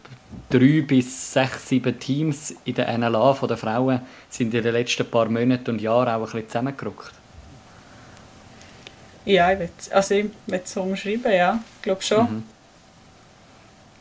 drei 0.48 0.82
bis 0.82 1.32
sechs, 1.32 1.68
sieben 1.68 1.98
Teams 1.98 2.54
in 2.64 2.74
der 2.74 2.96
NLA 2.96 3.34
von 3.34 3.48
den 3.48 3.56
Frauen 3.56 4.02
sind 4.28 4.54
in 4.54 4.62
den 4.62 4.72
letzten 4.72 5.10
paar 5.10 5.28
Monaten 5.28 5.70
und 5.70 5.80
Jahren 5.80 6.08
auch 6.08 6.20
ein 6.20 6.24
bisschen 6.24 6.48
zusammengerückt. 6.48 7.19
Ja, 9.24 9.52
ich 9.52 9.58
will, 9.58 9.70
also 9.90 10.14
es 10.48 10.72
so 10.72 10.82
umschreiben, 10.82 11.32
ja, 11.32 11.60
ich 11.76 11.82
glaube 11.82 12.02
schon. 12.02 12.22
Mhm. 12.22 12.42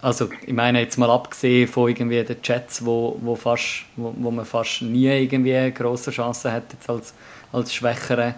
Also 0.01 0.29
ich 0.45 0.53
meine 0.53 0.79
jetzt 0.79 0.97
mal 0.97 1.09
abgesehen 1.09 1.67
von 1.67 1.89
irgendwie 1.89 2.23
den 2.23 2.41
Chats, 2.41 2.85
wo, 2.85 3.17
wo, 3.21 3.35
fast, 3.35 3.83
wo, 3.97 4.13
wo 4.17 4.31
man 4.31 4.45
fast 4.45 4.81
nie 4.81 5.07
irgendwie 5.07 5.55
eine 5.55 5.73
grosse 5.73 6.11
Chance 6.11 6.51
hat 6.53 6.71
jetzt 6.71 6.89
als, 6.89 7.13
als 7.51 7.73
schwächerer 7.73 8.35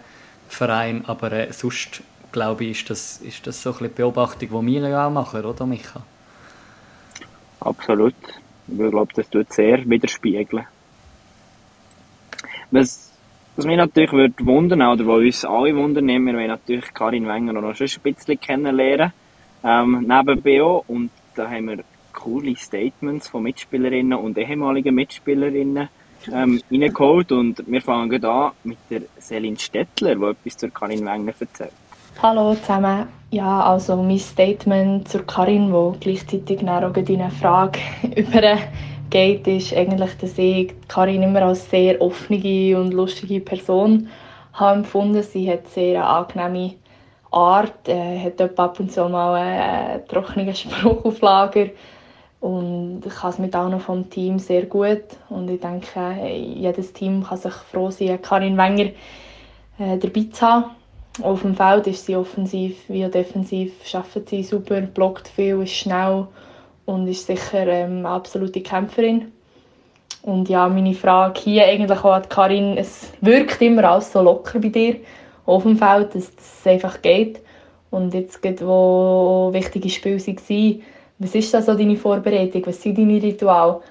Verein, 0.49 1.05
aber 1.05 1.31
äh, 1.31 1.53
sonst 1.53 2.01
glaube 2.31 2.65
ich, 2.65 2.81
ist 2.81 2.89
das, 2.89 3.17
ist 3.17 3.45
das 3.45 3.61
so 3.61 3.75
eine 3.77 3.89
Beobachtung, 3.89 4.49
die 4.49 4.73
wir 4.73 4.89
ja 4.89 5.07
auch 5.07 5.11
machen, 5.11 5.45
oder 5.45 5.65
Micha? 5.65 6.01
Absolut. 7.59 8.15
Ich 8.67 8.77
glaube, 8.77 9.13
das 9.13 9.29
tut 9.29 9.51
sehr 9.53 9.87
widerspiegeln. 9.87 10.65
Was, 12.71 13.10
was 13.55 13.65
mich 13.65 13.77
natürlich 13.77 14.11
würde 14.11 14.45
wundern, 14.45 14.81
oder 14.81 15.05
was 15.05 15.19
uns 15.19 15.45
alle 15.45 15.75
wundern, 15.75 16.07
wir 16.07 16.19
wollen 16.19 16.47
natürlich 16.47 16.93
Karin 16.93 17.27
Wenger 17.27 17.53
noch 17.53 17.63
ein 17.63 17.87
bisschen 18.03 18.39
kennenlernen, 18.39 19.13
ähm, 19.63 20.05
neben 20.07 20.41
BO 20.41 20.83
und 20.87 21.11
da 21.35 21.49
haben 21.49 21.67
wir 21.67 21.83
coole 22.13 22.55
Statements 22.55 23.27
von 23.27 23.43
Mitspielerinnen 23.43 24.17
und 24.17 24.37
ehemaligen 24.37 24.93
Mitspielerinnen 24.95 25.89
ähm, 26.31 26.61
reingeholt. 26.71 27.31
Und 27.31 27.63
wir 27.67 27.81
fangen 27.81 28.23
an 28.23 28.51
mit 28.63 28.77
der 28.89 29.01
Selin 29.17 29.57
Stettler, 29.57 30.15
die 30.15 30.23
etwas 30.23 30.57
zur 30.57 30.69
Karin 30.69 31.05
Wenger 31.05 31.33
erzählt. 31.39 31.71
Hallo 32.21 32.53
zusammen. 32.55 33.07
Ja, 33.31 33.63
also 33.63 33.95
mein 33.95 34.19
Statement 34.19 35.07
zur 35.07 35.25
Karin, 35.25 35.71
wo 35.71 35.95
gleichzeitig 35.99 36.61
auch 36.67 36.91
deine 36.91 37.31
Frage 37.31 37.79
übergeht, 39.11 39.47
ist 39.47 39.75
eigentlich, 39.75 40.17
dass 40.17 40.37
ich 40.37 40.73
Karin 40.87 41.23
immer 41.23 41.43
als 41.43 41.69
sehr 41.69 42.01
offene 42.01 42.79
und 42.79 42.93
lustige 42.93 43.41
Person 43.41 44.07
habe 44.53 44.79
empfunden. 44.79 45.21
Sie 45.21 45.49
hat 45.51 45.67
sehr 45.67 46.07
angenehme 46.07 46.75
Art, 47.31 47.87
äh, 47.87 48.19
hat 48.19 48.59
ab 48.59 48.79
und 48.79 48.91
zu 48.91 49.07
mal 49.07 49.35
einen 49.35 50.07
trockenen 50.07 50.55
Spruch 50.55 51.05
auf 51.05 51.21
Lager 51.21 51.67
und 52.39 53.03
ich 53.05 53.13
kann 53.13 53.29
es 53.29 53.39
mit 53.39 53.55
allen 53.55 53.79
vom 53.79 54.09
Team 54.09 54.39
sehr 54.39 54.65
gut 54.65 55.03
und 55.29 55.49
ich 55.49 55.61
denke, 55.61 56.27
jedes 56.35 56.91
Team 56.91 57.23
kann 57.23 57.37
sich 57.37 57.53
froh 57.53 57.91
sein, 57.91 58.21
Karin 58.21 58.57
Wenger 58.57 58.91
äh, 59.77 59.97
dabei 59.97 60.27
zu 60.31 60.41
haben. 60.41 60.65
Auf 61.21 61.41
dem 61.41 61.55
Feld 61.55 61.87
ist 61.87 62.05
sie 62.05 62.15
offensiv 62.15 62.77
wie 62.87 63.03
defensiv, 63.09 63.73
arbeitet 63.93 64.29
sie 64.29 64.43
super, 64.43 64.81
blockt 64.81 65.27
viel, 65.27 65.61
ist 65.61 65.73
schnell 65.73 66.27
und 66.91 67.07
ist 67.07 67.25
sicher 67.25 67.67
ähm, 67.67 67.99
eine 67.99 68.09
absolute 68.09 68.61
Kämpferin. 68.61 69.31
Und 70.23 70.49
ja, 70.49 70.67
meine 70.67 70.93
Frage 70.93 71.39
hier 71.41 71.65
eigentlich 71.65 71.99
auch 71.99 72.13
an 72.13 72.29
Karin, 72.29 72.77
es 72.77 73.11
wirkt 73.21 73.61
immer 73.61 73.85
alles 73.85 74.11
so 74.11 74.21
locker 74.21 74.59
bei 74.59 74.69
dir 74.69 74.97
auf 75.45 75.63
dem 75.63 75.77
Feld, 75.77 76.13
dass 76.13 76.31
es 76.37 76.67
einfach 76.67 77.01
geht. 77.01 77.39
Und 77.89 78.13
jetzt, 78.13 78.41
gerade, 78.41 78.67
wo 78.67 79.49
wichtige 79.51 79.89
Spiele 79.89 80.19
waren, 80.19 80.81
was 81.19 81.35
ist 81.35 81.53
da 81.53 81.61
so 81.61 81.75
deine 81.75 81.97
Vorbereitung? 81.97 82.65
Was 82.65 82.81
sind 82.81 82.97
deine 82.97 83.21
Rituale? 83.21 83.81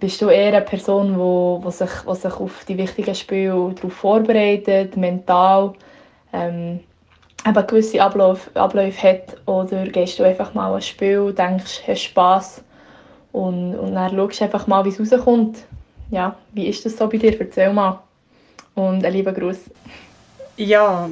Bist 0.00 0.20
du 0.20 0.28
eher 0.28 0.54
eine 0.54 0.64
Person, 0.64 1.12
die 1.12 1.18
wo, 1.18 1.60
wo 1.62 1.70
sich, 1.70 1.90
wo 2.04 2.14
sich 2.14 2.32
auf 2.32 2.64
die 2.66 2.78
wichtigen 2.78 3.14
Spiele 3.14 3.72
darauf 3.74 3.92
vorbereitet, 3.92 4.96
mental, 4.96 5.72
ähm, 6.32 6.80
eben 7.48 7.66
gewisse 7.66 8.02
Abläufe, 8.02 8.50
Abläufe 8.54 9.08
hat? 9.08 9.36
Oder 9.46 9.86
gehst 9.86 10.18
du 10.18 10.24
einfach 10.24 10.54
mal 10.54 10.74
ein 10.74 10.82
Spiel, 10.82 11.32
denkst, 11.32 11.82
hast 11.86 12.02
Spass 12.02 12.62
und, 13.32 13.74
und 13.76 13.94
dann 13.94 14.14
schaust 14.14 14.42
einfach 14.42 14.66
mal, 14.66 14.84
wie 14.84 14.90
es 14.90 15.12
rauskommt? 15.12 15.58
Ja, 16.10 16.36
wie 16.52 16.66
ist 16.68 16.84
das 16.84 16.96
so 16.96 17.08
bei 17.08 17.18
dir? 17.18 17.38
Erzähl 17.38 17.72
mal. 17.72 18.00
Und 18.74 19.04
einen 19.04 19.12
lieben 19.12 19.34
Gruß. 19.34 19.58
Ja, 20.56 21.08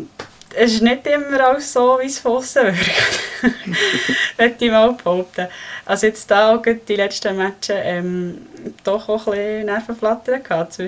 es 0.55 0.75
ist 0.75 0.83
nicht 0.83 1.07
immer 1.07 1.41
alles 1.49 1.73
so, 1.73 1.99
wie 2.01 2.07
es 2.07 2.19
von 2.19 2.37
außen 2.37 2.65
wirkt. 2.65 3.21
Möchte 4.39 4.65
ich 4.65 4.71
mal 4.71 4.93
behaupten. 4.93 5.49
Also 5.85 6.07
jetzt 6.07 6.31
da 6.31 6.55
auch 6.55 6.63
die 6.63 6.97
letzten 6.97 7.37
Matches 7.37 7.77
ähm, 7.83 8.47
doch 8.83 9.09
auch 9.09 9.27
ein 9.27 9.33
bisschen 9.33 9.67
Nervenflattern 9.67 10.43
gehabt 10.43 10.79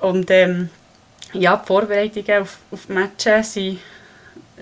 Und 0.00 0.30
ähm, 0.30 0.70
ja, 1.32 1.56
die 1.56 1.66
Vorbereitungen 1.66 2.42
auf, 2.42 2.58
auf 2.70 2.88
Matches 2.88 3.54
sind, 3.54 3.80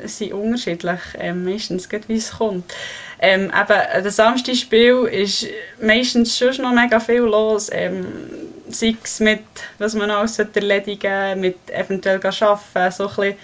sind 0.05 0.33
unterschiedlich. 0.33 1.01
Ähm, 1.19 1.45
meistens 1.45 1.89
wie 1.91 2.17
es 2.17 2.33
kommt. 2.33 2.73
Ähm, 3.21 3.45
eben, 3.45 4.05
das 4.05 4.17
Samstagspiel 4.17 5.09
ist 5.11 5.47
meistens 5.81 6.37
schon 6.37 6.57
noch 6.63 6.73
mega 6.73 7.01
viel 7.01 7.21
los. 7.21 7.71
Ähm, 7.73 8.07
sei 8.69 8.97
es 9.03 9.21
mit, 9.21 9.45
was 9.79 9.95
man 9.95 10.11
alles 10.11 10.39
erledigen 10.39 11.01
sollte, 11.01 11.41
mit 11.41 11.57
eventuell 11.71 12.21
arbeiten, 12.25 12.93
so 12.93 13.09
ein 13.09 13.15
bisschen, 13.15 13.23
ein 13.25 13.37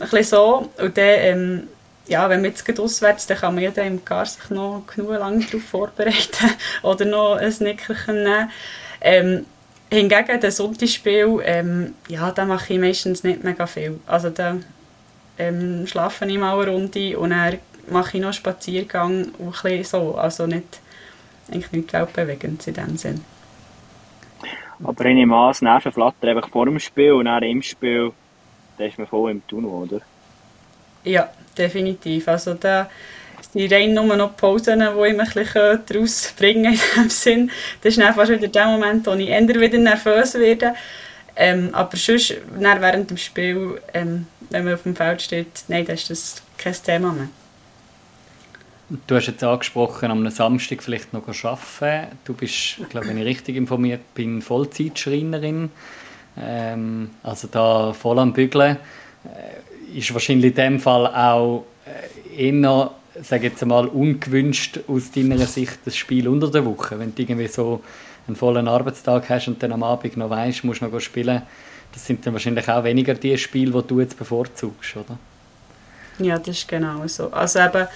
bisschen 0.00 0.24
so. 0.24 0.70
Und 0.78 0.96
dann, 0.96 1.14
ähm, 1.18 1.68
ja, 2.08 2.28
wenn 2.28 2.40
man 2.40 2.50
jetzt 2.50 2.80
auswärts, 2.80 3.26
dann 3.26 3.38
kann 3.38 3.54
man 3.54 3.64
ja 3.64 3.70
dann 3.70 3.86
im 3.86 4.04
Gar 4.04 4.26
sich 4.26 4.50
noch 4.50 4.84
genug 4.86 5.10
lange 5.10 5.44
darauf 5.44 5.62
vorbereiten 5.62 6.50
oder 6.82 7.04
noch 7.04 7.36
ein 7.36 7.54
Nickerchen 7.60 8.22
nehmen. 8.22 8.50
Ähm, 9.00 9.46
hingegen, 9.90 10.40
das 10.40 10.56
Sonntagsspiel, 10.56 11.40
ähm, 11.44 11.94
ja, 12.08 12.30
da 12.30 12.44
mache 12.44 12.74
ich 12.74 12.80
meistens 12.80 13.24
nicht 13.24 13.44
mega 13.44 13.66
viel. 13.66 14.00
Also 14.06 14.30
da 14.30 14.56
ähm, 15.38 15.86
schlafe 15.86 16.26
ich 16.26 16.38
mal 16.38 16.58
eine 16.58 16.70
Runde 16.70 17.18
und 17.18 17.30
dann 17.30 17.58
mache 17.90 18.16
ich 18.16 18.20
noch 18.20 18.28
einen 18.28 18.32
Spaziergang 18.32 19.28
und 19.38 19.64
ein 19.64 19.84
so. 19.84 20.16
Also 20.16 20.46
nicht, 20.46 20.80
eigentlich 21.48 21.72
nicht 21.72 21.92
weltbewegend 21.92 22.66
in 22.66 22.74
dem 22.74 22.96
Sinn. 22.96 23.24
Aber 24.82 25.04
ich 25.06 25.14
nehme 25.14 25.34
an, 25.34 25.48
das 25.48 25.62
Nervenflattern 25.62 26.30
einfach 26.36 26.50
vor 26.50 26.66
dem 26.66 26.78
Spiel 26.78 27.12
und 27.12 27.26
dann 27.26 27.42
im 27.42 27.62
Spiel, 27.62 28.12
da 28.76 28.84
ist 28.84 28.98
man 28.98 29.06
voll 29.06 29.30
im 29.30 29.46
Tunnel, 29.46 29.70
oder? 29.70 30.00
Ja, 31.04 31.30
definitiv. 31.56 32.28
Also 32.28 32.54
da 32.54 32.90
sind 33.52 33.72
rein 33.72 33.94
nur 33.94 34.16
noch 34.16 34.36
Pausen, 34.36 34.80
die 34.80 35.08
ich 35.08 35.16
mich 35.16 35.56
ein 35.56 35.80
daraus 35.86 36.34
bringen 36.38 36.74
in 36.74 36.80
dem 36.96 37.10
Sinn. 37.10 37.50
Das 37.80 37.96
ist 37.96 38.02
dann 38.02 38.14
fast 38.14 38.32
wieder 38.32 38.48
der 38.48 38.66
Moment, 38.66 39.06
wo 39.06 39.12
ich 39.12 39.28
eher 39.28 39.48
wieder 39.48 39.78
nervös 39.78 40.34
werde. 40.34 40.74
Ähm, 41.36 41.70
aber 41.72 41.96
sonst, 41.96 42.34
während 42.58 43.10
dem 43.10 43.16
Spiel, 43.18 43.80
ähm, 43.92 44.26
wenn 44.50 44.64
man 44.64 44.74
auf 44.74 44.84
dem 44.84 44.96
Feld 44.96 45.20
steht, 45.20 45.64
nein, 45.68 45.84
das 45.84 46.08
ist 46.08 46.10
das 46.10 46.42
kein 46.56 46.74
Thema 46.74 47.12
mehr. 47.12 47.28
Du 49.06 49.16
hast 49.16 49.26
jetzt 49.26 49.42
angesprochen, 49.42 50.10
am 50.12 50.30
Samstag 50.30 50.82
vielleicht 50.82 51.12
noch 51.12 51.26
arbeiten. 51.26 52.16
Du 52.24 52.34
bist, 52.34 52.78
glaube, 52.88 53.08
wenn 53.08 53.18
ich 53.18 53.24
richtig 53.24 53.56
informiert 53.56 54.14
bin, 54.14 54.40
Vollzeitschreinerin. 54.40 55.70
Ähm, 56.40 57.10
also 57.22 57.48
da 57.48 57.92
voll 57.92 58.18
am 58.20 58.32
Bügeln. 58.32 58.76
Äh, 59.24 59.98
ist 59.98 60.12
wahrscheinlich 60.12 60.50
in 60.50 60.54
dem 60.54 60.80
Fall 60.80 61.06
auch 61.06 61.66
äh, 62.30 62.48
eher, 62.48 62.90
sage 63.20 63.48
jetzt 63.48 63.64
mal, 63.66 63.88
ungewünscht 63.88 64.80
aus 64.86 65.10
deiner 65.10 65.38
Sicht 65.46 65.78
das 65.84 65.96
Spiel 65.96 66.28
unter 66.28 66.50
der 66.50 66.64
Woche. 66.64 66.98
Wenn 66.98 67.14
du 67.14 67.22
irgendwie 67.22 67.48
so 67.48 67.82
einen 68.26 68.36
vollen 68.36 68.68
Arbeitstag 68.68 69.28
hast 69.30 69.48
und 69.48 69.62
dann 69.62 69.72
am 69.72 69.82
Abend 69.82 70.16
noch 70.16 70.30
weißt, 70.30 70.64
musst 70.64 70.82
noch 70.82 71.00
spielen. 71.00 71.42
Das 71.92 72.04
sind 72.04 72.26
dann 72.26 72.32
wahrscheinlich 72.34 72.68
auch 72.68 72.84
weniger 72.84 73.14
die 73.14 73.38
Spiele, 73.38 73.72
die 73.72 73.88
du 73.88 74.00
jetzt 74.00 74.18
bevorzugst, 74.18 74.96
oder? 74.96 75.18
Ja, 76.18 76.38
das 76.38 76.48
ist 76.48 76.68
genau 76.68 77.06
so. 77.06 77.30
Also 77.30 77.60
eben, 77.60 77.86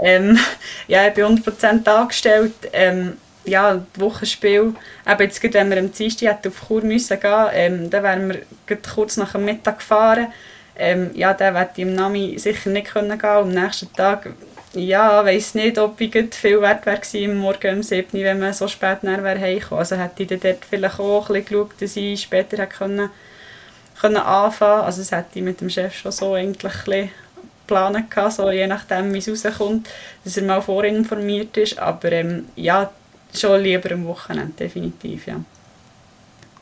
ähm, 0.00 0.38
ja, 0.88 1.06
ich 1.06 1.14
bin 1.14 1.24
100% 1.24 1.88
angestellt. 1.88 2.54
Ähm, 2.72 3.14
ja, 3.44 3.74
das 3.74 4.00
Wochenspiel. 4.00 4.74
Eben 5.06 5.20
jetzt, 5.20 5.42
wenn 5.42 5.70
wir 5.70 5.78
am 5.78 5.92
Dienstag 5.92 6.46
auf 6.46 6.68
Chur 6.68 6.82
müssen 6.82 7.18
gehen 7.18 7.46
ähm, 7.52 7.90
dann 7.90 8.02
wären 8.02 8.28
wir 8.28 8.76
kurz 8.94 9.16
nach 9.16 9.32
dem 9.32 9.44
Mittag 9.44 9.78
gefahren. 9.78 10.28
Ähm, 10.76 11.10
ja, 11.14 11.34
dann 11.34 11.54
werde 11.54 11.72
ich 11.74 11.82
im 11.82 11.94
Nami 11.94 12.38
sicher 12.38 12.70
nicht 12.70 12.92
können 12.92 13.18
gehen. 13.18 13.30
Am 13.30 13.48
nächsten 13.50 13.92
Tag, 13.92 14.30
ja, 14.74 15.24
weiß 15.24 15.54
nicht, 15.54 15.78
ob 15.78 16.00
ich 16.00 16.34
viel 16.34 16.60
wert 16.60 16.86
wäre 16.86 16.98
gewesen, 16.98 17.36
morgen 17.36 17.76
um 17.76 17.82
7 17.82 18.08
wenn 18.12 18.38
man 18.38 18.52
so 18.52 18.68
spät 18.68 19.02
näher 19.02 19.22
wäre 19.22 19.40
heimgekommen. 19.40 19.80
Also 19.80 19.96
hätte 19.96 20.22
ich 20.22 20.28
dann 20.28 20.40
dort 20.40 20.64
vielleicht 20.64 20.98
auch 20.98 21.28
ein 21.28 21.34
bisschen 21.34 21.44
geschaut, 21.44 21.70
dass 21.80 21.96
ich 21.96 22.22
später 22.22 22.56
hätte 22.58 22.74
können, 22.74 23.10
können 24.00 24.16
anfangen 24.16 24.84
Also 24.84 25.02
das 25.02 25.12
hätte 25.12 25.38
ich 25.38 25.42
mit 25.42 25.60
dem 25.60 25.70
Chef 25.70 25.94
schon 25.94 26.12
so 26.12 26.34
eigentlich 26.34 26.72
ein 26.72 26.84
bisschen 26.84 27.10
planen 27.66 28.08
gehabt, 28.08 28.32
so 28.34 28.50
je 28.50 28.66
nachdem, 28.66 29.12
wie 29.12 29.18
es 29.18 29.28
rauskommt, 29.28 29.88
dass 30.24 30.36
er 30.36 30.44
mal 30.44 30.62
vorinformiert 30.62 31.56
ist. 31.56 31.78
Aber 31.78 32.10
ähm, 32.12 32.46
ja, 32.56 32.90
schon 33.34 33.62
lieber 33.62 33.92
am 33.92 34.06
Wochenende, 34.06 34.52
definitiv, 34.58 35.26
ja. 35.26 35.36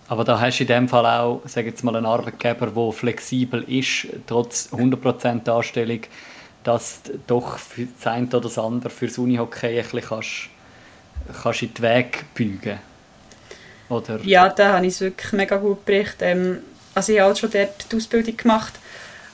Aber 0.09 0.25
da 0.25 0.41
hast 0.41 0.59
du 0.59 0.65
in 0.65 0.69
dem 0.69 0.89
Fall 0.89 1.07
auch, 1.07 1.43
sag 1.45 1.67
jetzt 1.67 1.85
mal, 1.85 1.95
einen 1.95 2.07
Arbeitgeber, 2.07 2.67
der 2.67 2.93
flexibel 2.93 3.63
ist, 3.63 4.09
trotz 4.27 4.69
100% 4.73 5.49
Anstellung, 5.49 6.01
dass 6.65 7.03
du 7.03 7.19
doch 7.27 7.59
für 7.59 7.87
das 7.87 8.07
eine 8.07 8.27
oder 8.27 8.41
das 8.41 8.59
andere 8.59 8.91
für 8.91 9.07
das 9.07 9.19
Unihockey 9.19 9.79
ein 9.79 9.83
bisschen 9.83 10.01
kannst, 10.03 10.49
kannst 11.43 11.63
in 11.63 11.75
den 11.75 11.83
Weg 11.83 12.25
beugen 12.35 12.79
oder? 13.89 14.21
Ja, 14.23 14.49
da 14.49 14.75
habe 14.75 14.87
ich 14.87 14.95
es 14.95 15.01
wirklich 15.01 15.33
mega 15.33 15.57
gut 15.57 15.85
berichtet. 15.85 16.23
Ähm, 16.23 16.59
also 16.95 17.13
ich 17.13 17.21
habe 17.21 17.37
schon 17.37 17.51
dort 17.51 17.91
die 17.91 17.97
Ausbildung 17.97 18.37
gemacht 18.37 18.75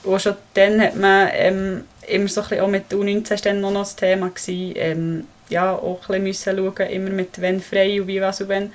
und 0.03 0.21
schon 0.21 0.35
dann 0.53 0.81
hat 0.81 0.95
man 0.95 1.29
ähm, 1.33 1.83
immer 2.07 2.27
so 2.27 2.41
ein 2.41 2.49
bisschen, 2.49 2.63
auch 2.63 2.69
mit 2.69 2.91
U19 2.91 3.45
war 3.45 3.71
noch, 3.71 3.73
das 3.81 3.95
Thema, 3.95 4.29
gewesen, 4.29 4.73
ähm, 4.75 5.27
ja, 5.49 5.73
auch 5.73 6.09
ein 6.09 6.23
bisschen 6.23 6.57
schauen, 6.57 6.89
immer 6.89 7.09
mit 7.09 7.39
wenn 7.39 7.61
frei 7.61 8.01
und 8.01 8.07
wie 8.07 8.21
was 8.21 8.41
und 8.41 8.49
wenn. 8.49 8.73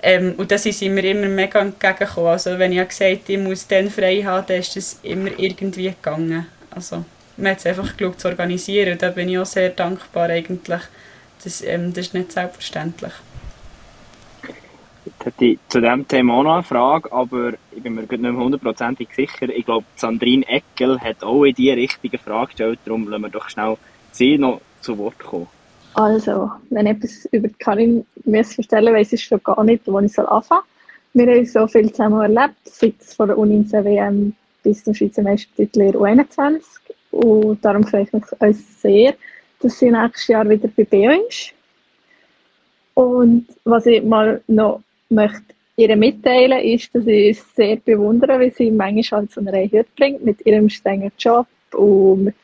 Ähm, 0.00 0.34
und 0.36 0.50
da 0.50 0.58
sind 0.58 0.80
mir 0.94 1.04
immer 1.04 1.26
mega 1.26 1.60
entgegengekommen. 1.60 2.30
Also 2.30 2.58
wenn 2.58 2.72
ich 2.72 2.88
gesagt 2.88 3.22
habe, 3.22 3.32
ich 3.32 3.38
muss 3.38 3.66
dann 3.66 3.90
frei 3.90 4.22
haben, 4.22 4.46
dann 4.46 4.58
ist 4.58 4.76
das 4.76 4.98
immer 5.02 5.30
irgendwie 5.36 5.88
gegangen. 5.88 6.46
Also 6.70 7.04
man 7.38 7.52
hat 7.52 7.58
es 7.58 7.66
einfach 7.66 7.96
geschaut 7.96 8.20
zu 8.20 8.28
organisieren 8.28 8.92
und 8.92 9.02
da 9.02 9.10
bin 9.10 9.28
ich 9.28 9.38
auch 9.38 9.46
sehr 9.46 9.70
dankbar 9.70 10.28
eigentlich. 10.28 10.82
Das, 11.42 11.62
ähm, 11.62 11.92
das 11.92 12.06
ist 12.06 12.14
nicht 12.14 12.32
selbstverständlich. 12.32 13.12
Jetzt 15.04 15.24
hätte 15.24 15.44
ich 15.44 15.58
zu 15.68 15.80
diesem 15.80 16.06
Thema 16.06 16.34
auch 16.34 16.42
noch 16.42 16.54
eine 16.54 16.62
Frage, 16.62 17.12
aber 17.12 17.52
ich 17.74 17.82
bin 17.82 17.94
mir 17.94 18.02
nicht 18.02 18.20
mehr 18.20 18.32
hundertprozentig 18.32 19.08
sicher. 19.14 19.48
Ich 19.48 19.64
glaube, 19.64 19.86
Sandrine 19.96 20.46
Eckel 20.48 21.00
hat 21.00 21.22
auch 21.22 21.44
in 21.44 21.54
die 21.54 21.70
richtige 21.70 22.18
Frage 22.18 22.48
gestellt, 22.48 22.80
darum 22.84 23.08
lassen 23.08 23.22
wir 23.22 23.30
doch 23.30 23.48
schnell 23.48 23.76
sie 24.12 24.36
noch 24.36 24.60
zu 24.80 24.98
Wort 24.98 25.18
kommen. 25.18 25.46
Also, 25.94 26.50
wenn 26.70 26.86
ich 26.86 26.92
etwas 26.92 27.24
über 27.32 27.48
Karin 27.58 28.04
erzählen 28.30 28.94
weiß 28.94 29.12
ich 29.14 29.24
schon 29.24 29.42
gar 29.42 29.62
nicht, 29.64 29.82
wo 29.86 29.98
ich 30.00 30.12
soll 30.12 30.26
anfangen 30.26 30.62
soll. 31.14 31.26
Wir 31.26 31.34
haben 31.34 31.46
so 31.46 31.66
viel 31.66 31.90
zusammen 31.90 32.20
erlebt, 32.20 32.56
seit 32.64 32.94
von 33.16 33.28
der 33.28 33.36
U19 33.36 33.84
WM 33.84 34.34
bis 34.62 34.84
zum 34.84 34.94
Schweizer 34.94 35.22
Meistertitel 35.22 35.96
U21. 35.96 36.60
Und 37.18 37.64
darum 37.64 37.82
freue 37.82 38.02
ich 38.02 38.12
mich 38.12 38.22
uns 38.38 38.80
sehr, 38.80 39.14
dass 39.58 39.76
sie 39.76 39.90
nächstes 39.90 40.28
Jahr 40.28 40.48
wieder 40.48 40.68
bei 40.68 40.84
BO 40.84 41.26
ist. 41.28 41.52
Und 42.94 43.46
was 43.64 43.86
ich 43.86 44.04
mal 44.04 44.40
noch 44.46 44.82
möchte 45.08 45.42
ihr 45.74 45.96
mitteilen, 45.96 46.60
ist, 46.60 46.94
dass 46.94 47.08
ich 47.08 47.36
es 47.36 47.54
sehr 47.56 47.74
bewundere, 47.74 48.38
wie 48.38 48.50
sie 48.50 48.70
manchmal 48.70 49.22
halt 49.22 49.32
so 49.32 49.40
eine 49.40 49.68
Hürde 49.68 49.88
bringt 49.96 50.24
mit 50.24 50.46
ihrem 50.46 50.68
strengen 50.68 51.10
Job 51.18 51.48
und 51.72 52.34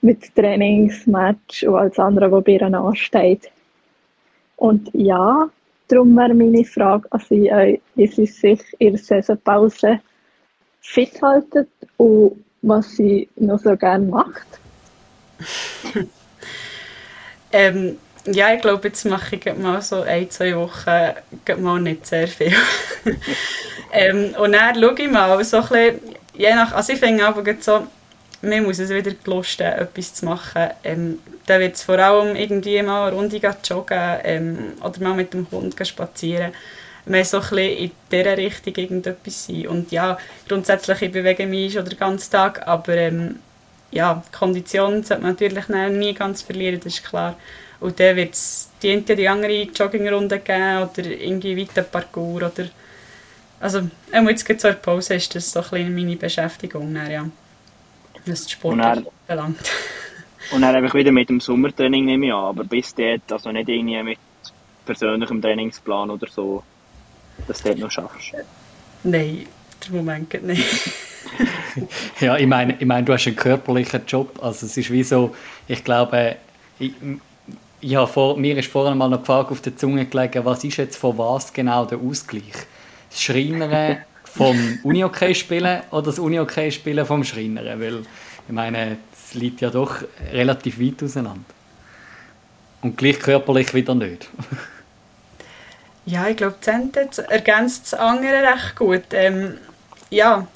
mit 0.00 0.32
Trainingsmatch 0.36 1.64
und 1.64 1.74
alles 1.74 1.98
andere, 1.98 2.30
was 2.30 2.44
bei 2.44 2.52
ihr 2.52 2.62
ansteht. 2.62 3.50
Und 4.54 4.90
ja, 4.92 5.50
darum 5.88 6.16
wäre 6.16 6.34
meine 6.34 6.64
Frage 6.64 7.08
an 7.10 7.20
Sie, 7.28 7.48
äh, 7.48 7.80
wie 7.96 8.06
Sie 8.06 8.26
sich 8.26 8.60
Ihre 8.78 8.96
Saisonpause 8.96 10.00
fit 10.80 11.20
halten 11.20 11.66
und 11.96 12.44
was 12.62 12.96
Sie 12.96 13.28
noch 13.36 13.58
so 13.58 13.76
gerne 13.76 14.06
macht. 14.06 14.46
ähm, 17.52 17.96
ja, 18.26 18.52
ich 18.52 18.60
glaube, 18.60 18.88
jetzt 18.88 19.04
mache 19.06 19.36
ich 19.36 19.56
mal 19.56 19.80
so 19.80 20.02
ein, 20.02 20.30
zwei 20.30 20.54
Wochen 20.54 21.62
mal 21.62 21.80
nicht 21.80 22.06
sehr 22.06 22.28
viel. 22.28 22.52
ähm, 23.92 24.34
und 24.38 24.52
dann 24.52 24.74
schaue 24.80 24.94
ich 24.98 25.10
mal 25.10 25.42
so 25.44 25.56
ein 25.56 25.62
bisschen, 25.62 26.00
je 26.34 26.54
nach, 26.54 26.72
also 26.72 26.92
ich 26.92 26.98
finde 26.98 27.26
einfach 27.26 27.44
so, 27.60 27.86
man 28.42 28.64
muss 28.64 28.78
es 28.78 28.90
wieder 28.90 29.12
gelusten, 29.24 29.66
etwas 29.66 30.14
zu 30.14 30.24
machen. 30.24 30.70
Ähm, 30.84 31.18
dann 31.46 31.60
wird 31.60 31.76
es 31.76 31.82
vor 31.82 31.98
allem 31.98 32.36
irgendwie 32.36 32.82
mal 32.82 33.08
eine 33.08 33.16
Runde 33.16 33.40
joggen 33.64 34.18
ähm, 34.24 34.58
oder 34.82 35.00
mal 35.00 35.14
mit 35.14 35.34
dem 35.34 35.46
Hund 35.50 35.74
spazieren. 35.86 36.52
Man 37.10 37.24
so 37.24 37.38
ein 37.38 37.42
bisschen 37.42 37.76
in 37.76 37.90
dieser 38.12 38.36
Richtung 38.36 38.74
irgendetwas 38.74 39.46
sein. 39.46 39.66
Und 39.66 39.90
ja, 39.90 40.16
grundsätzlich 40.48 41.02
ich 41.02 41.12
bewege 41.12 41.46
mich 41.46 41.72
schon 41.72 41.84
den 41.84 41.98
ganzen 41.98 42.30
Tag, 42.30 42.66
aber 42.66 42.96
ähm, 42.96 43.40
ja, 43.90 44.22
die 44.24 44.36
Kondition 44.36 45.02
sollte 45.02 45.22
man 45.22 45.32
natürlich 45.32 45.68
nie 45.68 46.14
ganz 46.14 46.42
verlieren, 46.42 46.80
das 46.82 46.94
ist 46.94 47.04
klar. 47.04 47.36
Und 47.80 47.98
dann 47.98 48.14
wird 48.14 48.34
es 48.34 48.70
die 48.82 48.92
eine 48.92 49.02
die 49.02 49.28
andere 49.28 49.62
Joggingrunde 49.62 50.38
geben 50.38 50.82
oder 50.82 51.04
irgendwie 51.04 51.56
weiter 51.56 51.82
Parcours 51.82 52.52
oder 52.52 52.68
also 53.58 53.82
jetzt 54.12 54.44
geht 54.44 54.60
zur 54.60 54.72
Pause 54.72 55.14
ist 55.14 55.34
das 55.34 55.52
so 55.52 55.62
ein 55.72 55.94
meine 55.94 56.16
Beschäftigung 56.16 56.94
dann, 56.94 57.10
ja. 57.10 57.28
Was 58.26 58.46
die 58.46 58.52
Sport 58.52 59.04
belangt. 59.26 59.70
Und 60.52 60.62
dann 60.62 60.74
einfach 60.74 60.94
wieder 60.94 61.12
mit 61.12 61.28
dem 61.28 61.40
Sommertraining 61.40 62.04
nehme 62.04 62.26
ich 62.26 62.32
an, 62.32 62.44
aber 62.44 62.64
bis 62.64 62.94
dort, 62.94 63.30
also 63.30 63.52
nicht 63.52 63.68
irgendwie 63.68 64.02
mit 64.02 64.18
persönlichem 64.84 65.40
Trainingsplan 65.40 66.10
oder 66.10 66.26
so, 66.28 66.62
dass 67.46 67.62
du 67.62 67.68
dort 67.68 67.78
noch 67.78 67.90
schaffst. 67.90 68.32
Nein, 69.02 69.46
der 69.84 69.96
Moment 69.96 70.30
geht 70.30 70.44
nicht. 70.44 70.64
ja, 72.20 72.36
ich 72.36 72.46
meine, 72.46 72.76
ich 72.78 72.86
meine, 72.86 73.04
du 73.04 73.12
hast 73.12 73.26
einen 73.26 73.36
körperlichen 73.36 74.02
Job, 74.06 74.38
also 74.42 74.66
es 74.66 74.76
ist 74.76 74.90
wie 74.90 75.02
so, 75.02 75.34
ich 75.68 75.82
glaube, 75.84 76.36
ich, 76.78 76.92
ich 77.80 77.96
vor, 77.96 78.36
mir 78.36 78.58
ist 78.58 78.70
vorhin 78.70 78.98
mal 78.98 79.12
eine 79.12 79.24
Frage 79.24 79.50
auf 79.50 79.60
der 79.60 79.76
Zunge 79.76 80.06
gelegen, 80.06 80.44
was 80.44 80.64
ist 80.64 80.76
jetzt 80.76 80.96
von 80.96 81.16
was 81.16 81.52
genau 81.52 81.84
der 81.84 81.98
Ausgleich? 81.98 82.52
Das 83.10 83.22
Schreinern 83.22 83.98
vom 84.24 84.78
Uni-OK-Spielen 84.82 85.80
oder 85.90 86.02
das 86.02 86.18
Uni-OK-Spielen 86.18 87.06
vom 87.06 87.24
Schreinern? 87.24 87.80
Weil, 87.80 88.02
ich 88.46 88.54
meine, 88.54 88.98
es 89.12 89.34
liegt 89.34 89.60
ja 89.60 89.70
doch 89.70 90.02
relativ 90.32 90.80
weit 90.80 91.02
auseinander. 91.02 91.44
Und 92.82 92.96
gleich 92.96 93.18
körperlich 93.18 93.74
wieder 93.74 93.94
nicht. 93.94 94.28
ja, 96.06 96.28
ich 96.28 96.36
glaube, 96.36 96.56
das 96.60 96.74
eine 96.74 97.30
ergänzt 97.30 97.92
das 97.92 98.00
andere 98.00 98.42
recht 98.42 98.76
gut. 98.76 99.04
Ähm, 99.12 99.58
ja, 100.10 100.46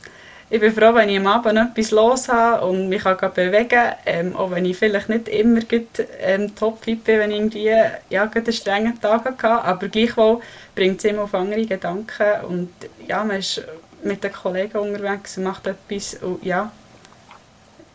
ich 0.51 0.61
bin 0.61 0.73
froh, 0.73 0.95
wenn 0.95 1.09
ich 1.09 1.19
am 1.19 1.27
Abend 1.27 1.59
etwas 1.59 1.91
los 1.91 2.29
habe 2.29 2.67
und 2.67 2.89
mich 2.89 3.03
kann 3.03 3.33
bewegen 3.35 3.93
ähm, 4.07 4.37
auch 4.37 4.51
wenn 4.51 4.65
ich 4.65 4.77
vielleicht 4.77 5.09
nicht 5.09 5.29
immer 5.29 5.61
gut, 5.61 5.89
ähm, 6.21 6.55
topfit 6.55 7.03
bin, 7.03 7.19
wenn 7.19 7.31
ich 7.31 7.37
irgendwie 7.39 7.73
ja, 8.11 8.31
einen 8.31 8.53
strengen 8.53 9.01
Tag 9.01 9.25
hatte, 9.25 9.49
aber 9.49 9.89
gleichwohl 9.89 10.41
bringt 10.75 10.99
es 10.99 11.05
immer 11.05 11.23
auf 11.23 11.35
andere 11.35 11.65
Gedanken 11.65 12.45
und 12.49 12.71
ja, 13.07 13.25
man 13.25 13.39
ist 13.39 13.65
mit 14.03 14.23
den 14.23 14.33
Kollegen 14.33 14.79
unterwegs 14.79 15.39
und 15.39 15.45
macht 15.45 15.67
etwas 15.67 16.15
und 16.23 16.45
ja, 16.45 16.71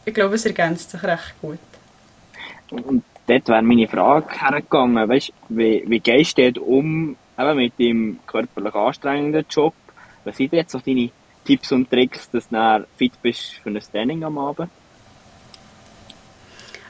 ich 0.06 0.14
glaube, 0.14 0.36
es 0.36 0.46
ergänzt 0.46 0.92
sich 0.92 1.04
recht 1.04 1.36
gut. 1.42 1.60
Und 2.72 3.04
dort 3.28 3.48
wäre 3.48 3.62
meine 3.62 3.88
Frage 3.88 4.28
hergegangen, 4.32 5.08
weißt, 5.08 5.32
wie, 5.50 5.84
wie 5.88 6.00
gehst 6.00 6.38
du 6.38 6.52
dort 6.52 6.58
um 6.58 7.16
eben 7.40 7.56
mit 7.56 7.80
deinem 7.80 8.20
körperlich 8.28 8.76
anstrengenden 8.76 9.46
Job? 9.50 9.74
Was 10.26 10.38
sind 10.38 10.54
jetzt 10.54 10.72
so 10.72 10.80
deine 10.80 11.10
Tipps 11.46 11.72
und 11.72 11.90
Tricks, 11.90 12.30
dass 12.32 12.50
du 12.50 12.86
fit 12.98 13.14
bist 13.22 13.54
für 13.64 13.70
ein 13.70 13.80
Training 13.80 14.24
am 14.24 14.38
Abend? 14.38 14.70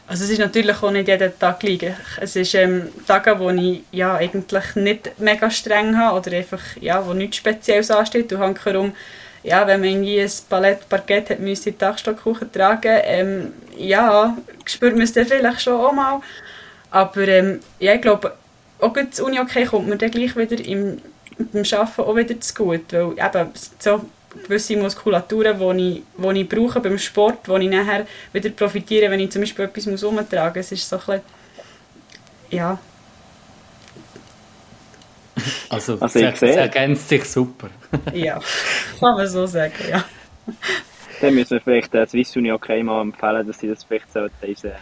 Also 0.08 0.24
es 0.24 0.32
ist 0.32 0.40
natürlich 0.40 0.82
auch 0.82 0.90
nicht 0.90 1.08
jeden 1.08 1.38
Tag 1.38 1.60
gleich. 1.60 1.94
Es 2.20 2.36
ist 2.36 2.56
ähm, 2.56 2.90
Tage, 3.06 3.38
wo 3.40 3.52
ich 3.52 3.84
ja, 3.92 4.16
eigentlich 4.16 4.76
nicht 4.76 5.20
mega 5.20 5.52
streng 5.52 5.96
habe 5.96 6.18
oder 6.18 6.36
einfach, 6.36 6.62
ja, 6.82 7.06
wo 7.06 7.14
nichts 7.14 7.38
Spezielles 7.38 7.92
ansteht. 7.92 8.32
Du 8.32 8.40
hast 8.40 8.66
um, 8.76 8.92
ja, 9.44 9.68
wenn 9.68 9.82
man 9.82 9.90
irgendwie 9.90 10.20
ein 10.20 10.32
Palett 10.50 10.90
Parkett 10.90 11.30
hat, 11.30 11.40
müsste 11.40 11.72
die 11.72 11.78
Dachstockkuchen 11.78 12.52
tragen, 12.52 13.00
ähm, 13.04 13.54
ja, 13.78 14.36
spürt 14.66 14.94
man 14.94 15.04
es 15.04 15.14
dann 15.14 15.28
vielleicht 15.28 15.62
schon 15.62 15.80
auch 15.80 15.94
mal. 15.94 16.22
Aber 16.90 17.28
ähm, 17.28 17.60
ja, 17.80 17.94
ich 17.94 18.02
glaube, 18.02 18.34
auch 18.80 18.94
gut 18.94 19.08
das 19.12 19.20
Uni 19.20 19.40
okay 19.40 19.66
kommt 19.66 19.88
mir 19.88 19.98
dann 19.98 20.12
gleich 20.12 20.36
wieder 20.36 20.64
im, 20.64 21.00
beim 21.38 21.64
Arbeiten 21.64 22.02
auch 22.02 22.16
wieder 22.16 22.40
zu 22.40 22.54
gut, 22.54 22.94
weil 22.94 23.12
eben 23.12 23.50
so 23.80 24.02
gewisse 24.44 24.78
Muskulaturen, 24.78 25.58
die 25.60 25.98
ich, 25.98 26.04
die 26.18 26.42
ich 26.42 26.50
brauche 26.50 26.80
beim 26.80 26.98
Sport, 26.98 27.48
wo 27.48 27.58
ich 27.58 27.70
nachher 27.70 28.06
wieder 28.34 28.50
profitiere, 28.50 29.10
wenn 29.10 29.20
ich 29.20 29.32
zum 29.32 29.42
Beispiel 29.42 29.66
etwas 29.66 29.86
muss 29.88 30.04
umtragen 30.04 30.60
muss. 30.60 30.66
Es 30.66 30.72
ist 30.72 30.90
so 30.90 30.98
ein 30.98 31.02
bisschen, 31.02 31.22
ja. 32.52 32.80
Also, 35.70 35.98
also 36.00 36.20
es, 36.20 36.42
es 36.42 36.56
ergänzt 36.56 37.08
sich 37.10 37.24
super. 37.24 37.70
ja, 38.14 38.40
kann 39.00 39.16
man 39.16 39.28
so 39.28 39.46
sagen, 39.46 39.74
ja. 39.90 40.04
Dann 41.22 41.34
müssen 41.34 41.52
wir 41.52 41.62
vielleicht 41.62 41.94
äh, 41.96 42.06
Swiss 42.08 42.36
Uni 42.36 42.52
okay 42.52 42.84
mal 42.84 43.02
empfehlen, 43.02 43.48
dass 43.48 43.60
sie 43.60 43.68
das 43.68 43.84
vielleicht 43.84 44.12
so 44.12 44.28
diese 44.46 44.74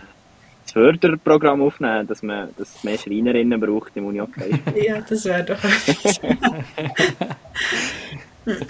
Förderprogramm 0.78 1.61
aufnehmen, 1.63 2.05
dass 2.07 2.21
man 2.21 2.49
dass 2.57 2.75
es 2.75 2.84
mehr 2.84 2.97
Schreinerinnen 2.97 3.59
braucht 3.59 3.97
im 3.97 4.05
Uni 4.05 4.21
okay. 4.21 4.59
ja, 4.88 5.01
das 5.01 5.25
wäre 5.25 5.43
doch 5.43 5.63
etwas. 5.63 6.19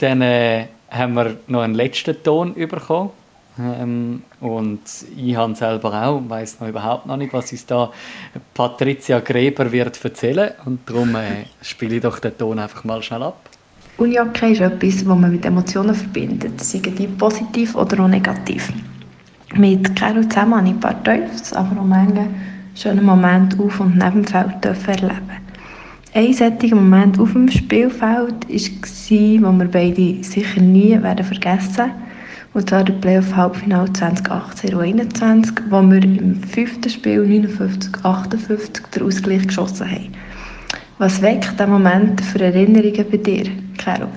Dann 0.00 0.22
äh, 0.22 0.66
haben 0.90 1.14
wir 1.14 1.36
noch 1.46 1.60
einen 1.62 1.74
letzten 1.74 2.22
Ton 2.22 2.54
bekommen. 2.54 3.10
Ähm, 3.58 4.22
und 4.40 4.80
ich 5.16 5.36
habe 5.36 5.54
selber 5.54 6.06
auch, 6.06 6.20
weiß 6.28 6.60
noch 6.60 6.68
überhaupt 6.68 7.06
noch 7.06 7.16
nicht, 7.16 7.32
was 7.32 7.52
uns 7.52 7.66
da 7.66 7.92
Patricia 8.52 9.20
Gräber 9.20 9.70
wird 9.70 10.04
erzählen 10.04 10.50
und 10.64 10.80
darum 10.90 11.14
äh, 11.14 11.44
spiele 11.62 11.96
ich 11.96 12.02
doch 12.02 12.18
den 12.18 12.36
Ton 12.36 12.58
einfach 12.58 12.82
mal 12.82 13.00
schnell 13.02 13.22
ab. 13.22 13.48
Unihockey 13.96 14.52
ist 14.52 14.60
etwas, 14.60 14.96
das 14.96 15.04
man 15.04 15.30
mit 15.30 15.44
Emotionen 15.46 15.94
verbindet, 15.94 16.60
seien 16.60 16.82
die 16.96 17.06
positiv 17.06 17.76
oder 17.76 18.02
auch 18.02 18.08
negativ. 18.08 18.72
Mit 19.56 19.96
Carol 19.96 20.28
zusammen 20.28 20.54
habe 20.56 20.66
ich 20.66 20.74
ein 20.74 20.80
paar 20.80 21.02
Teufels, 21.04 21.52
aber 21.52 21.80
auch 21.80 21.84
manche 21.84 22.26
schöne 22.74 23.02
Momente 23.02 23.62
auf 23.62 23.80
und 23.80 23.96
neben 23.96 24.24
dem 24.24 24.74
Feld 24.74 25.02
erleben 25.02 25.44
ein 26.14 26.32
solcher 26.32 26.76
Moment 26.76 27.18
auf 27.18 27.32
dem 27.32 27.50
Spielfeld 27.50 28.48
war, 28.48 29.52
wo 29.52 29.58
wir 29.58 29.68
beide 29.68 30.22
sicher 30.22 30.60
nie 30.60 31.02
werden 31.02 31.24
vergessen 31.24 31.90
und 32.52 32.70
zwar 32.70 32.84
der 32.84 32.92
Playoff-Halbfinale 32.94 33.92
2018 33.92 34.74
und 34.74 35.16
2021, 35.18 35.56
wo 35.70 35.82
wir 35.82 36.04
im 36.04 36.40
fünften 36.40 36.88
Spiel 36.88 37.22
59-58 37.22 38.90
den 38.94 39.02
Ausgleich 39.02 39.48
geschossen 39.48 39.90
haben. 39.90 40.14
Was 40.98 41.20
weckt 41.20 41.52
dieser 41.52 41.66
Moment 41.66 42.20
für 42.20 42.40
Erinnerungen 42.40 43.06
bei 43.10 43.16
dir, 43.16 43.46
Carol? 43.76 44.08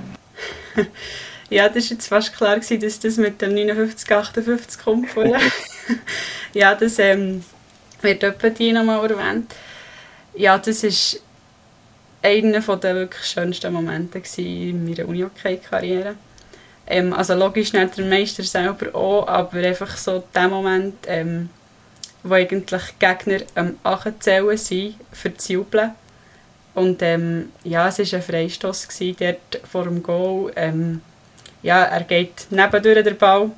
ja, 1.50 1.70
das 1.70 1.86
war 1.86 1.92
jetzt 1.92 2.08
fast 2.08 2.36
klar, 2.36 2.56
gewesen, 2.56 2.80
dass 2.82 3.00
das 3.00 3.18
mit 3.18 3.42
dem 3.42 3.52
59-58 3.52 4.84
kommt. 4.84 5.08
ja, 6.54 6.76
das 6.76 7.00
ähm, 7.00 7.44
wird 8.02 8.24
etwa 8.24 8.50
die 8.50 8.74
nochmal 8.74 9.10
erwähnt. 9.10 9.54
Ja, 10.36 10.58
das 10.58 10.84
ist 10.84 11.22
einer 12.22 12.60
der 12.60 12.96
wirklich 12.96 13.26
schönsten 13.26 13.74
Momente 13.74 14.22
in 14.38 14.86
meiner 14.86 15.08
Uni-Hockey-Karriere. 15.08 16.16
Ähm, 16.86 17.14
also 17.14 17.34
logisch 17.34 17.74
nicht 17.74 17.98
der 17.98 18.06
Meister 18.06 18.44
selber 18.44 18.94
auch, 18.96 19.28
aber 19.28 19.58
einfach 19.58 19.96
so 19.98 20.24
der 20.34 20.48
Moment, 20.48 20.96
ähm, 21.08 21.50
wo 22.24 22.34
eigentlich 22.34 23.00
Gegner 23.00 23.40
am 23.56 23.78
Achenzählen 23.84 24.58
sind, 24.58 24.96
für 25.12 25.30
das 25.30 25.48
Jubeln. 25.48 25.92
Und 26.74 27.02
ähm, 27.02 27.52
ja, 27.64 27.88
es 27.88 28.00
war 28.00 28.20
ein 28.20 28.22
Freistoß 28.22 28.88
dort 29.18 29.62
vor 29.70 29.86
dem 29.86 30.04
Goal. 30.04 30.52
Ähm, 30.56 31.02
ja, 31.64 31.84
er 31.84 32.04
geht 32.04 32.48
nebendurch 32.52 33.04
der 33.04 33.12
Ball 33.12 33.52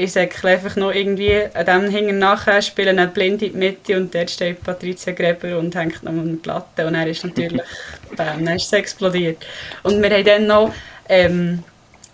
ich 0.00 0.12
sage 0.12 0.46
einfach 0.46 0.76
noch 0.76 0.94
irgendwie 0.94 1.42
an 1.54 1.66
dem 1.66 1.90
hinten 1.90 2.20
nachher 2.20 2.62
spielen 2.62 3.00
eine 3.00 3.10
Blinde 3.10 3.46
in 3.46 3.52
die 3.52 3.58
Mitte 3.58 3.96
und 3.96 4.14
dort 4.14 4.30
steht 4.30 4.62
Patricia 4.62 5.12
Gräber 5.12 5.58
und 5.58 5.74
hängt 5.74 6.04
noch 6.04 6.12
eine 6.12 6.36
Glatte 6.36 6.86
und 6.86 6.94
er 6.94 7.08
ist 7.08 7.24
natürlich, 7.24 7.60
bam, 8.16 8.44
dann 8.44 8.54
ist 8.54 8.66
es 8.66 8.72
explodiert. 8.72 9.44
Und 9.82 10.00
wir 10.00 10.08
haben 10.08 10.24
dann 10.24 10.46
noch 10.46 10.72
ähm, 11.08 11.64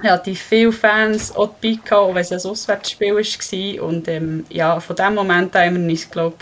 relativ 0.02 0.40
viele 0.40 0.72
Fans 0.72 1.36
auch 1.36 1.50
dabei 1.60 1.74
gehabt, 1.74 1.92
auch 1.92 2.14
wenn 2.14 2.22
es 2.22 2.32
ein 2.32 2.50
Auswärtsspiel 2.50 3.14
war 3.14 3.86
und 3.86 4.08
ähm, 4.08 4.46
ja, 4.48 4.80
von 4.80 4.96
dem 4.96 5.14
Moment 5.14 5.54
an 5.54 5.66
haben 5.66 5.82
wir 5.82 5.90
uns, 5.90 6.10
glaube 6.10 6.36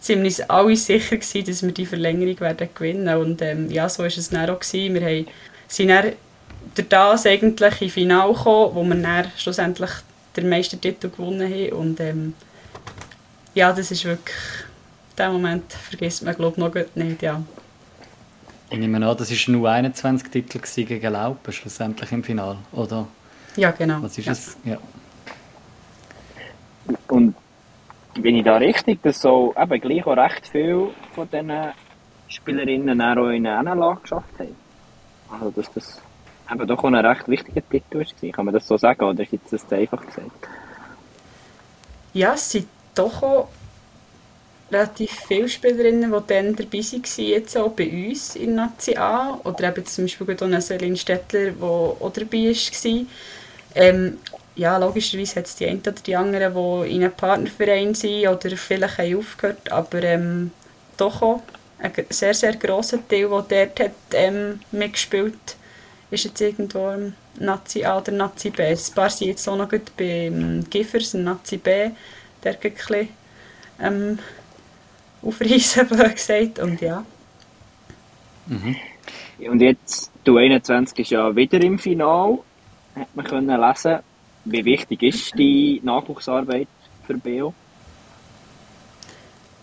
sind 0.00 0.18
wir 0.18 0.24
uns 0.24 0.40
alle 0.40 0.74
sicher 0.74 1.16
gewesen, 1.16 1.46
dass 1.46 1.62
wir 1.62 1.70
die 1.70 1.86
Verlängerung 1.86 2.40
werden 2.40 2.68
gewinnen 2.74 3.16
und 3.18 3.40
ähm, 3.40 3.70
ja, 3.70 3.88
so 3.88 4.02
war 4.02 4.08
es 4.08 4.30
dann 4.30 4.50
auch 4.50 4.58
gewesen. 4.58 4.94
Wir 4.94 5.02
haben, 5.02 5.26
sind 5.68 5.90
dann 5.90 6.12
durch 6.74 6.88
das 6.88 7.26
eigentlich 7.26 7.82
im 7.82 7.90
Finale 7.90 8.32
gekommen, 8.32 8.74
wo 8.74 8.84
wir 8.84 8.94
dann 8.94 9.30
schlussendlich 9.36 9.90
den 10.36 10.48
meisten 10.48 10.80
Titel 10.80 11.10
gewonnen 11.10 11.48
haben. 11.48 11.72
Und 11.72 12.00
ähm, 12.00 12.34
ja, 13.54 13.72
das 13.72 13.90
ist 13.90 14.04
wirklich, 14.04 14.36
den 15.18 15.32
Moment 15.32 15.72
vergisst 15.72 16.22
man 16.22 16.34
glaube 16.34 16.54
ich 16.54 16.96
noch 16.96 17.04
nicht, 17.04 17.22
ja. 17.22 17.42
Ich 18.70 18.78
nehme 18.78 19.06
an, 19.06 19.16
das 19.16 19.30
war 19.30 19.54
nur 19.54 19.70
21 19.70 20.30
Titel 20.30 20.58
gegen 20.84 21.12
Laupen, 21.12 21.52
schlussendlich 21.52 22.10
im 22.10 22.24
Finale, 22.24 22.56
oder? 22.72 23.06
Ja, 23.56 23.70
genau. 23.70 24.02
Was 24.02 24.16
ist 24.16 24.24
ja. 24.24 24.32
es? 24.32 24.56
Ja. 24.64 24.78
Und 27.08 27.34
bin 28.14 28.36
ich 28.36 28.44
da 28.44 28.56
richtig, 28.56 29.02
dass 29.02 29.20
so 29.20 29.54
eben 29.60 29.80
gleich 29.80 30.06
auch 30.06 30.16
recht 30.16 30.46
viele 30.50 30.90
von 31.14 31.28
diesen 31.30 31.52
Spielerinnen 32.28 33.00
auch 33.02 33.28
in 33.28 33.46
einer 33.46 33.70
Anlage 33.70 34.00
geschafft 34.00 34.38
haben? 34.38 34.56
Also, 35.30 35.50
dass 35.50 35.72
das 35.72 36.02
eben 36.52 36.66
doch 36.66 36.84
ein 36.84 36.94
recht 36.94 37.28
wichtiger 37.28 37.62
Titel 37.68 37.98
war. 37.98 38.30
Kann 38.30 38.44
man 38.44 38.54
das 38.54 38.66
so 38.66 38.76
sagen 38.76 39.04
oder 39.04 39.22
ist 39.22 39.32
jetzt 39.32 39.52
das 39.52 39.72
einfach 39.72 40.04
gesagt? 40.04 40.30
Ja, 42.14 42.34
es 42.34 42.50
sind 42.50 42.66
doch 42.94 43.22
auch 43.22 43.48
relativ 44.70 45.10
viele 45.26 45.48
Spielerinnen, 45.48 46.10
die 46.10 46.26
dann 46.26 46.56
dabei 46.56 46.78
waren, 46.78 47.26
jetzt 47.26 47.56
auch 47.56 47.70
bei 47.70 47.88
uns 47.88 48.36
in 48.36 48.54
Nazi 48.54 48.92
Oder 49.44 49.68
eben 49.68 49.84
zum 49.84 50.04
Beispiel 50.04 50.34
auch 50.34 50.60
Celine 50.60 50.96
Stettler, 50.96 51.50
die 51.50 51.62
auch 51.62 52.12
dabei 52.12 52.54
war. 52.54 53.06
Ähm, 53.74 54.18
ja, 54.54 54.76
logischerweise 54.76 55.36
hat 55.36 55.46
es 55.46 55.56
die 55.56 55.66
einen 55.66 55.80
oder 55.80 55.92
die 55.92 56.16
anderen, 56.16 56.54
die 56.54 56.94
in 56.94 57.02
einem 57.02 57.12
Partnerverein 57.12 57.94
sind 57.94 58.26
oder 58.26 58.56
vielleicht 58.56 58.98
haben 58.98 59.16
aufgehört, 59.16 59.72
aber 59.72 60.02
ähm, 60.02 60.50
doch 60.96 61.22
auch 61.22 61.42
ein 61.78 61.92
sehr, 62.10 62.34
sehr 62.34 62.54
grosser 62.56 62.98
Teil, 63.08 63.28
der 63.28 63.66
dort 63.66 63.80
hat, 63.80 63.92
ähm, 64.12 64.60
mitgespielt 64.70 65.56
ist 66.12 66.24
jetzt 66.24 66.40
irgendwo 66.40 66.94
Nazi 67.38 67.84
A 67.84 67.98
oder 67.98 68.12
Nazi 68.12 68.50
B. 68.50 68.62
Ein 68.62 68.78
paar 68.94 69.10
sind 69.10 69.28
jetzt 69.28 69.48
auch 69.48 69.56
noch 69.56 69.68
gut 69.68 69.96
beim 69.96 70.64
Giffers, 70.68 71.14
Nazi 71.14 71.56
B, 71.56 71.90
der 72.44 72.52
ein 72.52 72.60
bisschen 72.60 73.08
ähm, 73.80 74.18
aufreißen, 75.22 75.86
blöd 75.88 76.14
gesagt, 76.14 76.58
und 76.58 76.80
ja. 76.80 77.04
Mhm. 78.46 78.76
Und 79.50 79.60
jetzt, 79.60 80.10
du 80.24 80.36
21 80.36 80.98
ist 80.98 81.10
ja 81.10 81.34
wieder 81.34 81.60
im 81.60 81.78
Finale, 81.78 82.38
hat 82.94 83.08
man 83.14 83.24
können 83.24 83.60
lesen. 83.60 83.98
Wie 84.44 84.64
wichtig 84.64 85.02
ist 85.02 85.38
die 85.38 85.80
Nachwuchsarbeit 85.84 86.68
für 87.06 87.14
BO? 87.14 87.54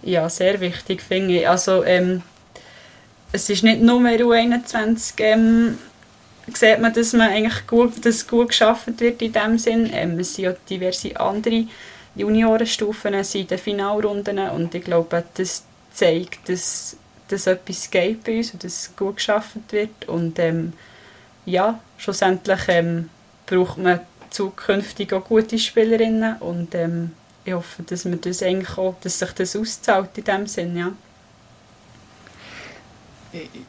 Ja, 0.01 0.29
sehr 0.29 0.59
wichtig, 0.61 1.01
finde 1.01 1.39
ich. 1.39 1.47
Also, 1.47 1.83
ähm, 1.83 2.23
es 3.31 3.49
ist 3.49 3.63
nicht 3.63 3.81
nur 3.81 3.99
U21, 3.99 5.13
ähm, 5.19 5.77
sieht 6.57 6.79
man, 6.79 6.93
dass 6.93 7.13
man 7.13 7.29
eigentlich 7.29 7.67
gut, 7.67 8.05
dass 8.05 8.27
gut 8.27 8.49
geschaffen 8.49 8.99
wird 8.99 9.21
in 9.21 9.31
dem 9.31 9.57
Sinn. 9.57 9.89
Ähm, 9.93 10.19
es 10.19 10.35
sind 10.35 10.45
ja 10.45 10.53
diverse 10.69 11.19
andere 11.19 11.65
Juniorenstufen 12.15 13.13
in 13.13 13.47
den 13.47 13.57
Finalrunden 13.57 14.39
und 14.49 14.73
ich 14.75 14.83
glaube, 14.83 15.23
das 15.35 15.63
zeigt, 15.93 16.49
dass, 16.49 16.97
dass 17.27 17.47
etwas 17.47 17.89
geht 17.89 18.23
bei 18.23 18.37
uns 18.37 18.51
und 18.51 18.63
dass 18.63 18.95
gut 18.95 19.17
geschaffen 19.17 19.63
wird 19.69 20.07
und 20.07 20.39
ähm, 20.39 20.73
ja, 21.45 21.79
schlussendlich 21.97 22.61
ähm, 22.67 23.09
braucht 23.45 23.77
man 23.77 24.01
zukünftig 24.29 25.13
auch 25.13 25.25
gute 25.25 25.57
Spielerinnen 25.57 26.37
und 26.37 26.75
ähm, 26.75 27.11
ich 27.45 27.53
hoffe, 27.53 27.83
dass, 27.83 28.05
man 28.05 28.21
das 28.21 28.43
eigentlich 28.43 28.77
auch, 28.77 28.95
dass 29.01 29.19
sich 29.19 29.31
das 29.31 29.55
auszahlt 29.55 30.17
in 30.17 30.23
dem 30.23 30.47
Sinn, 30.47 30.77
ja. 30.77 30.91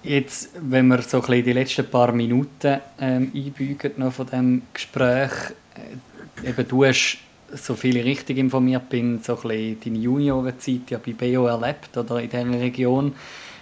Jetzt, 0.02 0.50
wenn 0.60 0.88
wir 0.88 1.02
so 1.02 1.22
ein 1.22 1.44
die 1.44 1.52
letzten 1.52 1.86
paar 1.90 2.12
Minuten 2.12 2.80
ähm, 2.98 3.30
einbügen 3.34 3.92
noch 3.98 4.12
von 4.12 4.26
dem 4.26 4.62
Gespräch, 4.72 5.32
äh, 5.74 6.48
eben 6.48 6.66
du 6.66 6.84
hast, 6.84 7.18
so 7.52 7.74
viel 7.74 7.96
ich 7.98 8.04
richtig 8.04 8.38
informiert 8.38 8.88
bin, 8.88 9.20
so 9.22 9.38
ein 9.42 9.78
deine 9.84 9.98
Juniorenzeit 9.98 10.90
ja 10.90 10.98
bei 10.98 11.12
BO 11.12 11.46
erlebt 11.46 11.94
oder 11.96 12.20
in 12.22 12.30
dieser 12.30 12.60
Region, 12.60 13.14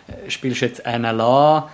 äh, 0.07 0.31
spielst 0.31 0.61
jetzt 0.61 0.87
NLA. 0.87 1.69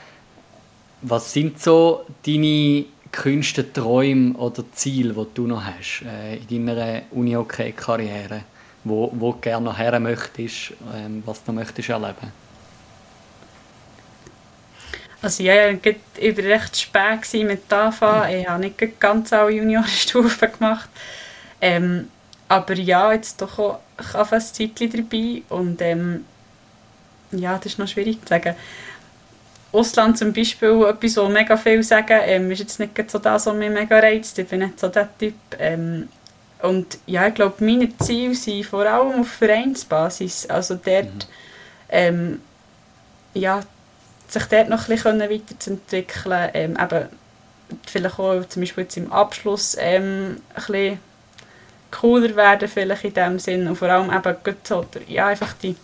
Was 1.02 1.32
sind 1.32 1.60
so 1.60 2.06
deine 2.24 2.86
kühnsten 3.12 3.72
Träume 3.74 4.34
oder 4.38 4.64
Ziele, 4.72 5.12
die 5.12 5.26
du 5.34 5.46
noch 5.46 5.64
hast 5.64 6.02
äh, 6.02 6.36
in 6.36 6.66
deiner 6.66 7.02
Uni-Hockey-Karriere, 7.10 8.44
wo, 8.84 9.12
wo 9.14 9.32
du 9.32 9.38
gerne 9.40 9.66
noch 9.66 9.78
her 9.78 10.00
möchtest, 10.00 10.72
ähm, 10.96 11.22
was 11.26 11.44
du 11.44 11.52
noch 11.52 11.60
möchtest 11.60 11.90
erleben? 11.90 12.43
Also 15.24 15.42
ja, 15.42 15.70
ich 15.70 16.36
war 16.36 16.44
recht 16.44 16.78
spät 16.78 17.46
mit 17.46 17.72
AFA. 17.72 18.28
Ich 18.28 18.46
habe 18.46 18.60
nicht 18.60 19.00
ganz 19.00 19.32
alle 19.32 19.52
Juniorenstufen 19.52 20.52
gemacht. 20.52 20.90
Ähm, 21.62 22.10
aber 22.46 22.74
ja, 22.74 23.10
jetzt 23.10 23.40
doch 23.40 23.58
auch 23.58 23.80
ein 23.96 24.40
Zeitchen 24.42 24.90
dabei. 24.92 25.42
Und 25.48 25.80
ähm, 25.80 26.26
ja, 27.30 27.56
das 27.56 27.72
ist 27.72 27.78
noch 27.78 27.88
schwierig 27.88 28.20
zu 28.20 28.28
sagen. 28.28 28.54
Ausland 29.72 30.18
zum 30.18 30.34
Beispiel, 30.34 30.84
etwas, 30.84 31.16
was 31.16 31.32
mega 31.32 31.56
viel 31.56 31.82
sagen, 31.82 32.20
ähm, 32.24 32.50
ist 32.50 32.58
jetzt 32.58 32.78
nicht 32.78 33.10
so 33.10 33.18
das, 33.18 33.46
was 33.46 33.54
mich 33.54 33.70
mega 33.70 33.98
reizt. 33.98 34.38
Ich 34.38 34.46
bin 34.46 34.60
nicht 34.60 34.78
so 34.78 34.88
der 34.88 35.08
Typ. 35.16 35.34
Ähm, 35.58 36.10
und 36.60 36.98
ja, 37.06 37.28
ich 37.28 37.34
glaube, 37.34 37.64
meine 37.64 37.96
Ziele 37.96 38.34
sind 38.34 38.66
vor 38.66 38.84
allem 38.84 39.22
auf 39.22 39.28
Vereinsbasis. 39.28 40.50
Also 40.50 40.74
dort, 40.74 41.06
mhm. 41.06 41.20
ähm, 41.88 42.40
ja, 43.32 43.62
sich 44.34 44.44
dort 44.44 44.68
noch 44.68 44.88
ein 44.88 44.94
bisschen 44.94 45.20
weiterzuentwickeln. 45.20 46.50
Ähm, 46.54 46.78
eben, 46.80 47.08
vielleicht 47.86 48.18
auch 48.18 48.44
zum 48.46 48.62
Beispiel 48.62 48.84
jetzt 48.84 48.96
im 48.96 49.12
Abschluss 49.12 49.76
ähm, 49.78 50.40
ein 50.54 50.54
bisschen 50.54 50.98
cooler 51.90 52.34
werden 52.36 52.68
vielleicht 52.68 53.04
in 53.04 53.14
dem 53.14 53.38
Sinn 53.38 53.66
und 53.68 53.76
vor 53.76 53.88
allem 53.88 54.12
eben 54.12 54.36
gut 54.44 54.66
so, 54.66 54.84
ja, 55.06 55.28
einfach 55.28 55.52
die 55.54 55.76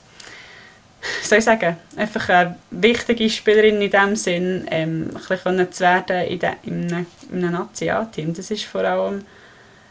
soll 1.22 1.38
ich 1.38 1.44
sagen, 1.44 1.76
einfach 1.96 2.28
eine 2.28 2.58
wichtige 2.70 3.30
Spielerin 3.30 3.80
in 3.80 3.90
dem 3.90 4.16
Sinn, 4.16 4.66
ähm, 4.70 5.10
ein 5.14 5.28
bisschen 5.28 5.72
zu 5.72 5.80
werden 5.80 6.26
in, 6.26 6.38
de, 6.38 6.50
in 6.64 6.92
einem, 6.92 7.06
einem 7.32 7.52
Nationalteam. 7.52 8.34
Das 8.34 8.50
ist 8.50 8.64
vor 8.64 8.84
allem 8.84 9.24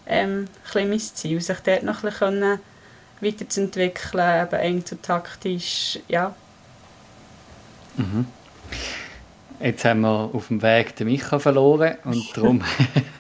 ähm, 0.06 0.48
ein 0.76 0.90
mein 0.90 1.00
Ziel, 1.00 1.42
sich 1.42 1.60
dort 1.62 1.84
noch 1.84 2.04
ein 2.04 2.12
bisschen 2.12 2.60
weiterzuentwickeln, 3.22 4.44
eben 4.44 4.60
eng 4.60 4.86
zu 4.86 5.02
taktisch, 5.02 6.00
ja. 6.08 6.36
Mhm. 7.98 8.28
Jetzt 9.62 9.84
haben 9.84 10.02
wir 10.02 10.30
auf 10.32 10.48
dem 10.48 10.62
Weg 10.62 10.96
den 10.96 11.08
Micha 11.08 11.38
verloren 11.38 11.96
und 12.06 12.26
darum 12.34 12.62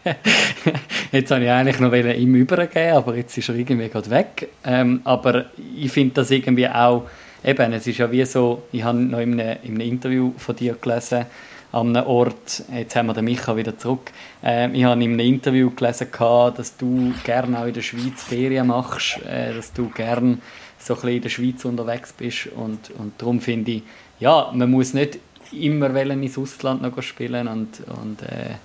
jetzt 1.11 1.31
habe 1.31 1.43
ich 1.43 1.49
eigentlich 1.49 1.79
noch 1.81 1.91
ihm 1.91 2.35
übergeben, 2.35 2.95
aber 2.95 3.17
jetzt 3.17 3.37
ist 3.37 3.49
er 3.49 3.55
irgendwie 3.55 3.89
gerade 3.89 4.09
weg. 4.09 4.47
Ähm, 4.63 5.01
aber 5.03 5.47
ich 5.75 5.91
finde 5.91 6.15
das 6.15 6.31
irgendwie 6.31 6.69
auch 6.69 7.03
eben, 7.43 7.73
es 7.73 7.87
ist 7.87 7.97
ja 7.97 8.09
wie 8.09 8.23
so, 8.23 8.63
ich 8.71 8.83
habe 8.83 8.97
noch 8.97 9.19
in 9.19 9.39
einem, 9.39 9.57
in 9.63 9.71
einem 9.75 9.81
Interview 9.81 10.31
von 10.37 10.55
dir 10.55 10.75
gelesen, 10.79 11.25
an 11.71 11.95
einem 11.95 12.07
Ort, 12.07 12.63
jetzt 12.73 12.95
haben 12.95 13.07
wir 13.07 13.13
den 13.13 13.25
Micha 13.25 13.55
wieder 13.55 13.77
zurück, 13.77 14.11
ähm, 14.41 14.73
ich 14.73 14.85
habe 14.85 15.03
in 15.03 15.11
einem 15.11 15.19
Interview 15.19 15.69
gelesen, 15.71 16.07
dass 16.17 16.77
du 16.77 17.13
gerne 17.23 17.59
auch 17.59 17.65
in 17.65 17.73
der 17.73 17.81
Schweiz 17.81 18.23
Ferien 18.23 18.67
machst, 18.67 19.19
äh, 19.25 19.53
dass 19.53 19.73
du 19.73 19.89
gerne 19.89 20.39
so 20.79 20.93
ein 20.93 21.01
bisschen 21.01 21.15
in 21.15 21.21
der 21.21 21.29
Schweiz 21.29 21.65
unterwegs 21.65 22.13
bist 22.13 22.47
und, 22.55 22.91
und 22.97 23.13
darum 23.17 23.41
finde 23.41 23.71
ich, 23.71 23.83
ja, 24.19 24.51
man 24.53 24.71
muss 24.71 24.93
nicht 24.93 25.19
immer 25.51 25.93
wollen 25.93 26.23
ins 26.23 26.37
Ausland 26.37 26.81
noch 26.81 27.01
spielen 27.01 27.47
und, 27.47 27.81
und 27.87 28.21
äh, 28.23 28.55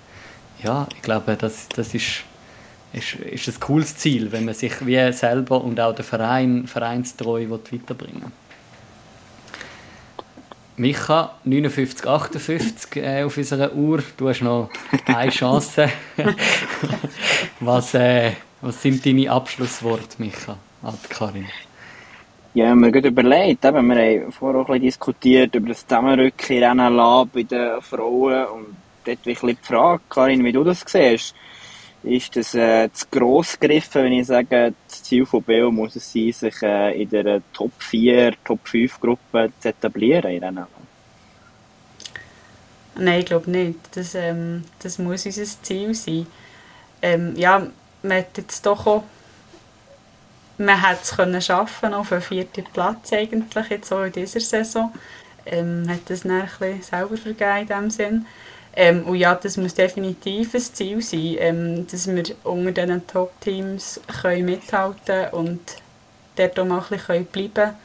ja, 0.63 0.87
ich 0.95 1.01
glaube, 1.01 1.35
das, 1.35 1.67
das 1.69 1.93
ist, 1.93 2.23
ist, 2.93 3.15
ist 3.15 3.47
ein 3.47 3.59
cooles 3.59 3.97
Ziel, 3.97 4.31
wenn 4.31 4.45
man 4.45 4.53
sich 4.53 4.85
wie 4.85 5.11
selber 5.13 5.63
und 5.63 5.79
auch 5.79 5.93
der 5.93 6.05
Verein 6.05 6.67
vereinstreu 6.67 7.49
weiterbringen 7.49 8.21
will. 8.21 8.31
Micha, 10.77 11.35
59, 11.45 12.05
58 12.05 12.95
äh, 12.97 13.23
auf 13.23 13.37
unserer 13.37 13.73
Uhr. 13.73 14.03
Du 14.17 14.27
hast 14.27 14.41
noch 14.41 14.69
eine 15.05 15.31
Chance. 15.31 15.89
was, 17.61 17.93
äh, 17.93 18.33
was 18.59 18.81
sind 18.81 19.05
deine 19.05 19.31
Abschlussworte, 19.31 20.17
Micha, 20.17 20.57
an 20.83 20.97
Karin? 21.07 21.45
Ja, 22.55 22.63
wir 22.63 22.69
haben 22.69 22.79
mir 22.79 23.03
überlegt, 23.03 23.65
eben, 23.65 23.87
wir 23.89 24.21
haben 24.21 24.31
vorher 24.31 24.61
auch 24.61 24.69
ein 24.69 24.79
bisschen 24.79 24.83
diskutiert 24.83 25.55
über 25.55 25.67
das 25.67 25.85
Zusammenrücken 25.85 26.55
in 26.55 26.77
NLA 26.77 27.25
bei 27.25 27.43
den 27.43 27.81
Frauen 27.81 28.45
und 28.45 28.77
dort 29.03 29.25
wirklich 29.25 29.57
die 29.57 29.65
Frage, 29.67 30.01
Karin, 30.09 30.41
wie 30.41 30.53
du 30.53 30.63
das 30.63 30.85
siehst. 30.87 31.35
Ist 32.03 32.33
das 32.33 32.55
äh, 32.55 32.89
zu 32.93 33.07
gross 33.11 33.59
gegriffen, 33.59 34.05
wenn 34.05 34.13
ich 34.13 34.27
sage, 34.27 34.73
das 34.87 35.03
Ziel 35.03 35.25
von 35.25 35.43
BEO 35.43 35.69
muss 35.69 35.97
es 35.97 36.13
sein, 36.13 36.31
sich 36.31 36.55
äh, 36.61 37.01
in 37.01 37.09
der 37.09 37.41
Top 37.51 37.73
4, 37.79 38.35
Top 38.45 38.65
5 38.65 39.01
Gruppe 39.01 39.51
zu 39.59 39.67
etablieren 39.67 40.31
in 40.31 40.39
NLA? 40.39 40.67
Nein, 42.97 43.19
ich 43.19 43.25
glaube 43.25 43.51
nicht. 43.51 43.79
Das, 43.91 44.15
ähm, 44.15 44.63
das 44.81 44.97
muss 44.97 45.25
unser 45.25 45.43
Ziel 45.61 45.93
sein. 45.93 46.25
Ähm, 47.01 47.33
ja, 47.35 47.67
man 48.01 48.17
hat 48.17 48.37
jetzt 48.37 48.65
doch 48.65 48.87
auch 48.87 49.03
man 50.57 50.81
hätte 50.81 51.01
es 51.03 51.15
können 51.15 51.41
schaffen 51.41 51.93
auf 51.93 52.11
einen 52.11 52.21
vierten 52.21 52.65
Platz 52.65 53.13
eigentlich 53.13 53.69
jetzt 53.69 53.91
auch 53.91 54.03
in 54.03 54.11
dieser 54.11 54.39
Saison. 54.39 54.91
Ähm, 55.45 55.85
hat 55.89 56.09
das 56.09 56.21
dann 56.21 56.49
ein 56.59 56.81
selber 56.81 57.17
vergeben 57.17 57.61
in 57.61 57.67
dem 57.67 57.89
Sinn. 57.89 58.25
Ähm, 58.75 59.03
und 59.03 59.15
ja, 59.15 59.35
das 59.35 59.57
muss 59.57 59.73
definitiv 59.73 60.53
ein 60.53 60.61
Ziel 60.61 61.01
sein, 61.01 61.35
ähm, 61.39 61.87
dass 61.87 62.07
wir 62.07 62.23
unter 62.43 62.71
diesen 62.71 63.07
Top-Teams 63.07 64.01
mithalten 64.41 65.05
können 65.05 65.29
und 65.31 65.61
dort 66.35 66.59
auch 66.59 66.65
mal 66.65 66.79
ein 66.79 66.85
bisschen 66.89 67.25
bleiben 67.25 67.53
können. 67.53 67.75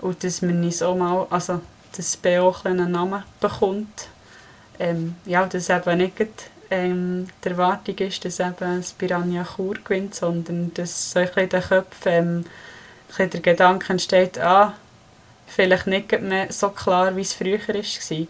Und 0.00 0.22
dass 0.22 0.42
man 0.42 0.60
nicht 0.60 0.76
so 0.76 0.94
mal, 0.94 1.26
also 1.30 1.60
dass 1.96 2.16
BO 2.16 2.54
einen 2.64 2.90
Namen 2.90 3.22
bekommt. 3.40 4.08
Ähm, 4.78 5.16
ja, 5.24 5.46
dass 5.46 5.70
eben 5.70 5.98
nicht 5.98 6.18
ähm, 6.70 7.28
die 7.44 7.48
Erwartung 7.48 7.96
ist, 7.98 8.24
dass 8.24 8.40
eben 8.40 8.54
das 8.58 8.92
Piranha 8.92 9.44
Chur 9.44 9.76
gewinnt, 9.82 10.14
sondern 10.14 10.72
dass 10.74 11.12
so 11.12 11.20
ein 11.20 11.26
bisschen 11.26 11.48
den 11.48 11.62
Köpfen 11.62 12.44
ähm, 13.18 13.30
der 13.30 13.40
Gedanke 13.40 13.92
entsteht, 13.92 14.38
ah, 14.38 14.74
vielleicht 15.46 15.86
nicht 15.86 16.20
mehr 16.20 16.52
so 16.52 16.70
klar, 16.70 17.16
wie 17.16 17.22
es 17.22 17.34
früher 17.34 17.58
war. 17.58 18.26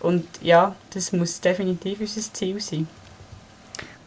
Und 0.00 0.26
ja, 0.42 0.74
das 0.92 1.12
muss 1.12 1.40
definitiv 1.40 2.00
unser 2.00 2.32
Ziel 2.32 2.60
sein. 2.60 2.86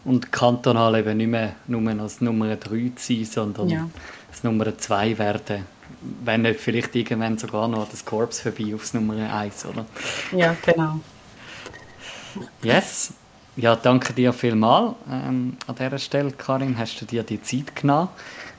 Und 0.05 0.31
kantonal 0.31 0.95
eben 0.95 1.17
nicht 1.17 1.27
mehr 1.27 1.55
nur 1.67 1.87
als 1.99 2.21
Nummer 2.21 2.55
3 2.55 2.91
sein, 2.95 3.25
sondern 3.25 3.69
ja. 3.69 3.89
das 4.31 4.43
Nummer 4.43 4.77
2 4.77 5.17
werden. 5.17 5.65
Wenn 6.23 6.43
nicht 6.43 6.59
vielleicht 6.59 6.95
irgendwann 6.95 7.37
sogar 7.37 7.67
noch 7.67 7.89
das 7.89 8.05
Korps 8.05 8.39
vorbei 8.41 8.73
aufs 8.73 8.93
Nummer 8.93 9.33
1, 9.33 9.65
oder? 9.65 9.85
Ja, 10.31 10.55
genau. 10.65 10.99
Yes. 12.61 13.13
Ja, 13.59 13.75
danke 13.75 14.13
dir 14.13 14.31
vielmals 14.31 14.95
ähm, 15.11 15.57
an 15.67 15.75
dieser 15.75 15.97
Stelle, 15.97 16.31
Karin. 16.31 16.77
Hast 16.77 17.01
du 17.01 17.05
dir 17.05 17.23
die 17.23 17.41
Zeit 17.41 17.75
genommen 17.75 18.09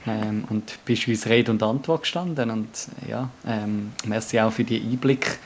ähm, 0.07 0.44
und 0.51 0.84
bist 0.84 1.09
uns 1.09 1.26
Rede 1.26 1.51
und 1.51 1.62
Antwort 1.62 2.03
gestanden. 2.03 2.51
Und 2.51 2.68
ja, 3.09 3.30
ähm, 3.46 3.92
merci 4.05 4.38
auch 4.40 4.53
für 4.53 4.64
die 4.64 4.80
Einblick 4.80 5.38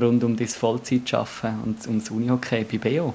rund 0.00 0.24
um 0.24 0.36
das 0.36 0.54
Vollzeitschaffen 0.54 1.60
und 1.64 1.86
ums 1.86 2.10
Unihockey 2.10 2.64
bei 2.64 2.78
BO. 2.78 3.14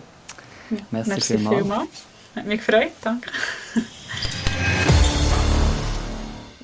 Ja, 0.69 0.77
merci, 0.91 1.09
merci 1.09 1.37
vielmals. 1.37 1.57
vielmals. 1.57 1.89
Hat 2.35 2.45
mich 2.45 2.65
gefreut, 2.65 2.91
danke. 3.01 3.31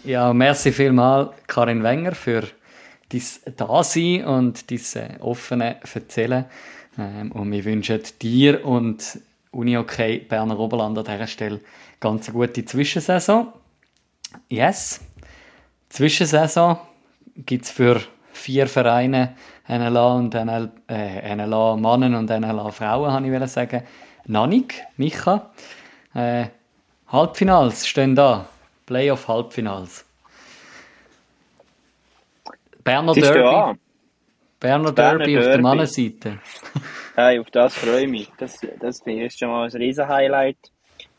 ja, 0.03 0.31
merci 0.33 0.71
vielmals, 0.71 1.31
Karin 1.47 1.81
Wenger, 1.81 2.13
für 2.13 2.43
dein 3.09 3.55
Dasein 3.57 4.25
und 4.25 4.69
dein 4.69 5.21
offene 5.21 5.77
Erzählen. 5.91 6.45
Ähm, 6.97 7.31
und 7.31 7.51
wir 7.51 7.65
wünschen 7.65 8.01
dir 8.21 8.65
und 8.65 9.19
Unihockey 9.51 10.19
Berner 10.19 10.59
Oberland 10.59 10.97
an 10.97 11.05
dieser 11.05 11.27
Stelle 11.27 11.59
ganz 11.99 12.27
eine 12.27 12.37
gute 12.37 12.65
Zwischensaison. 12.65 13.47
Yes. 14.49 15.01
Zwischensaison 15.89 16.77
gibt 17.35 17.65
es 17.65 17.71
für 17.71 18.01
vier 18.33 18.67
Vereine, 18.67 19.35
NLA 19.67 20.13
und 20.15 20.33
NL, 20.33 20.71
äh, 20.89 21.35
NLA 21.35 21.77
Männer 21.77 22.17
und 22.17 22.29
NLA 22.29 22.71
Frauen, 22.71 23.11
habe 23.11 23.45
ich 23.45 23.51
sagen. 23.51 23.83
Nanik, 24.25 24.83
Micha. 24.97 25.51
Äh, 26.13 26.45
Halbfinals 27.07 27.87
stehen 27.87 28.15
da. 28.15 28.47
Playoff-Halbfinals. 28.85 30.05
Berner 32.83 33.13
Derby. 33.13 33.79
Berner 34.63 34.93
Derby 34.93 35.37
auf 35.37 35.43
der 35.43 35.61
Mannenseite. 35.61 36.39
hey, 37.15 37.37
auf 37.37 37.51
das 37.51 37.75
freue 37.75 38.03
ich 38.03 38.09
mich. 38.09 38.31
Das, 38.37 38.57
das 38.79 39.01
finde 39.01 39.25
ich 39.25 39.33
schon 39.33 39.49
mal 39.49 39.65
ein 39.65 39.71
riesen 39.75 40.07
Highlight. 40.07 40.57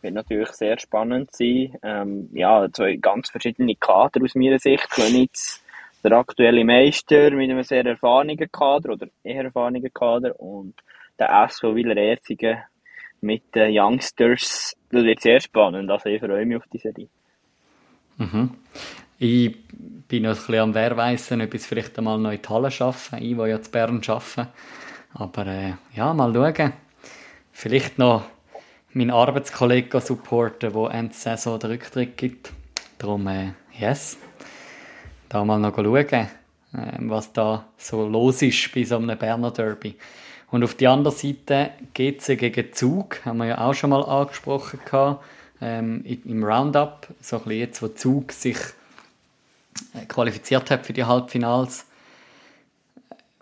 Wird 0.00 0.14
natürlich 0.14 0.48
sehr 0.52 0.78
spannend 0.78 1.30
sein. 1.36 1.76
Ähm, 1.82 2.30
ja, 2.32 2.66
zwei 2.72 2.96
ganz 2.96 3.28
verschiedene 3.28 3.74
Kader 3.76 4.22
aus 4.24 4.34
meiner 4.34 4.58
Sicht. 4.58 4.88
Könitz, 4.88 5.62
der 6.02 6.12
aktuelle 6.12 6.64
Meister 6.64 7.30
mit 7.32 7.50
einem 7.50 7.62
sehr 7.62 7.84
erfahrenen 7.84 8.38
Kader 8.50 8.94
oder 8.94 9.08
eher 9.22 9.44
erfahrenen 9.44 9.92
Kader 9.92 10.40
und 10.40 10.74
der 11.18 11.28
SV 11.44 11.74
Willer 11.74 11.98
Erzigen 11.98 12.62
mit 13.20 13.54
den 13.54 13.78
Youngsters. 13.78 14.74
Das 14.90 15.04
wird 15.04 15.20
sehr 15.20 15.40
spannend. 15.40 15.90
Also 15.90 16.08
ich 16.08 16.20
freue 16.20 16.46
mich 16.46 16.56
auf 16.56 16.66
die 16.72 16.78
Serie. 16.78 17.08
Mhm. 18.16 18.56
Ich 19.18 19.56
bin 20.08 20.24
noch 20.24 20.30
ein 20.30 20.36
bisschen 20.36 20.54
am 20.56 20.74
Wehrweissen, 20.74 21.40
ob 21.40 21.54
ich 21.54 21.60
es 21.60 21.66
vielleicht 21.66 21.96
einmal 21.98 22.18
noch 22.18 22.32
in 22.32 22.42
die 22.42 22.48
Halle 22.48 22.70
schaffe. 22.70 23.16
Ich, 23.18 23.36
will 23.36 23.48
ja 23.48 23.62
zu 23.62 23.70
Bern 23.70 24.02
arbeiten. 24.06 24.48
Aber 25.12 25.46
äh, 25.46 25.74
ja, 25.94 26.12
mal 26.12 26.32
schauen. 26.34 26.72
Vielleicht 27.52 27.98
noch 27.98 28.24
meinen 28.92 29.12
Arbeitskollegen 29.12 30.00
supporten, 30.00 30.72
der 30.72 30.90
Ende 30.90 31.14
Saison 31.14 31.60
den 31.60 31.70
Rücktritt 31.70 32.16
gibt. 32.16 32.52
Darum, 32.98 33.26
äh, 33.28 33.52
yes. 33.78 34.18
Da 35.28 35.44
mal 35.44 35.60
noch 35.60 35.76
schauen, 35.76 36.12
äh, 36.12 36.28
was 36.72 37.32
da 37.32 37.66
so 37.76 38.08
los 38.08 38.42
ist 38.42 38.74
bei 38.74 38.82
so 38.82 38.96
einem 38.96 39.16
Berner 39.16 39.52
Derby. 39.52 39.96
Und 40.50 40.64
auf 40.64 40.74
der 40.74 40.90
anderen 40.90 41.16
Seite 41.16 41.70
GC 41.94 42.36
gegen 42.36 42.72
Zug, 42.72 43.24
haben 43.24 43.38
wir 43.38 43.46
ja 43.46 43.58
auch 43.58 43.74
schon 43.74 43.90
mal 43.90 44.04
angesprochen 44.04 44.80
gehabt, 44.84 45.24
ähm, 45.60 46.04
im 46.04 46.42
Roundup, 46.42 47.08
so 47.20 47.36
ein 47.36 47.42
bisschen 47.44 47.58
jetzt, 47.58 47.82
wo 47.82 47.88
Zug 47.88 48.32
sich 48.32 48.58
qualifiziert 50.08 50.70
hat 50.70 50.86
für 50.86 50.92
die 50.92 51.04
Halbfinals, 51.04 51.86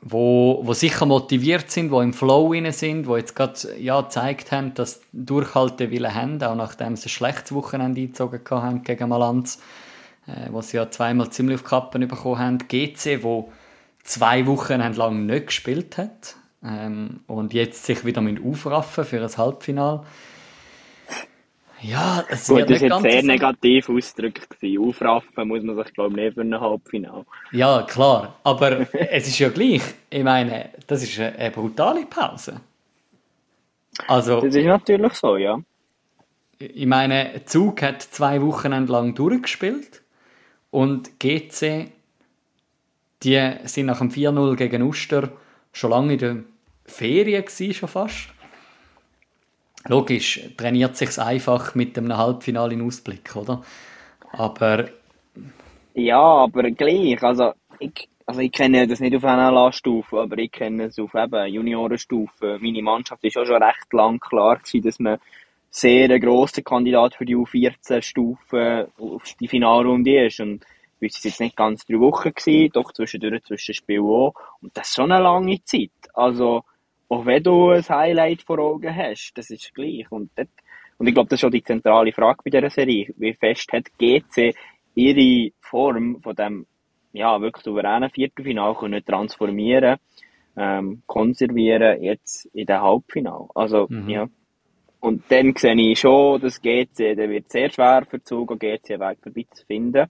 wo, 0.00 0.60
wo 0.64 0.72
sicher 0.72 1.06
motiviert 1.06 1.70
sind, 1.70 1.90
wo 1.90 2.00
im 2.00 2.12
Flow 2.12 2.52
inne 2.52 2.72
sind, 2.72 3.06
wo 3.06 3.16
jetzt 3.16 3.36
gerade 3.36 3.78
ja, 3.78 4.00
gezeigt 4.00 4.50
haben, 4.50 4.74
dass 4.74 5.00
Durchhaltewille 5.12 6.14
haben, 6.14 6.42
auch 6.42 6.56
nachdem 6.56 6.96
sie 6.96 7.06
ein 7.06 7.10
schlechtes 7.10 7.52
Wochenende 7.52 8.00
eingezogen 8.00 8.40
haben 8.50 8.82
gegen 8.82 9.08
Malanz, 9.08 9.60
äh, 10.26 10.50
wo 10.50 10.60
sie 10.60 10.76
ja 10.76 10.90
zweimal 10.90 11.30
ziemlich 11.30 11.60
auf 11.60 11.64
Kappen 11.64 12.06
bekommen 12.08 12.38
haben. 12.38 12.58
GC, 12.58 13.22
wo 13.22 13.52
zwei 14.02 14.46
Wochen 14.46 14.80
lang 14.80 15.26
nicht 15.26 15.46
gespielt 15.46 15.98
hat 15.98 16.36
ähm, 16.64 17.20
und 17.28 17.54
jetzt 17.54 17.84
sich 17.84 18.04
wieder 18.04 18.20
mit 18.20 18.44
aufraffen 18.44 19.04
für 19.04 19.22
ein 19.22 19.36
Halbfinale. 19.36 20.02
Ja, 21.82 22.24
es 22.28 22.46
Gut, 22.46 22.70
das 22.70 22.80
war 22.80 22.88
jetzt 22.88 23.02
sehr 23.02 23.22
negativ 23.24 23.88
ausgedrückt. 23.88 24.48
Aufraffen 24.78 25.48
muss 25.48 25.62
man 25.62 25.76
sich, 25.76 25.92
glaube 25.92 26.10
ich, 26.10 26.16
nicht 26.16 26.34
für 26.34 26.42
ein 26.42 26.60
Halbfinale. 26.60 27.26
Ja, 27.50 27.82
klar. 27.82 28.36
Aber 28.44 28.86
es 28.92 29.26
ist 29.26 29.38
ja 29.38 29.48
gleich. 29.48 29.82
Ich 30.08 30.22
meine, 30.22 30.70
das 30.86 31.02
ist 31.02 31.18
eine, 31.18 31.50
brutale 31.50 32.06
Pause. 32.06 32.60
Also, 34.06 34.40
das 34.40 34.54
ist 34.54 34.64
natürlich 34.64 35.14
so, 35.14 35.36
ja. 35.36 35.58
Ich 36.58 36.86
meine, 36.86 37.44
Zug 37.46 37.82
hat 37.82 38.02
zwei 38.02 38.40
Wochen 38.40 38.86
lang 38.86 39.14
durchgespielt 39.14 40.02
und 40.70 41.18
GC, 41.18 41.90
die 43.24 43.52
sind 43.64 43.86
nach 43.86 43.98
dem 43.98 44.10
4-0 44.10 44.54
gegen 44.54 44.82
Uster 44.82 45.30
schon 45.72 45.90
lange 45.90 46.12
in 46.12 46.18
der 46.18 46.36
Ferien 46.86 47.44
gewesen, 47.44 47.74
schon 47.74 47.88
fast. 47.88 48.28
Logisch, 49.88 50.40
trainiert 50.56 50.96
sich 50.96 51.18
einfach 51.18 51.74
mit 51.74 51.98
einem 51.98 52.16
Halbfinale 52.16 52.74
in 52.74 52.82
Ausblick, 52.82 53.34
oder? 53.34 53.62
Aber. 54.32 54.88
Ja, 55.94 56.20
aber 56.20 56.70
gleich. 56.70 57.22
Also 57.22 57.52
ich, 57.78 58.08
also 58.26 58.40
ich 58.40 58.52
kenne 58.52 58.86
das 58.86 59.00
nicht 59.00 59.16
auf 59.16 59.24
einer 59.24 59.72
Stufe, 59.72 60.20
aber 60.20 60.38
ich 60.38 60.52
kenne 60.52 60.84
es 60.84 60.98
auf 60.98 61.14
eben 61.14 61.52
Juniorenstufe. 61.52 62.58
Meine 62.60 62.82
Mannschaft 62.82 63.24
ist 63.24 63.36
auch 63.36 63.44
schon 63.44 63.62
recht 63.62 63.92
lang 63.92 64.20
klar 64.20 64.56
gewesen, 64.56 64.82
dass 64.82 64.98
man 64.98 65.18
sehr 65.70 66.10
ein 66.10 66.20
grosser 66.20 66.62
Kandidat 66.62 67.14
für 67.14 67.24
die 67.24 67.36
U14-Stufe 67.36 68.90
auf 68.98 69.24
die 69.40 69.48
Finalrunde 69.48 70.26
ist. 70.26 70.40
Und 70.40 70.64
bei 71.00 71.06
uns 71.06 71.24
jetzt 71.24 71.40
nicht 71.40 71.56
ganz 71.56 71.84
drei 71.86 71.98
Wochen 71.98 72.32
gewesen, 72.32 72.70
doch 72.72 72.92
zwischendurch 72.92 73.42
zwischen 73.44 73.74
Spiel 73.74 74.00
auch. 74.00 74.34
Und 74.60 74.76
das 74.76 74.90
ist 74.90 74.94
schon 74.94 75.10
eine 75.10 75.22
lange 75.22 75.62
Zeit. 75.64 75.90
Also, 76.14 76.62
auch 77.12 77.26
wenn 77.26 77.42
du 77.42 77.68
ein 77.68 77.86
Highlight 77.86 78.40
vor 78.40 78.58
Augen 78.58 78.96
hast, 78.96 79.32
das 79.34 79.50
ist 79.50 79.74
gleich. 79.74 80.10
Und, 80.10 80.30
dort, 80.34 80.48
und 80.96 81.06
ich 81.06 81.12
glaube, 81.12 81.28
das 81.28 81.36
ist 81.36 81.40
schon 81.42 81.50
die 81.50 81.62
zentrale 81.62 82.10
Frage 82.10 82.38
bei 82.42 82.50
dieser 82.50 82.70
Serie. 82.70 83.12
Wie 83.18 83.34
fest 83.34 83.70
hat 83.70 83.84
GC 83.98 84.54
ihre 84.94 85.52
Form 85.60 86.20
von 86.22 86.34
dem 86.34 86.66
ja, 87.12 87.38
wirklich 87.38 87.64
souveränen 87.64 88.08
Viertelfinal 88.08 88.74
können 88.74 89.04
transformieren, 89.04 89.98
ähm, 90.56 91.02
konservieren 91.06 92.02
jetzt 92.02 92.46
in 92.54 92.64
den 92.64 92.80
Halbfinal. 92.80 93.46
Also, 93.54 93.88
mhm. 93.90 94.08
ja. 94.08 94.28
Und 95.00 95.24
dann 95.28 95.54
sehe 95.54 95.74
ich 95.74 95.98
schon, 95.98 96.40
dass 96.40 96.62
GC, 96.62 97.14
der 97.14 97.28
wird 97.28 97.50
sehr 97.50 97.68
schwer 97.68 98.06
für 98.08 98.22
Zug 98.22 98.52
und 98.52 98.58
GC 98.58 98.92
einen 98.92 99.00
Weg 99.00 99.18
vorbei 99.22 99.46
zu 99.50 99.66
finden. 99.66 100.06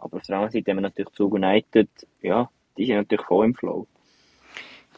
Aber 0.00 0.16
auf 0.16 0.22
der 0.24 0.36
anderen 0.36 0.50
Seite 0.50 0.72
haben 0.72 0.78
wir 0.78 0.82
natürlich 0.82 1.12
Zug 1.12 1.34
United, 1.34 1.88
ja, 2.20 2.50
die 2.76 2.86
sind 2.86 2.96
natürlich 2.96 3.26
voll 3.26 3.46
im 3.46 3.54
Flow. 3.54 3.86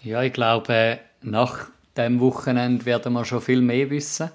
Ja, 0.04 0.22
ich 0.22 0.34
glaube, 0.34 0.98
nach 1.22 1.70
dem 1.96 2.20
Wochenende 2.20 2.84
werden 2.84 3.14
wir 3.14 3.24
schon 3.24 3.40
viel 3.40 3.62
mehr 3.62 3.88
wissen. 3.88 4.30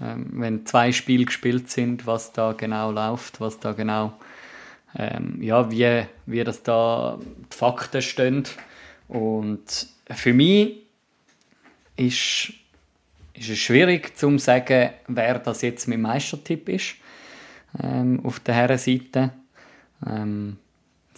Ähm, 0.00 0.30
wenn 0.32 0.64
zwei 0.64 0.92
Spiele 0.92 1.26
gespielt 1.26 1.70
sind, 1.70 2.06
was 2.06 2.32
da 2.32 2.52
genau 2.52 2.90
läuft, 2.90 3.38
was 3.38 3.60
da 3.60 3.72
genau, 3.72 4.14
ähm, 4.96 5.42
ja, 5.42 5.70
wie, 5.70 6.06
wie 6.24 6.42
das 6.42 6.62
da 6.62 7.18
die 7.20 7.54
Fakten 7.54 8.00
stehen. 8.00 8.44
Und 9.08 9.88
für 10.10 10.32
mich 10.32 10.78
ist, 11.96 12.54
ist 13.34 13.50
es 13.50 13.58
schwierig 13.58 14.16
zu 14.16 14.38
sagen, 14.38 14.90
wer 15.06 15.38
das 15.38 15.60
jetzt 15.60 15.86
mein 15.86 16.00
Meistertipp 16.00 16.66
ist 16.66 16.94
ähm, 17.82 18.24
auf 18.24 18.40
der 18.40 18.54
Herrenseite. 18.54 19.32
Ähm, 20.06 20.56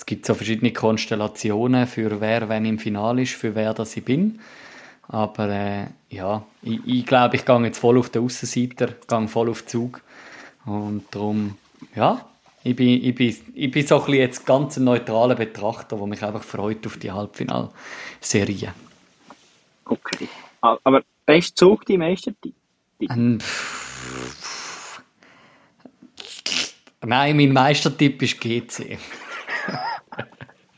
es 0.00 0.06
gibt 0.06 0.24
so 0.24 0.32
verschiedene 0.32 0.72
Konstellationen, 0.72 1.86
für 1.86 2.22
wer 2.22 2.48
wenn 2.48 2.64
im 2.64 2.78
Finale 2.78 3.20
ist, 3.20 3.34
für 3.34 3.54
wer 3.54 3.74
das 3.74 3.94
ich 3.98 4.04
bin. 4.04 4.40
Aber 5.08 5.50
äh, 5.50 5.88
ja, 6.08 6.42
ich, 6.62 6.80
ich 6.86 7.04
glaube, 7.04 7.36
ich 7.36 7.44
gehe 7.44 7.62
jetzt 7.64 7.78
voll 7.78 7.98
auf 7.98 8.08
den 8.08 8.24
Aussenseiter, 8.24 8.94
gehe 9.06 9.28
voll 9.28 9.50
auf 9.50 9.66
Zug. 9.66 10.00
Und 10.64 11.04
darum, 11.10 11.58
ja, 11.94 12.24
ich 12.64 12.74
bin, 12.74 13.04
ich 13.04 13.14
bin, 13.14 13.36
ich 13.54 13.70
bin 13.70 13.86
so 13.86 13.96
ein 13.96 14.00
bisschen 14.00 14.20
jetzt 14.20 14.46
ganz 14.46 14.78
ein 14.78 14.84
neutraler 14.84 15.34
Betrachter, 15.34 15.98
der 15.98 16.06
mich 16.06 16.22
einfach 16.22 16.44
freut 16.44 16.86
auf 16.86 16.96
die 16.96 17.12
Halbfinalserie. 17.12 18.72
Okay. 19.84 20.28
Aber 20.62 21.02
ist 21.26 21.58
Zug 21.58 21.84
die 21.84 21.98
Meistertipp? 21.98 22.54
Ähm, 23.02 23.38
Nein, 27.04 27.36
mein 27.36 27.52
Meistertipp 27.52 28.22
ist 28.22 28.40
GC. 28.40 28.98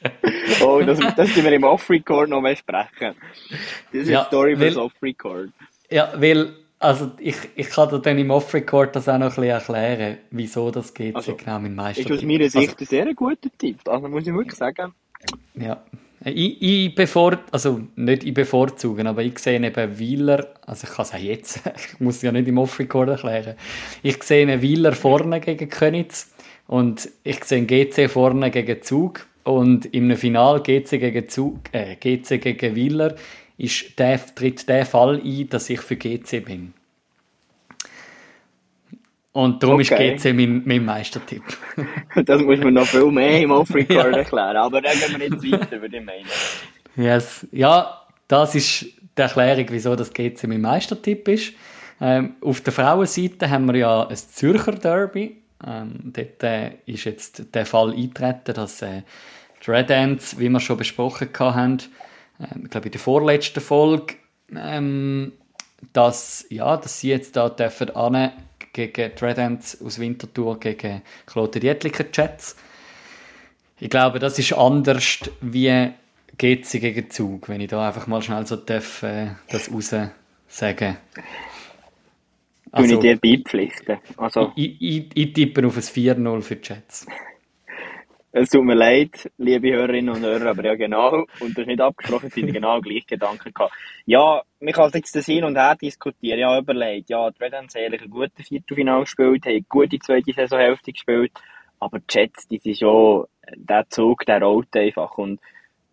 oh, 0.65 0.81
das, 0.81 0.99
das 0.99 1.29
müssen 1.29 1.45
wir 1.45 1.53
im 1.53 1.65
Off-Record 1.65 2.29
noch 2.29 2.43
besprechen. 2.43 3.15
Das 3.93 4.03
ist 4.03 4.09
ja, 4.09 4.25
Story 4.25 4.57
für 4.57 4.67
das 4.67 4.77
Off-Record. 4.77 5.51
Ja, 5.91 6.13
weil, 6.17 6.55
also 6.79 7.13
ich, 7.19 7.37
ich 7.55 7.71
kann 7.71 7.89
dir 7.89 8.01
dann 8.01 8.19
im 8.19 8.31
Off-Record 8.31 8.97
das 8.97 9.09
auch 9.09 9.19
noch 9.19 9.27
ein 9.27 9.29
bisschen 9.29 9.45
erklären, 9.45 10.19
wieso 10.31 10.71
das 10.71 10.93
GC 10.93 11.15
also, 11.15 11.37
genau 11.37 11.59
mein 11.59 11.75
Meistertipp. 11.75 12.13
Ist 12.13 12.19
aus 12.19 12.25
meiner 12.25 12.51
Sicht 12.51 12.69
also, 12.69 12.77
ein 12.81 12.87
sehr 12.87 13.15
guter 13.15 13.49
Tipp, 13.59 13.79
also 13.87 14.09
muss 14.09 14.27
ich 14.27 14.35
wirklich 14.35 14.59
sagen. 14.59 14.93
Ja, 15.55 15.83
Ich, 16.25 16.63
ich 16.63 16.95
bevor, 16.95 17.39
also 17.51 17.81
nicht 17.97 18.25
ich 18.25 18.35
bevorzugen, 18.35 19.07
aber 19.07 19.23
ich 19.23 19.39
sehe 19.39 19.65
eben 19.65 19.99
Wieler, 19.99 20.55
also 20.67 20.87
ich 20.87 20.95
kann 20.95 21.05
es 21.05 21.15
auch 21.15 21.19
jetzt, 21.19 21.61
ich 21.77 22.01
muss 22.01 22.17
es 22.17 22.23
ja 22.23 22.33
nicht 22.33 22.47
im 22.47 22.59
Off-Record 22.59 23.09
erklären, 23.11 23.57
ich 24.03 24.23
sehe 24.23 24.43
einen 24.43 24.63
Wieler 24.63 24.93
vorne 24.93 25.41
gegen 25.41 25.69
Könitz 25.69 26.32
und 26.67 27.09
ich 27.25 27.45
sehe 27.45 27.65
GC 27.65 28.09
vorne 28.09 28.51
gegen 28.51 28.83
Zug 28.83 29.27
und 29.45 29.87
im 29.95 30.17
Finale 30.17 30.61
GC 30.61 30.99
gegen 30.99 31.29
Zug, 31.29 31.59
äh, 31.73 31.97
GC 31.97 32.39
gegen 32.41 32.75
Wieler 32.75 33.15
ist 33.59 33.99
der, 33.99 34.21
tritt 34.35 34.69
der 34.69 34.87
Fall 34.87 35.21
ein, 35.25 35.49
dass 35.49 35.71
ich 35.71 35.81
für 35.81 35.97
GC 35.97 36.45
bin. 36.45 36.75
Und 39.33 39.63
darum 39.63 39.81
okay. 39.81 40.15
ist 40.15 40.23
GC 40.23 40.35
mein, 40.35 40.63
mein 40.65 40.85
Meistertipp. 40.85 41.43
das 42.25 42.43
muss 42.43 42.59
man 42.59 42.75
noch 42.75 42.87
viel 42.87 43.11
mehr 43.11 43.41
im 43.41 43.51
Off-Record 43.51 43.91
ja. 44.13 44.19
erklären, 44.19 44.57
aber 44.57 44.83
dann 44.83 44.93
gehen 44.93 45.19
wir 45.19 45.29
jetzt 45.29 45.53
weiter, 45.53 45.81
würde 45.81 45.97
ich 45.97 46.05
meinen. 46.05 46.27
Yes. 46.97 47.47
Ja, 47.51 48.03
das 48.29 48.55
ist 48.55 48.83
die 48.83 49.23
Erklärung, 49.23 49.67
wieso 49.71 49.97
das 49.97 50.13
GC 50.13 50.47
mein 50.47 50.61
Meistertipp 50.61 51.29
ist. 51.29 51.55
Ähm, 52.01 52.35
auf 52.43 52.61
der 52.61 52.73
Frauenseite 52.73 53.49
haben 53.49 53.67
wir 53.67 53.77
ja 53.77 54.07
ein 54.07 54.17
Zürcher 54.17 54.73
Derby. 54.73 55.42
Ähm, 55.67 55.95
dort 56.05 56.43
äh, 56.43 56.73
ist 56.87 57.05
jetzt 57.05 57.55
der 57.55 57.67
Fall 57.67 57.93
eingetreten, 57.93 58.55
dass 58.55 58.83
äh, 58.83 59.03
die 59.65 59.71
Red 59.71 59.91
Ants, 59.91 60.39
wie 60.39 60.49
wir 60.49 60.61
schon 60.61 60.77
besprochen 60.77 61.29
haben, 61.39 61.79
äh, 62.41 62.47
ich 62.65 62.71
glaube 62.71 62.87
in 62.87 62.93
der 62.93 63.01
vorletzten 63.01 63.61
Folge, 63.61 64.15
ähm, 64.55 65.33
dass, 65.93 66.47
ja, 66.51 66.77
dass 66.77 67.01
sie 67.01 67.11
jetzt 67.11 67.37
da 67.37 67.49
dürfen 67.49 67.91
gegen 68.73 69.13
die 69.15 69.25
Red 69.25 69.39
Ants 69.39 69.81
aus 69.83 69.99
Winterthur 69.99 70.59
gegen 70.59 71.03
Klote 71.27 71.61
Dietliker 71.61 72.05
Jets. 72.13 72.57
Ich 73.79 73.91
glaube, 73.91 74.19
das 74.19 74.39
ist 74.39 74.53
anders 74.53 75.19
wie 75.41 75.91
geht 76.39 76.67
sie 76.67 76.81
gegen 76.81 77.11
Zug, 77.11 77.49
wenn 77.49 77.61
ich 77.61 77.69
da 77.69 77.87
einfach 77.87 78.07
mal 78.07 78.23
schnell 78.23 78.47
so 78.47 78.57
darf, 78.57 79.03
äh, 79.03 79.29
das 79.51 79.71
raus 79.71 79.95
sagen. 80.49 80.97
Also, 82.73 82.95
ich 82.95 83.01
dir 83.01 83.17
beipflichten. 83.19 83.99
Also, 84.17 84.53
ich, 84.57 84.81
ich, 84.81 85.11
ich 85.15 85.33
tippe 85.35 85.67
auf 85.67 85.77
ein 85.77 85.83
4-0 85.83 86.41
für 86.43 86.57
die 86.57 86.69
Jets. 86.69 87.07
Es 88.35 88.49
tut 88.49 88.65
mir 88.65 88.75
leid, 88.75 89.31
liebe 89.37 89.71
Hörerinnen 89.73 90.15
und 90.15 90.23
Hörer, 90.23 90.51
aber 90.51 90.65
ja 90.65 90.75
genau, 90.75 91.27
und 91.41 91.51
das 91.51 91.59
ist 91.59 91.67
nicht 91.67 91.83
abgesprochen, 91.83 92.31
sind 92.31 92.47
genau 92.53 92.81
gleich 92.81 93.07
Gedanken 93.07 93.53
gehabt. 93.53 93.75
Ja, 94.07 94.43
man 94.59 94.73
kann 94.73 94.91
jetzt 94.95 95.15
das 95.15 95.27
hin 95.27 95.45
und 95.45 95.57
her 95.57 95.77
diskutieren, 95.77 96.39
ja, 96.39 96.59
überlegt, 96.59 97.11
ja, 97.11 97.31
die 97.31 97.45
Red 97.45 97.53
Ants 97.53 97.75
haben 97.75 97.93
ein 97.93 98.09
gutes 98.09 98.49
Viertelfinale 98.49 99.05
gespielt, 99.05 99.45
haben 99.45 99.53
eine 99.53 99.63
gute 99.69 99.99
zweite 99.99 100.33
Saisonhälfte 100.33 100.93
gespielt, 100.93 101.33
aber 101.79 101.99
die 101.99 102.05
Jets, 102.09 102.49
die 102.49 102.57
sind 102.57 102.79
schon, 102.79 103.27
der 103.55 103.87
Zug, 103.91 104.25
der 104.25 104.41
rollt 104.41 104.75
einfach, 104.75 105.19
und 105.19 105.39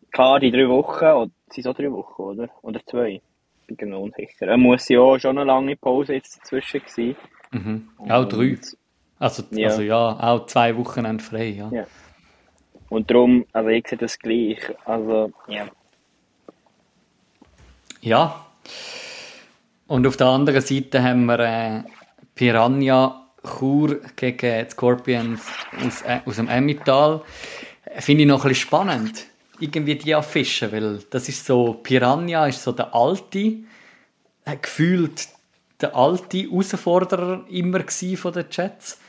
klar, 0.10 0.40
die 0.40 0.52
drei 0.52 0.70
Wochen, 0.70 1.04
oder, 1.04 1.32
sind 1.50 1.64
so 1.66 1.74
drei 1.74 1.92
Wochen, 1.92 2.22
oder? 2.22 2.50
Oder 2.62 2.80
zwei? 2.86 3.22
Ich 3.70 3.78
bin 3.78 3.90
genau 3.90 4.04
unsicher. 4.04 4.48
Er 4.48 4.58
muss 4.58 4.90
ja 4.90 5.00
auch 5.00 5.20
schon 5.20 5.38
eine 5.38 5.46
lange 5.46 5.76
Pause 5.76 6.14
jetzt 6.14 6.40
dazwischen 6.40 6.82
sein. 6.88 7.16
Mhm. 7.52 7.90
Auch 8.10 8.26
drei. 8.26 8.58
Also 9.20 9.44
ja. 9.52 9.68
also 9.68 9.82
ja, 9.82 10.18
auch 10.20 10.46
zwei 10.48 10.76
Wochen 10.76 11.20
frei, 11.20 11.50
ja. 11.50 11.70
ja. 11.72 11.86
Und 12.90 13.12
darum, 13.12 13.46
also 13.54 13.70
ich 13.70 13.88
sehe 13.88 13.98
das 13.98 14.18
gleich. 14.18 14.58
Also, 14.86 15.32
ja. 15.48 15.68
Ja. 18.02 18.46
Und 19.88 20.08
auf 20.08 20.18
der 20.18 20.28
anderen 20.28 20.62
Seite 20.62 21.04
haben 21.04 21.26
wir 21.26 21.40
äh, 21.40 21.84
Piranha 22.34 23.28
Chur 23.44 24.00
gegen 24.16 24.70
Scorpions 24.70 25.46
aus, 25.86 26.02
äh, 26.04 26.22
aus 26.26 26.38
dem 26.38 26.48
Emmental. 26.48 27.22
Finde 28.00 28.24
ich 28.24 28.28
noch 28.28 28.46
ein 28.46 28.50
bisschen 28.50 28.68
spannend. 28.68 29.28
Irgendwie 29.60 29.96
die 29.96 30.16
Affischen, 30.16 30.72
weil 30.72 31.00
das 31.10 31.28
ist 31.28 31.46
so, 31.46 31.74
Piranha 31.84 32.48
ist 32.48 32.64
so 32.64 32.72
der 32.72 32.96
alte, 32.96 33.40
äh, 34.46 34.58
gefühlt 34.62 35.28
der 35.82 35.96
alte 35.96 36.40
Herausforderer 36.40 37.46
immer 37.50 37.82
von 38.18 38.34
den 38.34 38.46
Jets. 38.50 39.00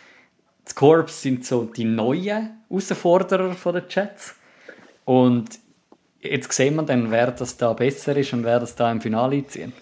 Die 0.69 0.75
Corps 0.75 1.09
sind 1.09 1.45
so 1.45 1.65
die 1.65 1.85
neuen 1.85 2.61
Herausforderer 2.69 3.57
der 3.73 3.89
Chats. 3.89 4.37
Und 5.05 5.59
jetzt 6.21 6.53
sehen 6.53 6.77
wir 6.77 6.83
dann, 6.83 7.11
wer 7.11 7.33
das 7.33 7.57
da 7.57 7.73
besser 7.73 8.17
ist 8.17 8.33
und 8.33 8.45
wer 8.45 8.61
das 8.61 8.77
da 8.77 8.91
im 8.93 9.01
Finale 9.01 9.45
zieht. 9.47 9.73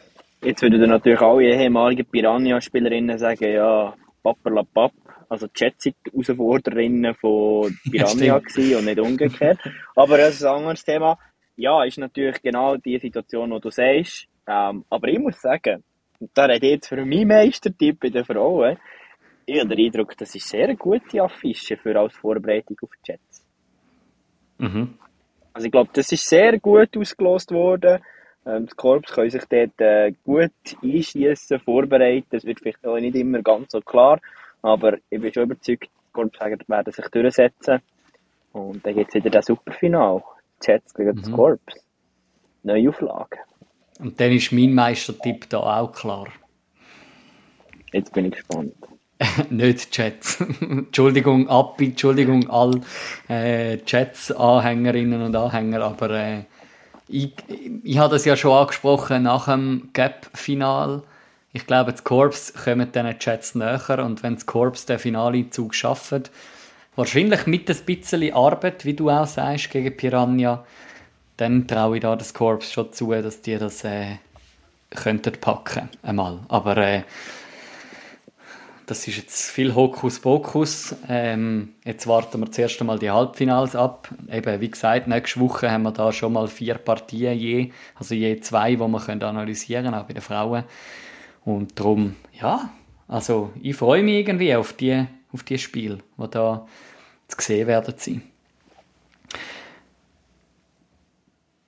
Jetzt 0.42 0.62
würden 0.62 0.88
natürlich 0.88 1.20
alle 1.20 1.44
ehemaligen 1.44 2.06
Piranha-Spielerinnen 2.06 3.18
sagen, 3.18 3.52
ja, 3.52 3.94
papp. 4.22 4.92
Also 5.28 5.46
die 5.46 5.52
Chats 5.54 5.84
sind 5.84 5.96
die 6.06 6.10
Herausforderinnen 6.10 7.14
von 7.14 7.76
Piranha 7.90 8.36
und 8.36 8.84
nicht 8.84 8.98
umgekehrt. 8.98 9.58
Aber 9.94 10.16
das 10.18 10.36
ist 10.36 10.44
ein 10.44 10.54
anderes 10.54 10.84
Thema. 10.84 11.18
Ja, 11.56 11.84
ist 11.84 11.98
natürlich 11.98 12.40
genau 12.40 12.76
die 12.76 12.98
Situation, 12.98 13.50
die 13.50 13.60
du 13.60 13.70
sagst. 13.70 14.26
Ähm, 14.46 14.84
aber 14.88 15.08
ich 15.08 15.18
muss 15.18 15.40
sagen, 15.40 15.82
da 16.34 16.46
rede 16.46 16.66
ich 16.66 16.72
jetzt 16.72 16.88
für 16.88 16.96
meinen 17.04 17.28
Meistertipp 17.28 18.00
bei 18.00 18.08
den 18.08 18.24
Frauen 18.24 18.78
ich 19.48 19.60
habe 19.60 19.74
den 19.74 19.86
Eindruck, 19.86 20.16
das 20.18 20.34
ist 20.34 20.46
sehr 20.46 20.64
eine 20.64 20.76
gute 20.76 21.22
Affische 21.22 21.78
für 21.78 21.98
als 21.98 22.14
Vorbereitung 22.14 22.76
auf 22.82 22.90
die 22.90 23.12
Jets. 23.12 23.44
Mhm. 24.58 24.98
Also 25.54 25.66
ich 25.66 25.72
glaube, 25.72 25.90
das 25.94 26.12
ist 26.12 26.28
sehr 26.28 26.58
gut 26.60 26.94
ausgelost 26.96 27.50
worden. 27.50 28.00
Ähm, 28.44 28.66
das 28.66 28.76
Korps 28.76 29.10
kann 29.10 29.30
sich 29.30 29.44
dort 29.46 29.80
äh, 29.80 30.12
gut 30.22 30.52
einschießen, 30.82 31.60
vorbereiten. 31.60 32.26
Das 32.30 32.44
wird 32.44 32.60
vielleicht 32.60 32.84
auch 32.84 32.98
nicht 32.98 33.16
immer 33.16 33.40
ganz 33.42 33.72
so 33.72 33.80
klar, 33.80 34.20
aber 34.62 34.98
ich 35.10 35.20
bin 35.20 35.32
schon 35.32 35.44
überzeugt, 35.44 35.84
die 35.84 36.12
Korps 36.12 36.68
werden 36.68 36.92
sich 36.92 37.08
durchsetzen. 37.08 37.80
Und 38.52 38.84
dann 38.84 38.94
gibt 38.94 39.10
es 39.10 39.14
wieder 39.14 39.30
das 39.30 39.46
Superfinal. 39.46 40.22
Jets 40.62 40.94
gegen 40.94 41.10
mhm. 41.10 41.22
das 41.22 41.32
Korps. 41.32 41.74
Neue 42.62 42.88
Auflagen. 42.88 43.38
Und 44.00 44.20
dann 44.20 44.32
ist 44.32 44.52
mein 44.52 44.74
Meistertipp 44.74 45.48
da 45.48 45.80
auch 45.80 45.92
klar. 45.92 46.26
Jetzt 47.92 48.12
bin 48.12 48.26
ich 48.26 48.32
gespannt. 48.32 48.74
nicht 49.50 49.90
Chats. 49.90 50.40
Entschuldigung, 50.60 51.48
Appi, 51.48 51.86
Entschuldigung, 51.86 52.48
all 52.50 52.80
äh, 53.28 53.78
Chats-Anhängerinnen 53.78 55.22
und 55.22 55.34
Anhänger, 55.34 55.82
aber 55.82 56.10
äh, 56.10 56.44
ich, 57.08 57.32
ich 57.82 57.98
habe 57.98 58.12
das 58.12 58.24
ja 58.24 58.36
schon 58.36 58.52
angesprochen 58.52 59.22
nach 59.24 59.46
dem 59.46 59.90
Gap-Final. 59.92 61.02
Ich 61.52 61.66
glaube, 61.66 61.92
das 61.92 62.04
Corps 62.04 62.52
kommen 62.64 62.92
diesen 62.92 63.18
Chats 63.18 63.54
näher 63.54 64.04
und 64.04 64.22
wenn 64.22 64.34
das 64.34 64.46
Corps 64.46 64.84
den 64.86 64.98
Finale-Zug 64.98 65.74
schafft, 65.74 66.30
wahrscheinlich 66.94 67.46
mit 67.46 67.70
ein 67.70 67.76
bisschen 67.86 68.32
Arbeit, 68.34 68.84
wie 68.84 68.94
du 68.94 69.08
auch 69.08 69.26
sagst, 69.26 69.70
gegen 69.70 69.96
Piranha, 69.96 70.64
dann 71.38 71.66
traue 71.66 71.96
ich 71.96 72.02
da 72.02 72.16
das 72.16 72.34
Corps 72.34 72.62
schon 72.62 72.92
zu, 72.92 73.12
dass 73.12 73.40
die 73.40 73.56
das 73.56 73.84
äh, 73.84 74.16
könnten 74.90 75.32
packen 75.40 75.88
einmal. 76.02 76.40
Aber 76.48 76.76
äh, 76.76 77.02
das 78.86 79.06
ist 79.06 79.16
jetzt 79.16 79.50
viel 79.50 79.74
Hokuspokus. 79.74 80.96
Ähm, 81.08 81.74
jetzt 81.84 82.06
warten 82.06 82.40
wir 82.40 82.50
zuerst 82.50 82.80
einmal 82.80 82.98
die 82.98 83.10
Halbfinals 83.10 83.76
ab. 83.76 84.08
Eben, 84.30 84.60
wie 84.60 84.70
gesagt, 84.70 85.06
nächste 85.06 85.40
Woche 85.40 85.70
haben 85.70 85.82
wir 85.82 85.92
da 85.92 86.10
schon 86.10 86.32
mal 86.32 86.48
vier 86.48 86.74
Partien 86.74 87.38
je, 87.38 87.70
also 87.96 88.14
je 88.14 88.40
zwei, 88.40 88.76
die 88.76 88.98
können 88.98 89.22
analysieren 89.22 89.84
können, 89.84 89.94
auch 89.94 90.04
bei 90.04 90.14
den 90.14 90.22
Frauen. 90.22 90.64
Und 91.48 91.80
darum, 91.80 92.14
ja, 92.38 92.68
also 93.06 93.50
ich 93.62 93.74
freue 93.74 94.02
mich 94.02 94.16
irgendwie 94.16 94.54
auf 94.54 94.74
die, 94.74 95.06
auf 95.32 95.42
die 95.44 95.56
Spiele, 95.56 95.96
die 96.18 96.30
da 96.30 96.66
zu 97.26 97.40
sehen 97.40 97.66
werden 97.66 97.94
sein. 97.96 98.20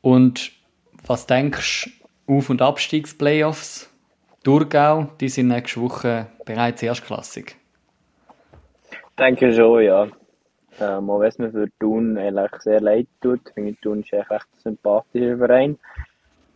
Und 0.03 0.53
was 1.07 1.27
denkst 1.27 1.93
du, 2.27 2.37
Auf- 2.37 2.51
und 2.51 2.61
Abstiegsplayoffs? 2.61 3.89
Thurgau, 4.45 5.09
die 5.19 5.31
sind 5.31 5.49
nächste 5.49 5.81
Woche 5.81 6.27
bereits 6.45 6.83
erstklassig. 6.83 7.57
Denke 9.19 9.51
schon, 9.51 9.83
ja. 9.83 10.09
Ähm, 10.79 11.09
auch 11.09 11.21
wenn 11.21 11.29
es 11.29 11.39
mir 11.39 11.53
für 11.53 11.69
Thun 11.79 12.19
sehr 12.59 12.83
leid 12.83 13.09
tut. 13.23 13.41
Ich 13.49 13.55
finde, 13.55 13.77
Thun 13.81 14.01
ist 14.01 14.13
ein 14.13 14.41
sympathischer 14.59 15.39
Verein. 15.39 15.79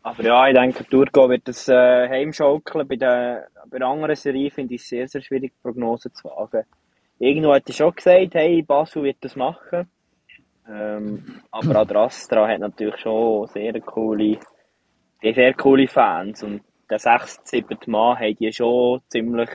Aber 0.04 0.22
ja, 0.22 0.46
ich 0.48 0.54
denke, 0.54 0.84
Thurgau 0.84 1.30
wird 1.30 1.48
das 1.48 1.66
äh, 1.66 2.08
heimschaukeln. 2.10 2.86
Bei 2.86 2.96
der, 2.96 3.48
bei 3.70 3.78
der 3.78 3.88
anderen 3.88 4.14
Serie 4.14 4.50
finde 4.50 4.74
ich 4.74 4.82
es 4.82 4.88
sehr, 4.88 5.08
sehr 5.08 5.22
schwierig, 5.22 5.54
Prognosen 5.62 6.12
zu 6.12 6.24
wagen. 6.28 6.64
Irgendwo 7.18 7.54
hat 7.54 7.66
er 7.66 7.72
schon 7.72 7.94
gesagt, 7.94 8.34
hey, 8.34 8.60
Basel 8.60 9.02
wird 9.02 9.16
das 9.22 9.34
machen. 9.34 9.88
Ähm, 10.68 11.40
aber 11.50 11.76
Adrastra 11.76 12.46
hat 12.46 12.60
natürlich 12.60 12.98
schon 12.98 13.46
sehr 13.46 13.80
coole, 13.80 14.38
sehr 15.22 15.54
coole 15.54 15.88
Fans. 15.88 16.42
Und 16.42 16.60
der 16.90 16.98
6, 16.98 17.40
7. 17.44 17.78
Mann 17.86 18.18
haben 18.18 18.36
die 18.36 18.52
schon 18.52 19.00
ziemlich 19.08 19.48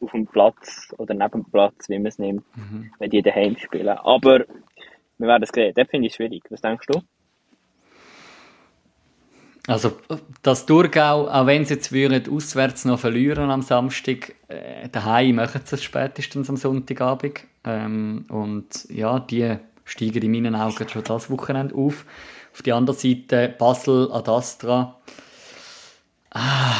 auf 0.00 0.10
dem 0.10 0.26
Platz 0.26 0.92
oder 0.98 1.14
neben 1.14 1.44
dem 1.44 1.50
Platz, 1.52 1.88
wie 1.88 1.98
man 1.98 2.06
es 2.06 2.18
nimmt, 2.18 2.44
mhm. 2.56 2.90
wenn 2.98 3.10
die 3.10 3.22
daheim 3.22 3.56
spielen. 3.56 3.96
Aber 3.96 4.40
wir 5.18 5.28
werden 5.28 5.44
es 5.44 5.50
sehen. 5.50 5.72
Das 5.76 5.88
finde 5.88 6.08
ich 6.08 6.14
schwierig. 6.14 6.42
Was 6.50 6.62
denkst 6.62 6.88
du? 6.88 7.00
Also, 9.68 9.92
das 10.42 10.66
Thurgau, 10.66 11.28
auch 11.28 11.46
wenn 11.46 11.64
sie 11.64 11.74
jetzt 11.74 11.92
würden, 11.92 12.34
auswärts 12.34 12.84
noch 12.84 12.98
verlieren 12.98 13.50
am 13.50 13.62
Samstag, 13.62 14.34
äh, 14.48 14.88
daheim 14.90 15.36
machen 15.36 15.60
sie 15.64 15.76
es 15.76 15.84
spätestens 15.84 16.50
am 16.50 16.56
Sonntagabend. 16.56 17.44
Ähm, 17.64 18.24
und 18.28 18.66
ja, 18.88 19.20
die 19.20 19.56
steigen 19.84 20.22
in 20.22 20.32
meinen 20.32 20.56
Augen 20.56 20.88
schon 20.88 21.04
das 21.04 21.30
Wochenende 21.30 21.74
auf. 21.76 22.04
Auf 22.52 22.62
die 22.62 22.72
andere 22.72 22.96
Seite 22.96 23.54
Basel, 23.56 24.10
Adastra. 24.12 24.96
Ah, 26.30 26.76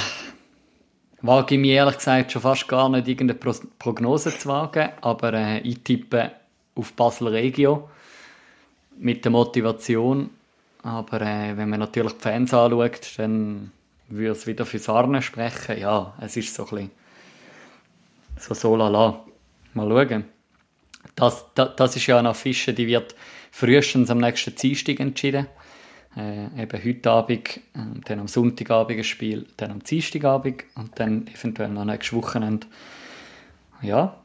wage 1.21 1.55
ich 1.55 1.61
mir 1.61 1.75
ehrlich 1.75 1.99
gesagt 1.99 2.33
schon 2.33 2.43
fast 2.43 2.67
gar 2.67 2.89
nicht 2.89 3.07
irgendeine 3.07 3.39
Pro 3.39 3.55
Prognose 3.79 4.37
zu 4.37 4.49
wagen, 4.49 4.91
aber 5.03 5.33
äh, 5.35 5.61
ich 5.61 5.83
tippe 5.85 6.33
auf 6.75 6.93
Basel 6.95 7.29
Regio 7.29 7.89
mit 8.99 9.25
der 9.25 9.31
Motivation. 9.31 10.31
Aber 10.83 11.21
äh, 11.21 11.57
wenn 11.57 11.69
man 11.69 11.81
natürlich 11.81 12.15
die 12.15 12.21
Fans 12.21 12.53
anschaut, 12.53 13.13
dann 13.17 13.73
würde 14.09 14.33
es 14.33 14.47
wieder 14.47 14.67
für 14.67 14.79
Sarne 14.79 15.23
sprechen. 15.23 15.79
Ja, 15.79 16.15
es 16.21 16.37
ist 16.37 16.55
so 16.55 16.65
ein 16.65 16.71
bisschen 16.71 16.91
so 18.39 18.55
so 18.55 18.77
lala. 18.77 19.25
Mal 19.75 19.89
schauen. 19.89 20.25
Das, 21.15 21.47
das, 21.55 21.77
das 21.77 21.97
ist 21.97 22.07
ja 22.07 22.19
eine 22.19 22.35
Fische, 22.35 22.75
die 22.75 22.87
wird 22.87 23.15
frühestens 23.51 24.11
am 24.11 24.19
nächsten 24.19 24.55
Dienstag 24.55 25.01
entschieden. 25.01 25.47
Äh, 26.17 26.63
eben 26.63 26.85
heute 26.85 27.11
Abend, 27.11 27.57
äh, 27.57 27.61
dann 28.05 28.21
am 28.21 28.29
Sonntagabend 28.29 28.99
ein 28.99 29.05
Spiel, 29.05 29.47
dann 29.57 29.71
am 29.71 29.83
Dienstagabend 29.83 30.65
und 30.75 30.99
dann 30.99 31.27
eventuell 31.29 31.71
noch 31.71 31.85
nächstes 31.85 32.13
Wochenende. 32.17 32.67
Ja. 33.81 34.22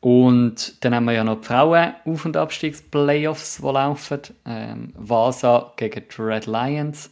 Und 0.00 0.82
dann 0.82 0.94
haben 0.94 1.04
wir 1.04 1.12
ja 1.12 1.24
noch 1.24 1.40
die 1.40 1.46
Frauen-Auf- 1.46 2.24
und 2.24 2.36
Abstiegs-Playoffs, 2.36 3.58
die 3.58 3.62
laufen. 3.62 4.20
Ähm, 4.46 4.92
Vasa 4.96 5.72
gegen 5.76 6.04
die 6.08 6.22
Red 6.22 6.46
Lions. 6.46 7.10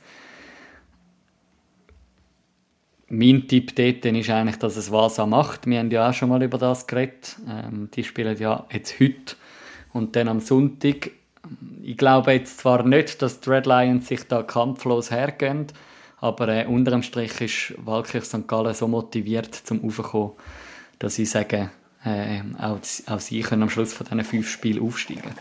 Mein 3.10 3.46
Tipp 3.46 3.74
dort 3.76 4.04
ist 4.04 4.30
eigentlich, 4.30 4.56
dass 4.56 4.76
es 4.76 4.90
Vasa 4.90 5.26
macht. 5.26 5.66
Wir 5.66 5.80
haben 5.80 5.90
ja 5.90 6.08
auch 6.08 6.14
schon 6.14 6.30
mal 6.30 6.42
über 6.42 6.58
das 6.58 6.86
geredet. 6.86 7.36
Ähm, 7.48 7.90
die 7.94 8.04
spielen 8.04 8.38
ja 8.38 8.66
jetzt 8.70 8.98
heute 9.00 9.36
und 9.92 10.16
dann 10.16 10.28
am 10.28 10.40
Sonntag 10.40 11.10
ich 11.82 11.96
glaube 11.96 12.32
jetzt 12.32 12.58
zwar 12.58 12.82
nicht, 12.82 13.22
dass 13.22 13.40
die 13.40 13.50
Red 13.50 13.66
Lions 13.66 14.08
sich 14.08 14.24
da 14.24 14.42
kampflos 14.42 15.10
hergehen, 15.10 15.66
aber 16.20 16.48
äh, 16.48 16.66
unter 16.66 16.90
dem 16.90 17.02
Strich 17.02 17.40
ist 17.40 17.74
Walkirch 17.84 18.24
St. 18.24 18.46
Gallen 18.46 18.74
so 18.74 18.88
motiviert 18.88 19.54
zum 19.54 19.84
Aufkommen, 19.84 20.32
dass 20.98 21.18
ich 21.18 21.30
sage, 21.30 21.70
äh, 22.04 22.40
auch, 22.58 22.78
auch 23.06 23.20
sie 23.20 23.40
können 23.40 23.62
am 23.62 23.70
Schluss 23.70 23.94
von 23.94 24.06
diesen 24.06 24.24
fünf 24.24 24.48
Spielen 24.48 24.82
aufsteigen. 24.82 25.34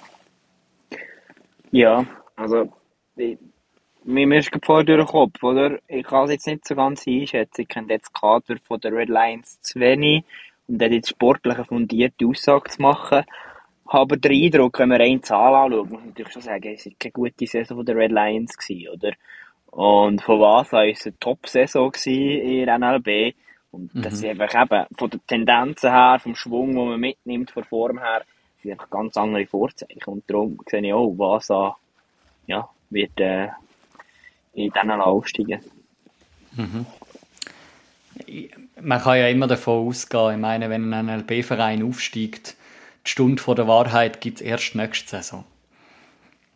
Ja, 1.71 2.05
also 2.35 2.71
ich, 3.15 3.37
mir 4.03 4.37
ist 4.37 4.49
vor 4.63 4.83
durch 4.83 4.99
den 4.99 5.07
Kopf, 5.07 5.43
oder? 5.43 5.79
Ich 5.87 6.05
kann 6.05 6.25
es 6.25 6.31
jetzt 6.31 6.47
nicht 6.47 6.67
so 6.67 6.75
ganz 6.75 7.05
einschätzen. 7.07 7.61
Ich 7.61 7.67
kenne 7.67 7.93
jetzt 7.93 8.13
Kader 8.13 8.55
von 8.63 8.79
der 8.79 8.93
Red 8.93 9.09
Lions 9.09 9.59
zu 9.61 9.79
wenig, 9.79 10.23
um 10.67 10.77
dort 10.77 10.91
jetzt 10.91 11.09
sportliche 11.09 11.65
fundierte 11.65 12.25
Aussage 12.25 12.69
zu 12.71 12.81
machen 12.81 13.25
habe 13.89 14.17
den 14.17 14.31
Eindruck, 14.31 14.79
wenn 14.79 14.89
wir 14.89 14.99
eine 14.99 15.21
Zahl 15.21 15.55
anschauen, 15.55 15.89
muss 15.89 15.99
man 15.99 16.07
natürlich 16.07 16.33
schon 16.33 16.41
sagen, 16.41 16.73
es 16.73 16.85
war 16.85 16.93
keine 16.99 17.11
gute 17.11 17.47
Saison 17.47 17.85
der 17.85 17.95
Red 17.95 18.11
Lions 18.11 18.57
gewesen, 18.57 18.89
oder? 18.89 19.11
Und 19.67 20.21
von 20.21 20.39
was 20.39 20.71
war 20.71 20.85
es 20.85 21.05
eine 21.05 21.19
Top-Saison 21.19 21.93
in 22.05 22.65
der 22.65 22.79
NLB. 22.79 23.35
Und 23.77 24.05
das 24.05 24.21
mhm. 24.21 24.29
ist 24.29 24.41
einfach 24.41 24.63
eben, 24.63 24.85
von 24.97 25.09
den 25.09 25.27
Tendenzen 25.27 25.91
her, 25.91 26.19
vom 26.21 26.35
Schwung, 26.35 26.75
den 26.75 26.89
man 26.89 26.99
mitnimmt, 26.99 27.51
von 27.51 27.63
Form 27.63 27.99
her, 27.99 28.23
sind 28.61 28.71
einfach 28.71 28.89
ganz 28.89 29.15
andere 29.17 29.45
Vorzeichen. 29.45 30.03
Und 30.05 30.23
darum 30.27 30.59
sehe 30.67 30.85
ich 30.85 30.93
auch, 30.93 31.13
was 31.17 31.49
ja, 32.47 32.69
wird 32.89 33.19
äh, 33.19 33.47
in 34.53 34.71
diesen 34.71 34.91
aufsteigen. 34.91 35.61
Mhm. 36.55 36.85
Man 38.81 38.99
kann 38.99 39.17
ja 39.17 39.27
immer 39.27 39.47
davon 39.47 39.87
ausgehen, 39.87 40.33
ich 40.33 40.39
meine, 40.39 40.69
wenn 40.69 40.91
ein 40.91 41.05
NLB-Verein 41.05 41.83
aufsteigt, 41.83 42.55
die 43.05 43.11
Stunde 43.11 43.41
vor 43.41 43.55
der 43.55 43.67
Wahrheit 43.67 44.21
gibt 44.21 44.41
es 44.41 44.41
erst 44.41 44.75
nächste 44.75 45.09
Saison. 45.09 45.45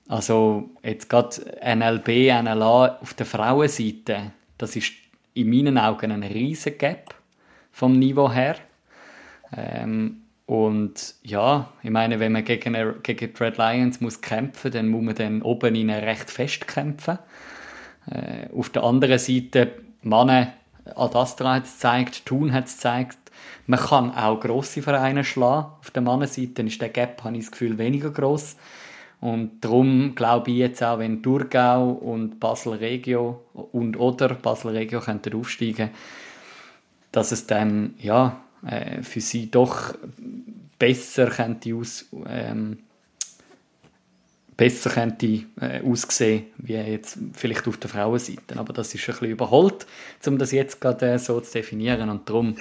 Also 0.07 0.71
jetzt 0.83 1.07
gerade 1.07 1.39
NLB, 1.63 2.07
NLA 2.43 2.97
auf 2.99 3.13
der 3.13 3.25
Frauenseite, 3.25 4.31
das 4.57 4.75
ist 4.75 4.91
in 5.33 5.49
meinen 5.49 5.77
Augen 5.77 6.11
ein 6.11 6.23
riesen 6.23 6.77
Gap 6.77 7.13
vom 7.71 7.97
Niveau 7.97 8.31
her. 8.31 8.55
Ähm, 9.55 10.21
und 10.45 11.15
ja, 11.23 11.69
ich 11.81 11.89
meine, 11.89 12.19
wenn 12.19 12.33
man 12.33 12.43
gegen, 12.43 12.73
gegen 13.03 13.33
die 13.33 13.43
Red 13.43 13.57
Lions 13.57 14.01
muss 14.01 14.21
kämpfen, 14.21 14.71
dann 14.71 14.89
muss 14.89 15.03
man 15.03 15.15
dann 15.15 15.41
oben 15.41 15.75
ihnen 15.75 16.03
recht 16.03 16.29
fest 16.29 16.67
kämpfen. 16.67 17.19
Äh, 18.09 18.49
auf 18.53 18.69
der 18.69 18.83
anderen 18.83 19.19
Seite, 19.19 19.75
Männer, 20.01 20.53
Adastra 20.95 21.55
hat 21.55 21.65
es 21.65 21.73
gezeigt, 21.73 22.25
Thun 22.25 22.51
hat 22.51 22.65
es 22.65 22.75
gezeigt, 22.75 23.17
man 23.67 23.79
kann 23.79 24.11
auch 24.13 24.39
grosse 24.39 24.81
Vereine 24.81 25.23
schlagen. 25.23 25.71
Auf 25.79 25.91
der 25.91 26.01
Mannenseite 26.01 26.63
ist 26.63 26.81
der 26.81 26.89
Gap, 26.89 27.23
habe 27.23 27.37
ich 27.37 27.45
das 27.45 27.51
Gefühl, 27.51 27.77
weniger 27.77 28.09
gross. 28.09 28.57
Und 29.21 29.61
darum 29.61 30.15
glaube 30.15 30.49
ich 30.51 30.57
jetzt 30.57 30.83
auch, 30.83 30.97
wenn 30.99 31.21
Thurgau 31.21 31.91
und 31.91 32.39
Basel 32.39 32.73
Regio 32.73 33.43
und 33.53 33.95
oder 33.97 34.33
Basel 34.33 34.71
Regio 34.71 34.99
könnten 34.99 35.35
aufsteigen, 35.35 35.91
dass 37.11 37.31
es 37.31 37.45
dann 37.45 37.93
ja 37.99 38.41
äh, 38.65 39.03
für 39.03 39.21
sie 39.21 39.51
doch 39.51 39.93
besser 40.79 41.27
könnte 41.27 41.75
aus 41.75 42.07
ähm, 42.27 42.79
besser 44.57 44.89
könnte 44.89 45.43
äh, 45.59 45.81
aussehen 45.83 46.45
wie 46.57 46.73
jetzt 46.73 47.19
vielleicht 47.33 47.67
auf 47.67 47.77
der 47.77 47.89
Frauenseite. 47.89 48.57
Aber 48.57 48.73
das 48.73 48.93
ist 48.93 49.07
ein 49.07 49.13
bisschen 49.13 49.29
überholt, 49.29 49.85
um 50.25 50.39
das 50.39 50.51
jetzt 50.51 50.81
gerade 50.81 51.13
äh, 51.13 51.19
so 51.19 51.39
zu 51.41 51.53
definieren 51.53 52.09
und 52.09 52.27
darum 52.27 52.55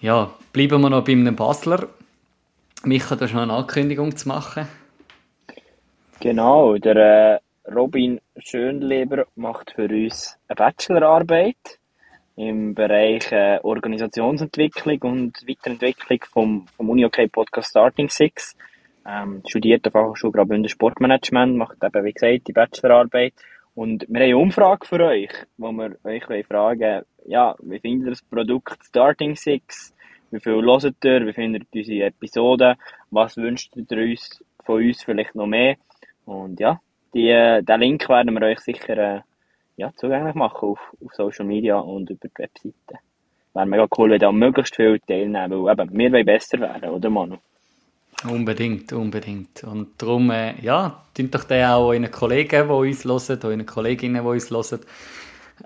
ja, 0.00 0.34
bleiben 0.52 0.82
wir 0.82 0.90
noch 0.90 1.04
bei 1.04 1.12
einem 1.12 1.34
Basler. 1.34 1.88
Micha, 2.84 3.16
da 3.16 3.26
schon 3.26 3.40
eine 3.40 3.54
Ankündigung 3.54 4.14
zu 4.14 4.28
machen. 4.28 4.68
Genau, 6.20 6.78
der 6.78 6.96
äh, 6.96 7.70
Robin 7.70 8.20
Schönleber 8.38 9.26
macht 9.34 9.72
für 9.72 9.88
uns 9.88 10.38
eine 10.48 10.56
Bachelorarbeit 10.56 11.78
im 12.36 12.74
Bereich 12.74 13.30
äh, 13.32 13.58
Organisationsentwicklung 13.62 14.98
und 15.02 15.46
Weiterentwicklung 15.46 16.20
vom, 16.30 16.66
vom 16.76 16.90
UniOK 16.90 17.30
Podcast 17.30 17.70
Starting 17.70 18.08
Six. 18.08 18.56
Ähm, 19.06 19.42
studiert 19.46 19.84
der 19.84 19.92
Fachhochschule 19.92 20.32
Graubünden 20.32 20.68
Sportmanagement, 20.68 21.56
macht 21.56 21.82
eben, 21.82 22.04
wie 22.04 22.12
gesagt, 22.12 22.48
die 22.48 22.52
Bachelorarbeit. 22.52 23.34
Und 23.74 24.06
wir 24.08 24.20
haben 24.20 24.24
eine 24.24 24.38
Umfrage 24.38 24.86
für 24.86 25.00
euch, 25.00 25.30
wo 25.58 25.70
wir 25.70 25.96
euch 26.04 26.46
fragen 26.46 27.02
ja, 27.26 27.54
wie 27.60 27.78
findet 27.78 28.06
ihr 28.06 28.10
das 28.10 28.22
Produkt 28.22 28.78
Starting 28.84 29.36
Six? 29.36 29.94
Wie 30.30 30.40
viel 30.40 30.62
hört 30.62 31.04
ihr? 31.04 31.26
Wie 31.26 31.32
findet 31.32 31.66
ihr 31.72 31.80
unsere 31.80 32.06
Episoden? 32.06 32.76
Was 33.10 33.36
wünscht 33.36 33.76
ihr 33.76 33.98
uns 33.98 34.42
von 34.64 34.82
uns 34.82 35.02
vielleicht 35.02 35.34
noch 35.34 35.46
mehr? 35.46 35.76
Und 36.26 36.60
ja, 36.60 36.80
die, 37.14 37.30
äh, 37.30 37.62
den 37.62 37.80
Link 37.80 38.08
werden 38.08 38.34
wir 38.34 38.42
euch 38.46 38.60
sicher 38.60 38.98
äh, 38.98 39.20
ja, 39.76 39.92
zugänglich 39.96 40.34
machen 40.34 40.68
auf, 40.68 40.80
auf 41.04 41.14
Social 41.14 41.46
Media 41.46 41.78
und 41.78 42.10
über 42.10 42.28
die 42.28 42.38
Webseite. 42.42 43.00
Wäre 43.54 43.66
mega 43.66 43.86
cool, 43.96 44.10
wenn 44.10 44.18
da 44.18 44.30
möglichst 44.32 44.76
viel 44.76 45.00
teilnehmen, 45.00 45.64
weil 45.64 45.72
eben, 45.72 45.98
wir 45.98 46.12
wollen 46.12 46.26
besser 46.26 46.60
werden, 46.60 46.90
oder 46.90 47.08
Manu? 47.08 47.36
Unbedingt, 48.24 48.92
unbedingt. 48.92 49.62
Und 49.64 50.00
darum, 50.02 50.30
äh, 50.30 50.60
ja, 50.60 51.02
tun 51.14 51.30
doch 51.30 51.44
den 51.44 51.64
auch 51.64 51.88
euren 51.88 52.10
Kollegen, 52.10 52.66
die 52.66 52.72
uns 52.72 53.04
hören, 53.04 53.38
euren 53.42 53.66
Kolleginnen, 53.66 54.22
die 54.22 54.28
uns 54.28 54.50
hören, 54.50 54.80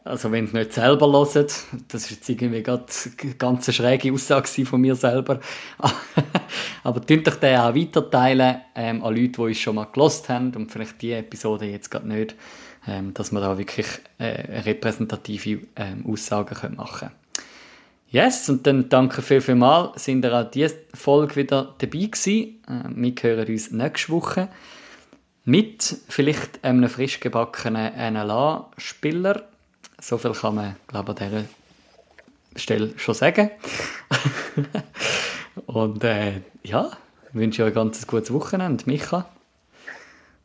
also 0.04 0.30
wenn 0.30 0.46
sie 0.46 0.56
nicht 0.56 0.72
selber 0.72 1.10
hören, 1.10 1.46
das 1.88 2.04
ist 2.04 2.10
jetzt 2.10 2.28
irgendwie 2.28 2.62
gerade 2.62 2.86
eine 3.22 3.34
ganz 3.34 3.72
schräge 3.74 4.12
Aussage 4.12 4.64
von 4.64 4.80
mir 4.80 4.94
selber, 4.94 5.40
aber 6.84 7.04
tun 7.04 7.22
doch 7.24 7.36
den 7.36 7.58
auch 7.58 7.74
weiterteilen 7.74 8.60
ähm, 8.74 9.02
an 9.02 9.14
Leute, 9.14 9.28
die 9.28 9.40
uns 9.40 9.58
schon 9.58 9.74
mal 9.74 9.86
gelost 9.92 10.28
haben 10.28 10.54
und 10.54 10.70
vielleicht 10.70 11.02
die 11.02 11.12
Episode 11.12 11.66
jetzt 11.66 11.90
gerade 11.90 12.08
nicht, 12.08 12.34
ähm, 12.86 13.12
dass 13.14 13.32
wir 13.32 13.40
da 13.40 13.58
wirklich 13.58 13.86
äh, 14.18 14.60
repräsentative 14.60 15.66
ähm, 15.76 16.04
Aussagen 16.06 16.54
können 16.54 16.76
machen 16.76 17.08
können. 17.08 17.20
Yes, 18.12 18.48
und 18.48 18.66
dann 18.66 18.88
danke 18.88 19.22
viel, 19.22 19.40
viel 19.40 19.54
mal, 19.54 19.92
sind 19.94 20.24
ihr 20.24 20.32
auch 20.32 20.50
diese 20.50 20.74
Folge 20.94 21.36
wieder 21.36 21.74
dabei 21.78 22.06
gewesen. 22.06 22.60
Äh, 22.66 22.90
wir 22.94 23.14
hören 23.22 23.48
uns 23.48 23.70
nächste 23.70 24.12
Woche 24.12 24.48
mit 25.44 25.96
vielleicht 26.08 26.64
einem 26.64 26.88
frisch 26.88 27.20
gebackenen 27.20 27.92
NLA-Spieler, 28.14 29.49
so 30.00 30.18
viel 30.18 30.32
kann 30.32 30.54
man, 30.54 30.76
glaube 30.88 31.12
ich, 31.12 31.20
an 31.22 31.30
dieser 31.30 31.44
Stelle 32.56 32.92
schon 32.96 33.14
sagen. 33.14 33.50
Und 35.66 36.04
äh, 36.04 36.40
ja, 36.62 36.90
ich 37.28 37.34
wünsche 37.34 37.62
euch 37.62 37.70
ein 37.70 37.74
ganz 37.74 38.06
gutes 38.06 38.32
Wochenende. 38.32 38.84
Micha? 38.86 39.26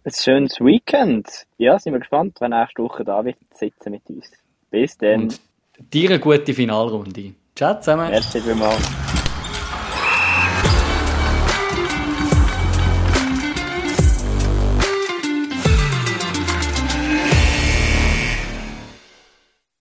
Ein 0.03 0.11
schönes 0.14 0.60
Weekend. 0.60 1.27
Ja, 1.57 1.80
sind 1.80 1.94
wir 1.94 1.99
gespannt, 1.99 2.38
wenn 2.40 2.52
nächste 2.52 2.84
Woche 2.84 3.03
David 3.03 3.38
sitzen 3.53 3.91
mit 3.91 4.07
uns. 4.10 4.32
Bis 4.69 4.98
dann. 4.98 5.23
Und 5.23 5.40
dir 5.80 6.10
eine 6.10 6.19
gute 6.19 6.53
Finalrunde. 6.53 7.34
Ciao 7.56 7.80
zusammen. 7.80 8.10
Merci 8.10 8.41
vielmals. 8.41 9.15